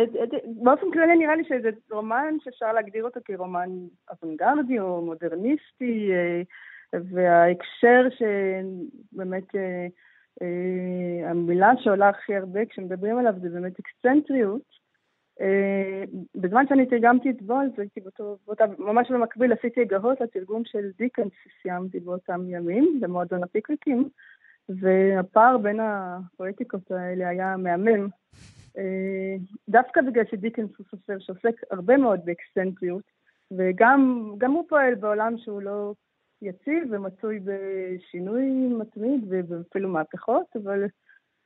באופן 0.63 0.91
כללי 0.93 1.15
נראה 1.15 1.35
לי 1.35 1.43
שזה 1.43 1.69
רומן 1.91 2.35
שאפשר 2.43 2.73
להגדיר 2.73 3.03
אותו 3.03 3.19
כרומן 3.25 3.69
אוונגרדי 4.09 4.79
או 4.79 5.05
מודרניסטי, 5.05 6.09
אה, 6.13 6.41
וההקשר 6.93 8.07
שבאמת 8.17 9.55
אה, 9.55 9.87
אה, 10.41 11.29
המילה 11.29 11.71
שעולה 11.79 12.09
הכי 12.09 12.35
הרבה 12.35 12.65
כשמדברים 12.65 13.17
עליו 13.17 13.33
זה 13.41 13.49
באמת 13.49 13.73
אקסצנטריות. 13.79 14.77
בזמן 16.35 16.65
שאני 16.69 16.85
תרגמתי 16.85 17.29
את 17.29 17.41
בולס, 17.41 17.71
הייתי 17.77 18.01
באותו, 18.01 18.37
באותה, 18.47 18.65
ממש 18.79 19.11
במקביל 19.11 19.53
עשיתי 19.53 19.81
הגהות 19.81 20.21
לתרגום 20.21 20.61
של 20.65 20.89
דיקנס 20.97 21.31
שסיימתי 21.43 21.99
באותם 21.99 22.41
ימים, 22.49 22.99
במועדון 23.01 23.43
הפיקריקים. 23.43 24.09
והפער 24.69 25.57
בין 25.57 25.79
הפואטיקות 25.79 26.91
האלה 26.91 27.29
היה 27.29 27.57
מהמם. 27.57 28.07
אה, 28.77 29.35
דווקא 29.69 30.01
בגלל 30.01 30.23
שדיקנס 30.31 30.69
הוא 30.77 30.85
סופר 30.91 31.19
שעוסק 31.19 31.61
הרבה 31.71 31.97
מאוד 31.97 32.19
באקסצנטריות, 32.25 33.03
וגם 33.51 34.51
הוא 34.51 34.65
פועל 34.69 34.95
בעולם 34.95 35.37
שהוא 35.37 35.61
לא 35.61 35.93
יציב 36.41 36.83
ומצוי 36.91 37.39
בשינוי 37.43 38.67
מתמיד 38.79 39.33
ואפילו 39.49 39.89
מהפכות, 39.89 40.45
אבל 40.55 40.85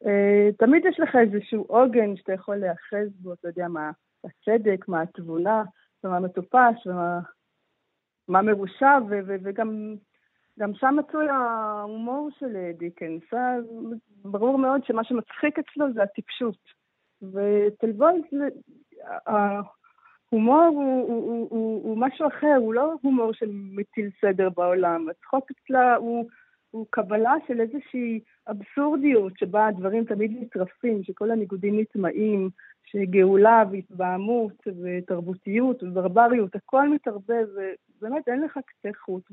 uh, 0.04 0.56
תמיד 0.58 0.86
יש 0.86 1.00
לך 1.00 1.16
איזשהו 1.16 1.66
עוגן 1.68 2.16
שאתה 2.16 2.34
יכול 2.34 2.56
להיאחז 2.56 3.08
בו, 3.20 3.34
אתה 3.34 3.48
יודע, 3.48 3.68
מה 3.68 3.92
הצדק, 4.24 4.88
מה 4.88 5.02
התבונה, 5.02 5.64
ומה 6.04 6.20
מטופש 6.20 6.86
ומה 6.88 7.20
מה 8.28 8.42
מרושע, 8.42 8.98
וגם 9.44 9.96
גם 10.60 10.74
שם 10.74 10.96
מצוי 11.00 11.30
ההומור 11.30 12.30
של 12.40 12.72
דיקנס. 12.78 13.24
ברור 14.26 14.58
מאוד 14.58 14.86
שמה 14.86 15.04
שמצחיק 15.04 15.60
אצלו 15.60 15.94
זה 15.94 16.04
הטיפשות. 16.04 16.82
ואצל 17.22 17.92
בויז 17.92 18.24
ההומור 19.26 20.66
הוא, 20.66 21.08
הוא, 21.08 21.08
הוא, 21.08 21.48
הוא, 21.50 21.84
הוא 21.84 21.98
משהו 21.98 22.28
אחר, 22.28 22.56
הוא 22.58 22.74
לא 22.74 22.94
הומור 23.02 23.34
של 23.34 23.50
מטיל 23.52 24.10
סדר 24.22 24.50
בעולם. 24.50 25.10
הצחוק 25.10 25.52
אצלה 25.52 25.96
הוא, 25.96 26.30
הוא 26.72 26.86
קבלה 26.90 27.34
של 27.48 27.62
איזושהי 27.62 28.20
אבסורדיות 28.48 29.34
שבה 29.38 29.68
הדברים 29.68 30.06
תמיד 30.06 30.32
נטרפים, 30.42 31.04
שכל 31.04 31.32
הניגודים 31.32 31.80
נטמעים, 31.80 32.50
שגאולה 32.84 33.64
והתבהמות 33.72 34.68
ותרבותיות 34.82 35.84
וברבריות, 35.84 36.56
הכל 36.56 36.90
מתערבב, 36.90 37.48
ובאמת 37.98 38.28
אין 38.28 38.42
לך 38.42 38.60
קצה 38.66 38.90
חוט 39.06 39.24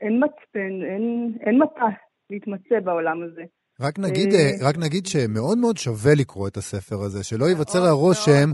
ואין 0.00 0.20
מצפן, 0.24 0.84
אין, 0.92 1.36
אין 1.46 1.58
מטה 1.62 1.86
להתמצא 2.30 2.80
בעולם 2.84 3.22
הזה. 3.22 3.42
רק 3.80 3.98
נגיד, 3.98 4.34
אה, 4.34 4.50
רק 4.60 4.78
נגיד 4.78 5.06
שמאוד 5.06 5.58
מאוד 5.58 5.76
שווה 5.76 6.14
לקרוא 6.14 6.48
את 6.48 6.56
הספר 6.56 7.02
הזה, 7.02 7.24
שלא 7.24 7.44
ייווצר 7.44 7.84
הרושם 7.84 8.52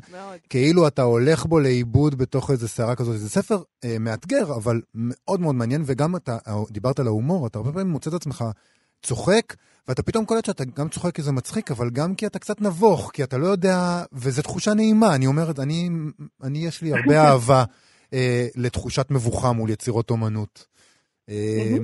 כאילו 0.51 0.89
אתה 0.89 1.03
הולך 1.03 1.47
בו 1.47 1.61
לאיבוד 1.61 2.15
בתוך 2.15 2.51
איזה 2.51 2.69
סערה 2.69 2.95
כזאת. 2.95 3.19
זה 3.19 3.31
ספר 3.31 3.63
אה, 3.85 3.97
מאתגר, 4.01 4.53
אבל 4.57 4.81
מאוד 4.95 5.41
מאוד 5.41 5.55
מעניין, 5.55 5.83
וגם 5.87 6.17
אתה 6.17 6.39
דיברת 6.71 7.01
על 7.01 7.07
ההומור, 7.07 7.47
אתה 7.47 7.59
הרבה 7.59 7.73
פעמים 7.73 7.93
מוצא 7.93 8.11
את 8.11 8.15
עצמך 8.15 8.45
צוחק, 9.03 9.55
ואתה 9.89 10.03
פתאום 10.03 10.25
קולט 10.25 10.45
שאתה 10.45 10.65
גם 10.65 10.89
צוחק 10.89 11.15
כי 11.15 11.23
זה 11.23 11.33
מצחיק, 11.33 11.71
אבל 11.71 11.91
גם 11.91 12.15
כי 12.15 12.27
אתה 12.27 12.39
קצת 12.39 12.61
נבוך, 12.61 13.11
כי 13.15 13.23
אתה 13.23 13.39
לא 13.39 13.47
יודע, 13.47 14.03
וזו 14.13 14.43
תחושה 14.43 14.75
נעימה. 14.75 15.15
אני 15.15 15.27
אומרת, 15.27 15.59
אני, 15.59 15.89
אני 16.43 16.59
יש 16.59 16.83
לי 16.83 16.93
הרבה 16.93 17.21
אהבה 17.29 17.65
אה, 18.13 18.47
לתחושת 18.57 19.11
מבוכה 19.11 19.53
מול 19.53 19.71
יצירות 19.71 20.11
אומנות. 20.11 20.72
אה, 21.29 21.77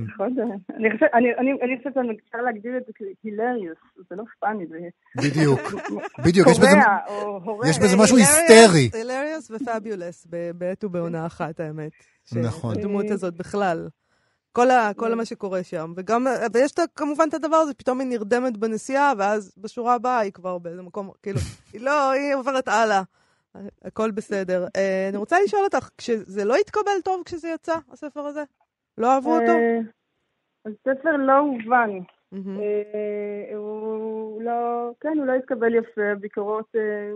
אני 1.63 1.79
חושבת 1.79 1.95
שאפשר 1.95 2.43
להגדיר 2.45 2.77
את 2.77 2.83
זה 2.87 2.93
כהילריוס, 3.23 3.79
זה 4.11 4.17
לא 4.17 4.23
פאני, 4.41 4.67
זה... 4.67 4.79
בדיוק, 5.17 5.61
בדיוק, 6.27 6.49
יש 7.69 7.79
בזה 7.79 7.97
משהו 7.97 8.17
היסטרי. 8.17 8.91
הילריוס 8.93 9.51
ופאביולס 9.51 10.27
בעת 10.55 10.85
ובעונה 10.85 11.27
אחת, 11.27 11.61
האמת. 11.61 11.93
נכון. 12.33 12.79
הדמות 12.79 13.11
הזאת 13.11 13.35
בכלל. 13.35 13.89
כל, 14.53 14.71
ה, 14.71 14.91
כל 14.97 15.15
מה 15.15 15.25
שקורה 15.25 15.63
שם. 15.63 15.93
וגם, 15.97 16.27
ויש 16.53 16.73
את, 16.73 16.79
כמובן 16.95 17.25
את 17.29 17.35
הדבר 17.35 17.57
הזה, 17.57 17.75
פתאום 17.75 18.01
היא 18.01 18.09
נרדמת 18.09 18.57
בנסיעה, 18.57 19.13
ואז 19.19 19.55
בשורה 19.59 19.95
הבאה 19.95 20.19
היא 20.19 20.33
כבר 20.33 20.59
באיזה 20.59 20.83
מקום, 20.83 21.11
כאילו, 21.23 21.41
היא 21.73 21.81
לא, 21.81 22.11
היא 22.11 22.35
עוברת 22.35 22.69
הלאה. 22.69 23.03
הכל 23.85 24.11
בסדר. 24.11 24.67
Uh, 24.67 24.79
אני 25.09 25.17
רוצה 25.17 25.37
לשאול 25.45 25.65
אותך, 25.65 25.89
כשזה 25.99 26.45
לא 26.45 26.57
התקבל 26.57 27.01
טוב 27.05 27.23
כשזה 27.25 27.49
יצא, 27.49 27.77
הספר 27.93 28.21
הזה? 28.21 28.45
לא 28.99 29.15
אהבו 29.15 29.35
אותו? 29.35 29.53
הספר 30.67 31.17
לא 31.17 31.39
הובן. 31.39 31.91
אה, 32.35 33.57
הוא 33.57 34.43
לא, 34.43 34.91
כן, 35.01 35.19
הוא 35.19 35.27
לא 35.27 35.33
התקבל 35.33 35.75
יפה, 35.75 36.15
ביקורות 36.21 36.67
אה, 36.77 37.11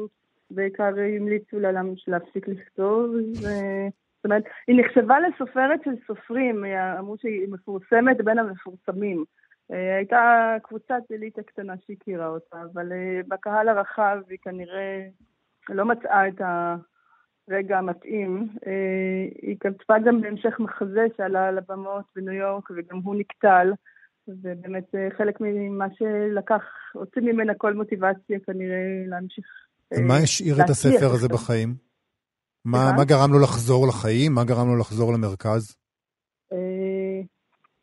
בעיקר 0.51 0.93
המליצו 1.17 1.61
לה 1.61 1.83
להפסיק 2.07 2.49
לכתוב, 2.49 3.11
זאת 3.35 4.25
אומרת, 4.25 4.45
היא 4.69 4.81
נחשבה 4.81 5.17
לסופרת 5.21 5.81
של 5.85 5.95
סופרים, 6.07 6.65
אמרו 6.99 7.17
שהיא 7.19 7.49
מפורסמת 7.49 8.17
בין 8.25 8.39
המפורסמים. 8.39 9.25
אה, 9.73 9.97
הייתה 9.97 10.57
קבוצת 10.63 11.03
אליטה 11.13 11.43
קטנה 11.43 11.75
שהכירה 11.87 12.29
אותה, 12.29 12.57
אבל 12.73 12.93
אה, 12.93 13.21
בקהל 13.29 13.69
הרחב 13.69 14.19
היא 14.29 14.39
כנראה 14.43 15.09
לא 15.69 15.85
מצאה 15.85 16.29
את 16.29 16.41
הרגע 17.49 17.79
המתאים. 17.79 18.49
אה, 18.67 18.73
היא 19.43 19.57
כתבה 19.61 19.95
גם 20.07 20.21
בהמשך 20.21 20.61
מחזה 20.61 21.07
שעלה 21.17 21.49
על 21.49 21.59
הבמות 21.59 22.05
בניו 22.17 22.33
יורק, 22.33 22.71
וגם 22.71 22.99
הוא 22.99 23.15
נקטל. 23.15 23.73
ובאמת 24.29 24.85
חלק 25.19 25.37
ממה 25.41 25.87
שלקח, 25.99 26.63
הוציא 26.93 27.23
ממנה 27.23 27.53
כל 27.59 27.75
מוטיבציה 27.75 28.39
כנראה 28.47 29.05
להמשיך. 29.07 29.47
מה 30.09 30.17
השאיר 30.17 30.57
את 30.65 30.71
הספר 30.71 31.11
הזה 31.11 31.29
בחיים? 31.29 31.75
מה, 32.65 32.93
מה 32.97 33.05
גרם 33.05 33.33
לו 33.33 33.39
לחזור 33.39 33.89
לחיים? 33.89 34.35
מה 34.35 34.45
גרם 34.45 34.69
לו 34.69 34.77
לחזור 34.77 35.13
למרכז? 35.13 35.77
אה, 36.53 37.21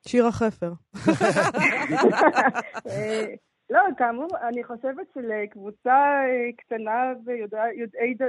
שיר 0.07 0.25
החפר. 0.25 0.73
אה, 3.71 3.75
לא, 3.75 3.95
כאמור, 3.97 4.27
אני 4.47 4.63
חושבת 4.63 5.07
שלקבוצה 5.13 6.21
אה, 6.27 6.49
קטנה 6.57 7.13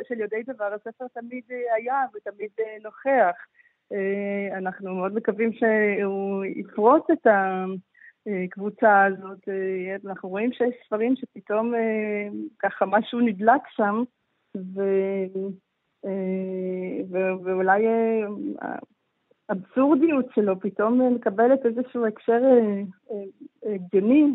של 0.09 0.21
יודעי 0.21 0.43
דבר, 0.43 0.75
הספר 0.75 1.05
תמיד 1.15 1.45
היה 1.77 2.05
ותמיד 2.15 2.51
נוכח. 2.83 3.37
אנחנו 4.53 4.95
מאוד 4.95 5.15
מקווים 5.15 5.53
שהוא 5.53 6.45
יפרוץ 6.45 7.11
את 7.13 7.27
הקבוצה 8.27 9.05
הזאת. 9.05 9.49
אנחנו 10.07 10.29
רואים 10.29 10.53
שיש 10.53 10.75
ספרים 10.87 11.17
שפתאום 11.17 11.75
ככה 12.59 12.87
משהו 12.87 13.21
נדלק 13.21 13.63
שם, 13.77 14.03
ו... 14.57 14.83
אה, 16.05 17.01
ואולי 17.43 17.87
האבסורדיות 19.49 20.25
אה, 20.25 20.31
שלו 20.35 20.61
פתאום 20.61 21.15
מקבלת 21.15 21.67
איזשהו 21.67 22.07
הקשר 22.07 22.41
אה, 23.11 23.23
הגיוני 23.75 24.27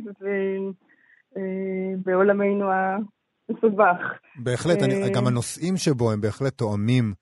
בעולמנו 2.05 2.65
המסובך. 2.71 3.97
בהחלט, 4.43 4.77
גם 5.15 5.27
הנושאים 5.27 5.77
שבו 5.77 6.11
הם 6.11 6.21
בהחלט 6.21 6.57
תואמים 6.57 7.13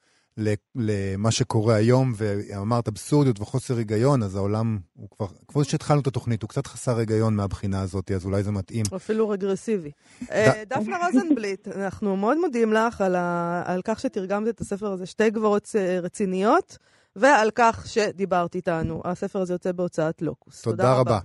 למה 0.76 1.32
שקורה 1.32 1.76
היום, 1.76 2.14
ואמרת 2.16 2.88
אבסורדיות 2.88 3.39
וחוסר 3.39 3.78
היגיון, 3.78 4.24
אז 4.24 4.36
העולם 4.36 4.78
הוא 4.93 5.09
כבר, 5.09 5.26
כמו 5.47 5.64
שהתחלנו 5.64 6.01
את 6.01 6.07
התוכנית, 6.07 6.41
הוא 6.41 6.49
קצת 6.49 6.68
חסר 6.68 6.97
היגיון 6.97 7.36
מהבחינה 7.36 7.82
הזאת, 7.82 8.11
אז 8.11 8.26
אולי 8.26 8.43
זה 8.43 8.51
מתאים. 8.51 8.84
אפילו 8.95 9.30
רגרסיבי. 9.30 9.91
אה, 10.32 10.64
דפנה 10.68 10.97
רוזנבליט, 11.05 11.68
אנחנו 11.68 12.18
מאוד 12.18 12.38
מודים 12.38 12.74
לך 12.74 13.01
על, 13.01 13.16
ה... 13.16 13.64
על 13.66 13.82
כך 13.86 13.99
שתרגמת 13.99 14.47
את 14.47 14.61
הספר 14.61 14.91
הזה, 14.91 15.05
שתי 15.05 15.30
גברות 15.30 15.70
אה, 15.76 15.99
רציניות, 15.99 16.78
ועל 17.16 17.51
כך 17.55 17.88
שדיברת 17.88 18.55
איתנו. 18.55 19.01
הספר 19.05 19.39
הזה 19.39 19.53
יוצא 19.53 19.72
בהוצאת 19.72 20.22
לוקוס. 20.22 20.61
תודה 20.61 20.93
רבה. 20.93 21.20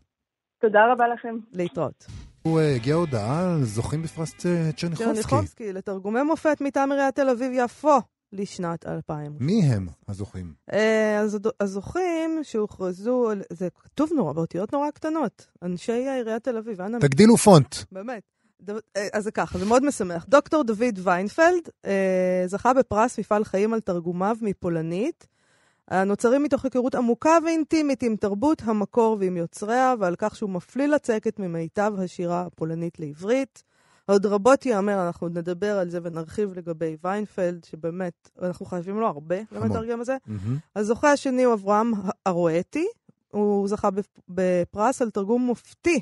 תודה 0.61 0.93
רבה 0.93 1.09
לכם. 1.09 1.37
להתראות. 1.53 2.28
הוא 2.43 2.61
אה, 2.61 2.75
הגיע 2.75 2.95
הודעה 2.95 3.57
זוכים 3.63 4.03
בפרס 4.03 4.35
צ'רניחובסקי. 4.35 5.05
צ'רניחובסקי, 5.05 5.73
לתרגומי 5.73 6.23
מופת 6.23 6.61
מטעם 6.61 6.93
עיריית 6.93 7.15
תל 7.15 7.29
אביב-יפו. 7.29 7.99
לשנת 8.33 8.87
2000. 8.87 9.37
מי 9.41 9.63
הם 9.63 9.87
הזוכים? 10.09 10.53
אה, 10.73 11.19
אז 11.19 11.39
הזוכים 11.61 12.41
שהוכרזו, 12.43 13.31
זה 13.53 13.69
כתוב 13.85 14.11
נורא, 14.17 14.33
באותיות 14.33 14.73
נורא 14.73 14.91
קטנות. 14.91 15.47
אנשי 15.63 15.93
עיריית 15.93 16.45
תל 16.45 16.57
אביב, 16.57 16.81
אנא... 16.81 16.99
תגדילו 16.99 17.37
פונט. 17.37 17.77
באמת. 17.93 18.23
אה, 18.69 19.09
אז 19.13 19.25
זה 19.25 19.31
ככה, 19.31 19.59
זה 19.59 19.65
מאוד 19.65 19.85
משמח. 19.85 20.27
דוקטור 20.29 20.65
דוד 20.65 20.99
ויינפלד 21.03 21.69
אה, 21.85 22.43
זכה 22.47 22.75
בפרס 22.75 23.19
מפעל 23.19 23.45
חיים 23.45 23.75
על 23.75 23.81
תרגומיו 23.81 24.37
מפולנית, 24.41 25.27
הנוצרים 25.91 26.43
מתוך 26.43 26.65
היכרות 26.65 26.95
עמוקה 26.95 27.39
ואינטימית 27.45 28.03
עם 28.03 28.17
תרבות 28.17 28.63
המקור 28.65 29.17
ועם 29.21 29.37
יוצריה, 29.37 29.95
ועל 29.99 30.15
כך 30.19 30.37
שהוא 30.37 30.51
מפליא 30.51 30.95
לצקת 30.95 31.39
ממיטב 31.39 31.95
השירה 31.99 32.41
הפולנית 32.41 33.01
לעברית. 33.01 33.63
עוד 34.07 34.27
רבות 34.27 34.67
ייאמר, 34.67 35.07
אנחנו 35.07 35.27
עוד 35.27 35.39
נדבר 35.39 35.79
על 35.79 35.91
זה 35.91 35.99
ונרחיב 36.03 36.59
לגבי 36.59 36.97
ויינפלד, 37.05 37.65
שבאמת, 37.65 38.31
אנחנו 38.43 38.67
חייבים 38.67 39.01
לו 39.01 39.07
הרבה 39.07 39.37
למתרגם 39.53 40.01
הזה. 40.01 40.17
Mm-hmm. 40.29 40.51
הזוכה 40.77 41.13
השני 41.13 41.45
הוא 41.45 41.55
אברהם 41.55 41.93
ארואטי, 42.27 42.87
הוא 43.29 43.69
זכה 43.69 43.89
בפרס 44.29 45.03
על 45.03 45.11
תרגום 45.11 45.43
מופתי 45.43 46.01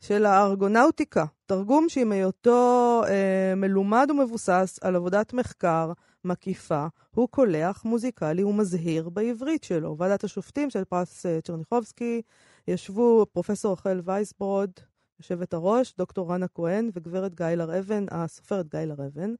של 0.00 0.26
הארגונאוטיקה, 0.26 1.24
תרגום 1.46 1.88
שעם 1.88 2.12
היותו 2.12 3.02
אה, 3.08 3.54
מלומד 3.56 4.08
ומבוסס 4.10 4.78
על 4.82 4.96
עבודת 4.96 5.32
מחקר 5.32 5.92
מקיפה, 6.24 6.86
הוא 7.10 7.28
קולח, 7.28 7.84
מוזיקלי 7.84 8.44
ומזהיר 8.44 9.08
בעברית 9.08 9.64
שלו. 9.64 9.96
ועדת 9.98 10.24
השופטים 10.24 10.70
של 10.70 10.84
פרס 10.84 11.26
אה, 11.26 11.40
צ'רניחובסקי 11.40 12.22
ישבו 12.68 13.26
פרופסור 13.32 13.72
רחל 13.72 14.00
וייסברוד, 14.04 14.70
יושבת 15.18 15.54
הראש, 15.54 15.94
דוקטור 15.98 16.32
רנה 16.32 16.48
כהן 16.48 16.90
וגברת 16.94 17.34
גיא 17.34 17.46
הר-אבן, 17.46 18.04
הסופרת 18.10 18.70
גיא 18.70 18.80
הר-אבן. 18.80 19.34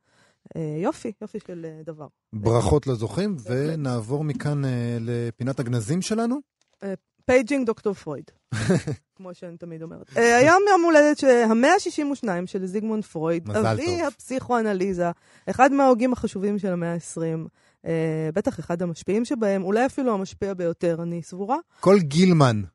אה, 0.57 0.77
יופי, 0.83 1.13
יופי 1.23 1.39
של 1.47 1.67
אה, 1.69 1.83
דבר. 1.85 2.07
ברכות 2.33 2.87
לזוכים, 2.87 3.37
ונעבור 3.45 4.25
מכאן 4.25 4.63
לפינת 5.01 5.61
הגנזים 5.61 6.03
שלנו. 6.03 6.41
Paging 7.27 7.67
Doctor 7.67 7.95
פרויד, 7.95 8.31
כמו 9.17 9.35
שאני 9.35 9.57
תמיד 9.57 9.83
אומרת. 9.83 10.11
היום 10.17 10.63
יום 10.71 10.85
הולדת 10.85 11.25
ה-162 11.25 12.29
של 12.47 12.67
זיגמונד 12.67 13.05
פרויד, 13.05 13.51
אבי 13.51 14.03
הפסיכואנליזה, 14.03 15.11
אחד 15.51 15.73
מההוגים 15.73 16.13
החשובים 16.13 16.59
של 16.59 16.73
המאה 16.73 16.95
ה-20. 16.95 17.49
בטח 18.35 18.61
אחד 18.61 18.83
המשפיעים 18.83 19.25
שבהם, 19.25 19.63
אולי 19.63 19.87
אפילו 19.87 20.15
המשפיע 20.15 20.55
ביותר, 20.55 21.03
אני 21.03 21.23
סבורה. 21.23 21.57
כל 21.81 21.99
גילמן 21.99 22.63
אה, 22.65 22.74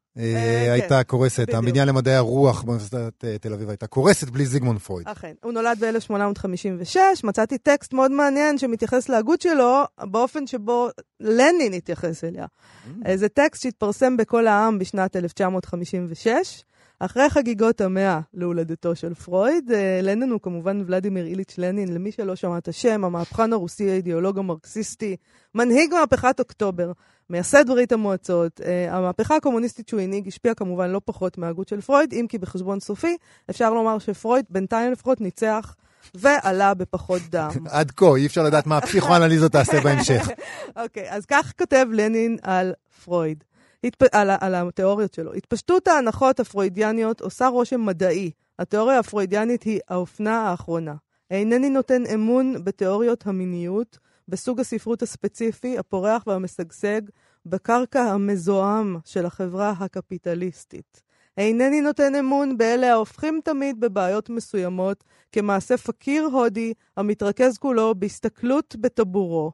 הייתה 0.72 1.04
קורסת. 1.04 1.54
הבניין 1.54 1.88
למדעי 1.88 2.16
הרוח 2.16 2.62
באוניברסיטת 2.62 3.24
אה, 3.24 3.38
תל 3.38 3.54
אביב 3.54 3.70
הייתה 3.70 3.88
קורסת 3.88 4.30
בלי 4.30 4.46
זיגמונד 4.46 4.80
פרויד. 4.80 5.08
אכן. 5.08 5.34
הוא 5.44 5.52
נולד 5.52 5.84
ב-1856, 5.84 6.98
מצאתי 7.24 7.58
טקסט 7.58 7.94
מאוד 7.94 8.12
מעניין 8.12 8.58
שמתייחס 8.58 9.10
להגות 9.10 9.42
שלו 9.42 9.84
באופן 10.02 10.48
שבו 10.48 10.90
לנין 11.20 11.74
התייחס 11.74 12.24
אליה. 12.24 12.46
Mm. 12.46 13.16
זה 13.16 13.30
טקסט 13.30 13.64
שהתפרסם 13.64 14.18
בכל 14.18 14.48
העם 14.48 14.80
בשנת 14.80 15.16
1956. 15.16 16.64
אחרי 17.00 17.30
חגיגות 17.30 17.82
המאה 17.82 18.20
להולדתו 18.34 18.96
של 18.96 19.14
פרויד, 19.14 19.72
אה, 19.72 20.00
לנין 20.04 20.32
הוא 20.32 20.40
כמובן 20.42 20.84
ולדימיר 20.86 21.26
איליץ' 21.26 21.56
לנין, 21.58 21.94
למי 21.94 22.12
שלא 22.12 22.36
שמע 22.36 22.58
את 22.58 22.68
השם, 22.68 23.06
המהפכן 23.06 23.54
הרוסי, 23.54 23.90
האידיאולוג 23.92 24.40
המרקסיסטי, 24.40 25.16
מנהיג 25.56 25.94
מהפכת 25.94 26.40
אוקטובר, 26.40 26.92
מייסד 27.30 27.68
ברית 27.68 27.92
המועצות. 27.92 28.62
אה, 28.62 28.98
המהפכה 28.98 29.36
הקומוניסטית 29.36 29.88
שהוא 29.88 30.00
הנהיג 30.00 30.28
השפיעה 30.28 30.56
כמובן 30.56 30.90
לא 30.90 31.02
פחות 31.06 31.38
מההגות 31.38 31.68
של 31.68 31.82
פרויד, 31.82 32.14
אם 32.14 32.26
כי 32.30 32.38
בחשבון 32.38 32.80
סופי 32.80 33.18
אפשר 33.50 33.74
לומר 33.74 34.00
שפרויד 34.00 34.46
בינתיים 34.50 34.92
לפחות 34.92 35.22
ניצח 35.22 35.76
ועלה 36.14 36.74
בפחות 36.74 37.22
דם. 37.32 37.50
עד 37.70 37.92
כה, 37.92 38.16
אי 38.16 38.26
אפשר 38.26 38.44
לדעת 38.44 38.68
מה 38.68 38.78
הפסיכואנליזה 38.78 39.50
תעשה 39.50 39.82
בהמשך. 39.82 40.28
אוקיי, 40.84 41.12
אז 41.12 41.26
כך 41.26 41.54
כותב 41.58 41.86
לנין 41.92 42.38
על 42.42 42.74
פרויד, 43.04 43.44
התפ... 43.84 44.04
על, 44.12 44.30
על 44.40 44.56
התיאוריות 44.56 45.14
שלו. 45.14 45.34
התפשטות 45.34 45.88
ההנחות 45.88 46.40
הפרוידיאניות 46.40 47.22
עושה 47.22 47.48
רושם 47.48 47.86
מדעי. 47.86 48.32
התיאוריה 48.60 49.00
הפרוידיאנית 49.00 49.64
היא 49.64 49.80
האופנה 49.90 50.38
האחרונה. 50.38 50.96
אינני 51.32 51.70
נותן 51.70 52.04
אמון 52.14 52.64
בתיאוריות 52.64 53.28
המיניות, 53.28 53.98
בסוג 54.28 54.60
הספרות 54.60 55.02
הספציפי, 55.02 55.78
הפורח 55.78 56.24
והמשגשג, 56.28 57.02
בקרקע 57.46 58.02
המזוהם 58.02 58.98
של 59.06 59.26
החברה 59.26 59.74
הקפיטליסטית. 59.80 61.02
אינני 61.38 61.82
נותן 61.82 62.16
אמון 62.16 62.58
באלה 62.58 62.92
ההופכים 62.92 63.40
תמיד 63.44 63.80
בבעיות 63.80 64.30
מסוימות 64.30 65.04
כמעשה 65.32 65.78
פקיר 65.78 66.26
הודי 66.26 66.74
המתרכז 66.98 67.58
כולו 67.58 67.96
בהסתכלות 67.96 68.76
בטבורו. 68.80 69.52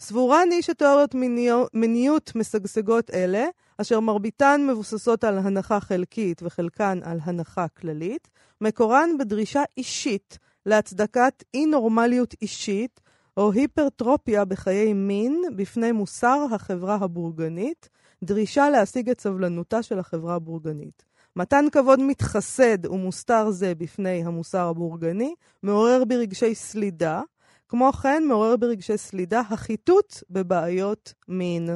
סבורה 0.00 0.42
אני 0.42 0.62
שתיאוריות 0.62 1.14
מיניו, 1.14 1.64
מיניות 1.74 2.32
משגשגות 2.34 3.10
אלה, 3.10 3.46
אשר 3.80 4.00
מרביתן 4.00 4.66
מבוססות 4.70 5.24
על 5.24 5.38
הנחה 5.38 5.80
חלקית 5.80 6.42
וחלקן 6.42 7.00
על 7.02 7.18
הנחה 7.22 7.68
כללית, 7.68 8.28
מקורן 8.60 9.10
בדרישה 9.18 9.62
אישית 9.76 10.38
להצדקת 10.66 11.44
אי-נורמליות 11.54 12.34
אישית 12.42 13.00
או 13.36 13.52
היפרטרופיה 13.52 14.44
בחיי 14.44 14.92
מין 14.92 15.42
בפני 15.56 15.92
מוסר 15.92 16.46
החברה 16.52 16.94
הבורגנית, 16.94 17.88
דרישה 18.24 18.70
להשיג 18.70 19.10
את 19.10 19.20
סבלנותה 19.20 19.82
של 19.82 19.98
החברה 19.98 20.34
הבורגנית. 20.34 21.04
מתן 21.36 21.64
כבוד 21.72 22.00
מתחסד 22.00 22.86
ומוסתר 22.86 23.50
זה 23.50 23.74
בפני 23.74 24.24
המוסר 24.24 24.68
הבורגני, 24.68 25.34
מעורר 25.62 26.04
ברגשי 26.04 26.54
סלידה, 26.54 27.22
כמו 27.68 27.92
כן 27.92 28.22
מעורר 28.28 28.56
ברגשי 28.56 28.96
סלידה 28.98 29.40
החיטוט 29.50 30.14
בבעיות 30.30 31.14
מין. 31.28 31.70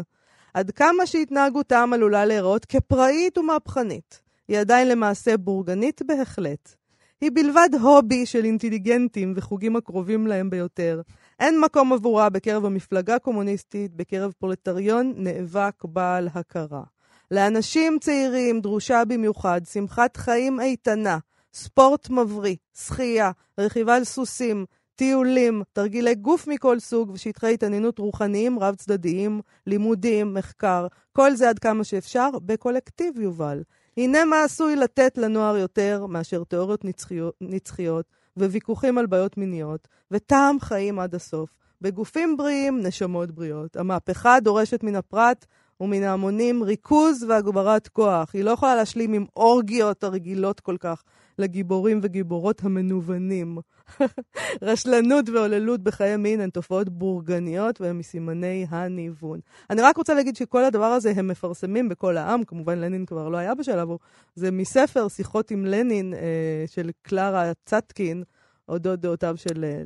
עד 0.55 0.71
כמה 0.71 1.07
שהתנהגותם 1.07 1.91
עלולה 1.93 2.25
להיראות 2.25 2.65
כפראית 2.65 3.39
ומהפכנית, 3.39 4.23
היא 4.49 4.59
עדיין 4.59 4.89
למעשה 4.89 5.37
בורגנית 5.37 6.03
בהחלט. 6.07 6.75
היא 7.21 7.31
בלבד 7.35 7.69
הובי 7.81 8.27
של 8.27 8.45
אינטליגנטים 8.45 9.33
וחוגים 9.37 9.77
הקרובים 9.77 10.27
להם 10.27 10.51
ביותר. 10.51 11.01
אין 11.41 11.61
מקום 11.61 11.93
עבורה 11.93 12.29
בקרב 12.29 12.65
המפלגה 12.65 13.15
הקומוניסטית, 13.15 13.95
בקרב 13.95 14.33
פרולטריון 14.39 15.13
נאבק 15.17 15.85
בעל 15.85 16.29
הכרה. 16.35 16.83
לאנשים 17.31 17.99
צעירים 18.01 18.61
דרושה 18.61 19.03
במיוחד 19.09 19.61
שמחת 19.73 20.17
חיים 20.17 20.61
איתנה, 20.61 21.19
ספורט 21.55 22.11
מבריא, 22.11 22.57
שחייה, 22.87 23.31
רכיבה 23.59 23.97
על 23.97 24.05
סוסים, 24.05 24.65
טיולים, 25.03 25.63
תרגילי 25.73 26.15
גוף 26.15 26.47
מכל 26.47 26.81
סוג 26.81 27.11
ושטחי 27.11 27.55
התעניינות 27.55 27.99
רוחניים 27.99 28.59
רב-צדדיים, 28.59 29.41
לימודים, 29.67 30.35
מחקר, 30.35 30.87
כל 31.13 31.35
זה 31.35 31.49
עד 31.49 31.59
כמה 31.59 31.85
שאפשר, 31.85 32.29
בקולקטיב 32.47 33.21
יובל. 33.21 33.63
הנה 33.97 34.25
מה 34.25 34.45
עשוי 34.45 34.77
לתת 34.77 35.19
לנוער 35.19 35.57
יותר 35.57 36.07
מאשר 36.07 36.45
תיאוריות 36.45 36.85
נצחיות, 36.85 37.35
נצחיות 37.41 38.07
וויכוחים 38.37 38.99
על 38.99 39.07
בעיות 39.07 39.37
מיניות, 39.37 39.89
וטעם 40.11 40.61
חיים 40.61 40.99
עד 40.99 41.15
הסוף. 41.15 41.51
בגופים 41.81 42.37
בריאים, 42.37 42.81
נשמות 42.81 43.31
בריאות. 43.31 43.77
המהפכה 43.77 44.41
דורשת 44.41 44.83
מן 44.83 44.97
הפרט 44.97 45.47
ומן 45.81 46.03
ההמונים 46.03 46.63
ריכוז 46.63 47.23
והגברת 47.23 47.89
כוח. 47.89 48.35
היא 48.35 48.45
לא 48.45 48.51
יכולה 48.51 48.75
להשלים 48.75 49.13
עם 49.13 49.25
אורגיות 49.37 50.05
הרגילות 50.05 50.61
כל 50.61 50.77
כך 50.81 51.03
לגיבורים 51.39 52.01
וגיבורות 52.03 52.65
המנוונים. 52.65 53.59
רשלנות 54.63 55.29
והוללות 55.29 55.83
בחיי 55.83 56.17
מין 56.17 56.41
הן 56.41 56.51
תופעות 56.51 56.89
בורגניות 56.89 57.81
והן 57.81 57.99
מסימני 57.99 58.67
הניוון. 58.69 59.41
אני 59.71 59.83
רק 59.83 59.97
רוצה 59.97 60.15
להגיד 60.15 60.37
שכל 60.37 60.65
הדבר 60.65 60.85
הזה 60.85 61.13
הם 61.17 61.29
מפרסמים 61.29 61.89
בכל 61.89 62.17
העם, 62.17 62.45
כמובן 62.45 62.79
לנין 62.79 63.07
כבר 63.07 63.29
לא 63.29 63.37
היה 63.37 63.55
בשלב, 63.55 63.89
זה 64.35 64.51
מספר 64.51 65.09
שיחות 65.09 65.51
עם 65.51 65.67
לנין 65.67 66.15
אה, 66.15 66.65
של 66.67 66.91
קלרה 67.03 67.53
צטקין, 67.65 68.23
אודות 68.69 69.01
דעותיו 69.01 69.37
של 69.37 69.65
אה, 69.65 69.83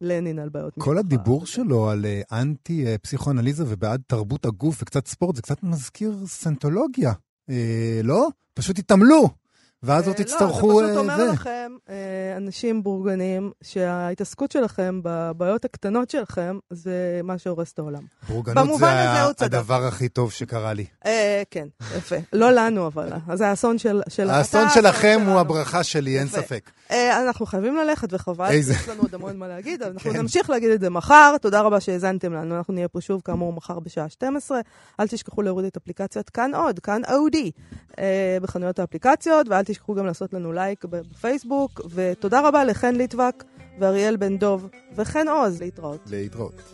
לנין 0.00 0.38
על 0.38 0.48
בעיות 0.48 0.74
כל 0.78 0.98
הדיבור 0.98 1.46
שלו 1.46 1.90
על 1.90 2.04
אה, 2.04 2.40
אנטי 2.40 2.86
אה, 2.86 2.98
פסיכואנליזה 2.98 3.64
ובעד 3.66 4.02
תרבות 4.06 4.44
הגוף 4.44 4.82
וקצת 4.82 5.06
ספורט, 5.06 5.36
זה 5.36 5.42
קצת 5.42 5.62
מזכיר 5.62 6.14
סנטולוגיה. 6.26 7.12
אה, 7.50 8.00
לא? 8.04 8.28
פשוט 8.54 8.78
התעמלו. 8.78 9.28
ואז 9.82 10.08
לא 10.08 10.12
תצטרכו... 10.12 10.80
לא, 10.80 10.86
זה 10.86 10.92
פשוט 10.92 10.96
אה, 10.96 11.00
אומר 11.00 11.16
זה. 11.16 11.32
לכם, 11.32 11.72
אה, 11.88 12.36
אנשים 12.36 12.82
בורגנים, 12.82 13.50
שההתעסקות 13.62 14.52
שלכם 14.52 15.00
בבעיות 15.02 15.64
הקטנות 15.64 16.10
שלכם, 16.10 16.58
זה 16.70 17.20
מה 17.24 17.38
שהורס 17.38 17.72
את 17.72 17.78
העולם. 17.78 18.02
בורגנות 18.28 19.38
זה. 19.38 19.44
הדבר 19.44 19.86
הכי 19.86 20.08
טוב 20.08 20.32
שקרה 20.32 20.72
לי. 20.72 20.86
אה, 21.06 21.42
כן, 21.50 21.68
יפה. 21.96 22.16
לא 22.32 22.50
לנו, 22.50 22.86
אבל. 22.86 23.08
אז 23.28 23.38
זה 23.38 23.48
האסון 23.48 23.78
של... 23.78 24.00
של 24.08 24.30
האסון 24.30 24.68
שלכם 24.74 25.20
הוא. 25.26 25.38
הברכה 25.38 25.82
שלי, 25.82 26.18
אין. 26.18 26.28
ספק. 26.28 26.70
אה, 26.90 27.22
אנחנו 27.22 27.46
חייבים 27.46 27.76
ללכת, 27.76 28.12
וחבל, 28.12 28.52
יש 28.52 28.88
לנו 28.88 29.02
עוד 29.02 29.14
המון 29.14 29.36
מה 29.36 29.48
להגיד, 29.48 29.82
אבל 29.82 29.92
אנחנו 29.92 30.10
כן. 30.10 30.20
נמשיך 30.20 30.50
להגיד 30.50 30.70
את 30.70 30.80
זה 30.80 30.90
מחר. 30.90 31.34
תודה 31.40 31.60
רבה 31.60 31.80
שהאזנתם 31.80 32.32
לנו, 32.32 32.56
אנחנו 32.56 32.74
נהיה 32.74 32.88
פה 32.88 33.00
שוב, 33.00 33.22
כאמור, 33.24 33.52
מחר 33.52 33.78
בשעה 33.78 34.08
12. 34.08 34.60
אל 35.00 35.08
תשכחו 35.08 35.42
להוריד 35.42 35.66
את 35.66 35.76
אפליקציית 35.76 36.30
כאן 36.30 36.54
עוד, 36.54 36.78
כאן 36.78 37.02
אודי, 37.12 37.50
אה, 37.98 38.38
בחנויות 38.42 38.78
האפליקציות, 38.78 39.48
ואל 39.48 39.64
תשכחו 39.68 39.94
גם 39.94 40.06
לעשות 40.06 40.34
לנו 40.34 40.52
לייק 40.52 40.84
בפייסבוק, 40.84 41.80
ותודה 41.90 42.48
רבה 42.48 42.64
לחן 42.64 42.94
ליטבק 42.94 43.44
ואריאל 43.80 44.16
בן 44.16 44.38
דוב 44.38 44.68
וחן 44.96 45.28
עוז, 45.28 45.60
להתראות. 45.60 46.00
להתראות. 46.10 46.62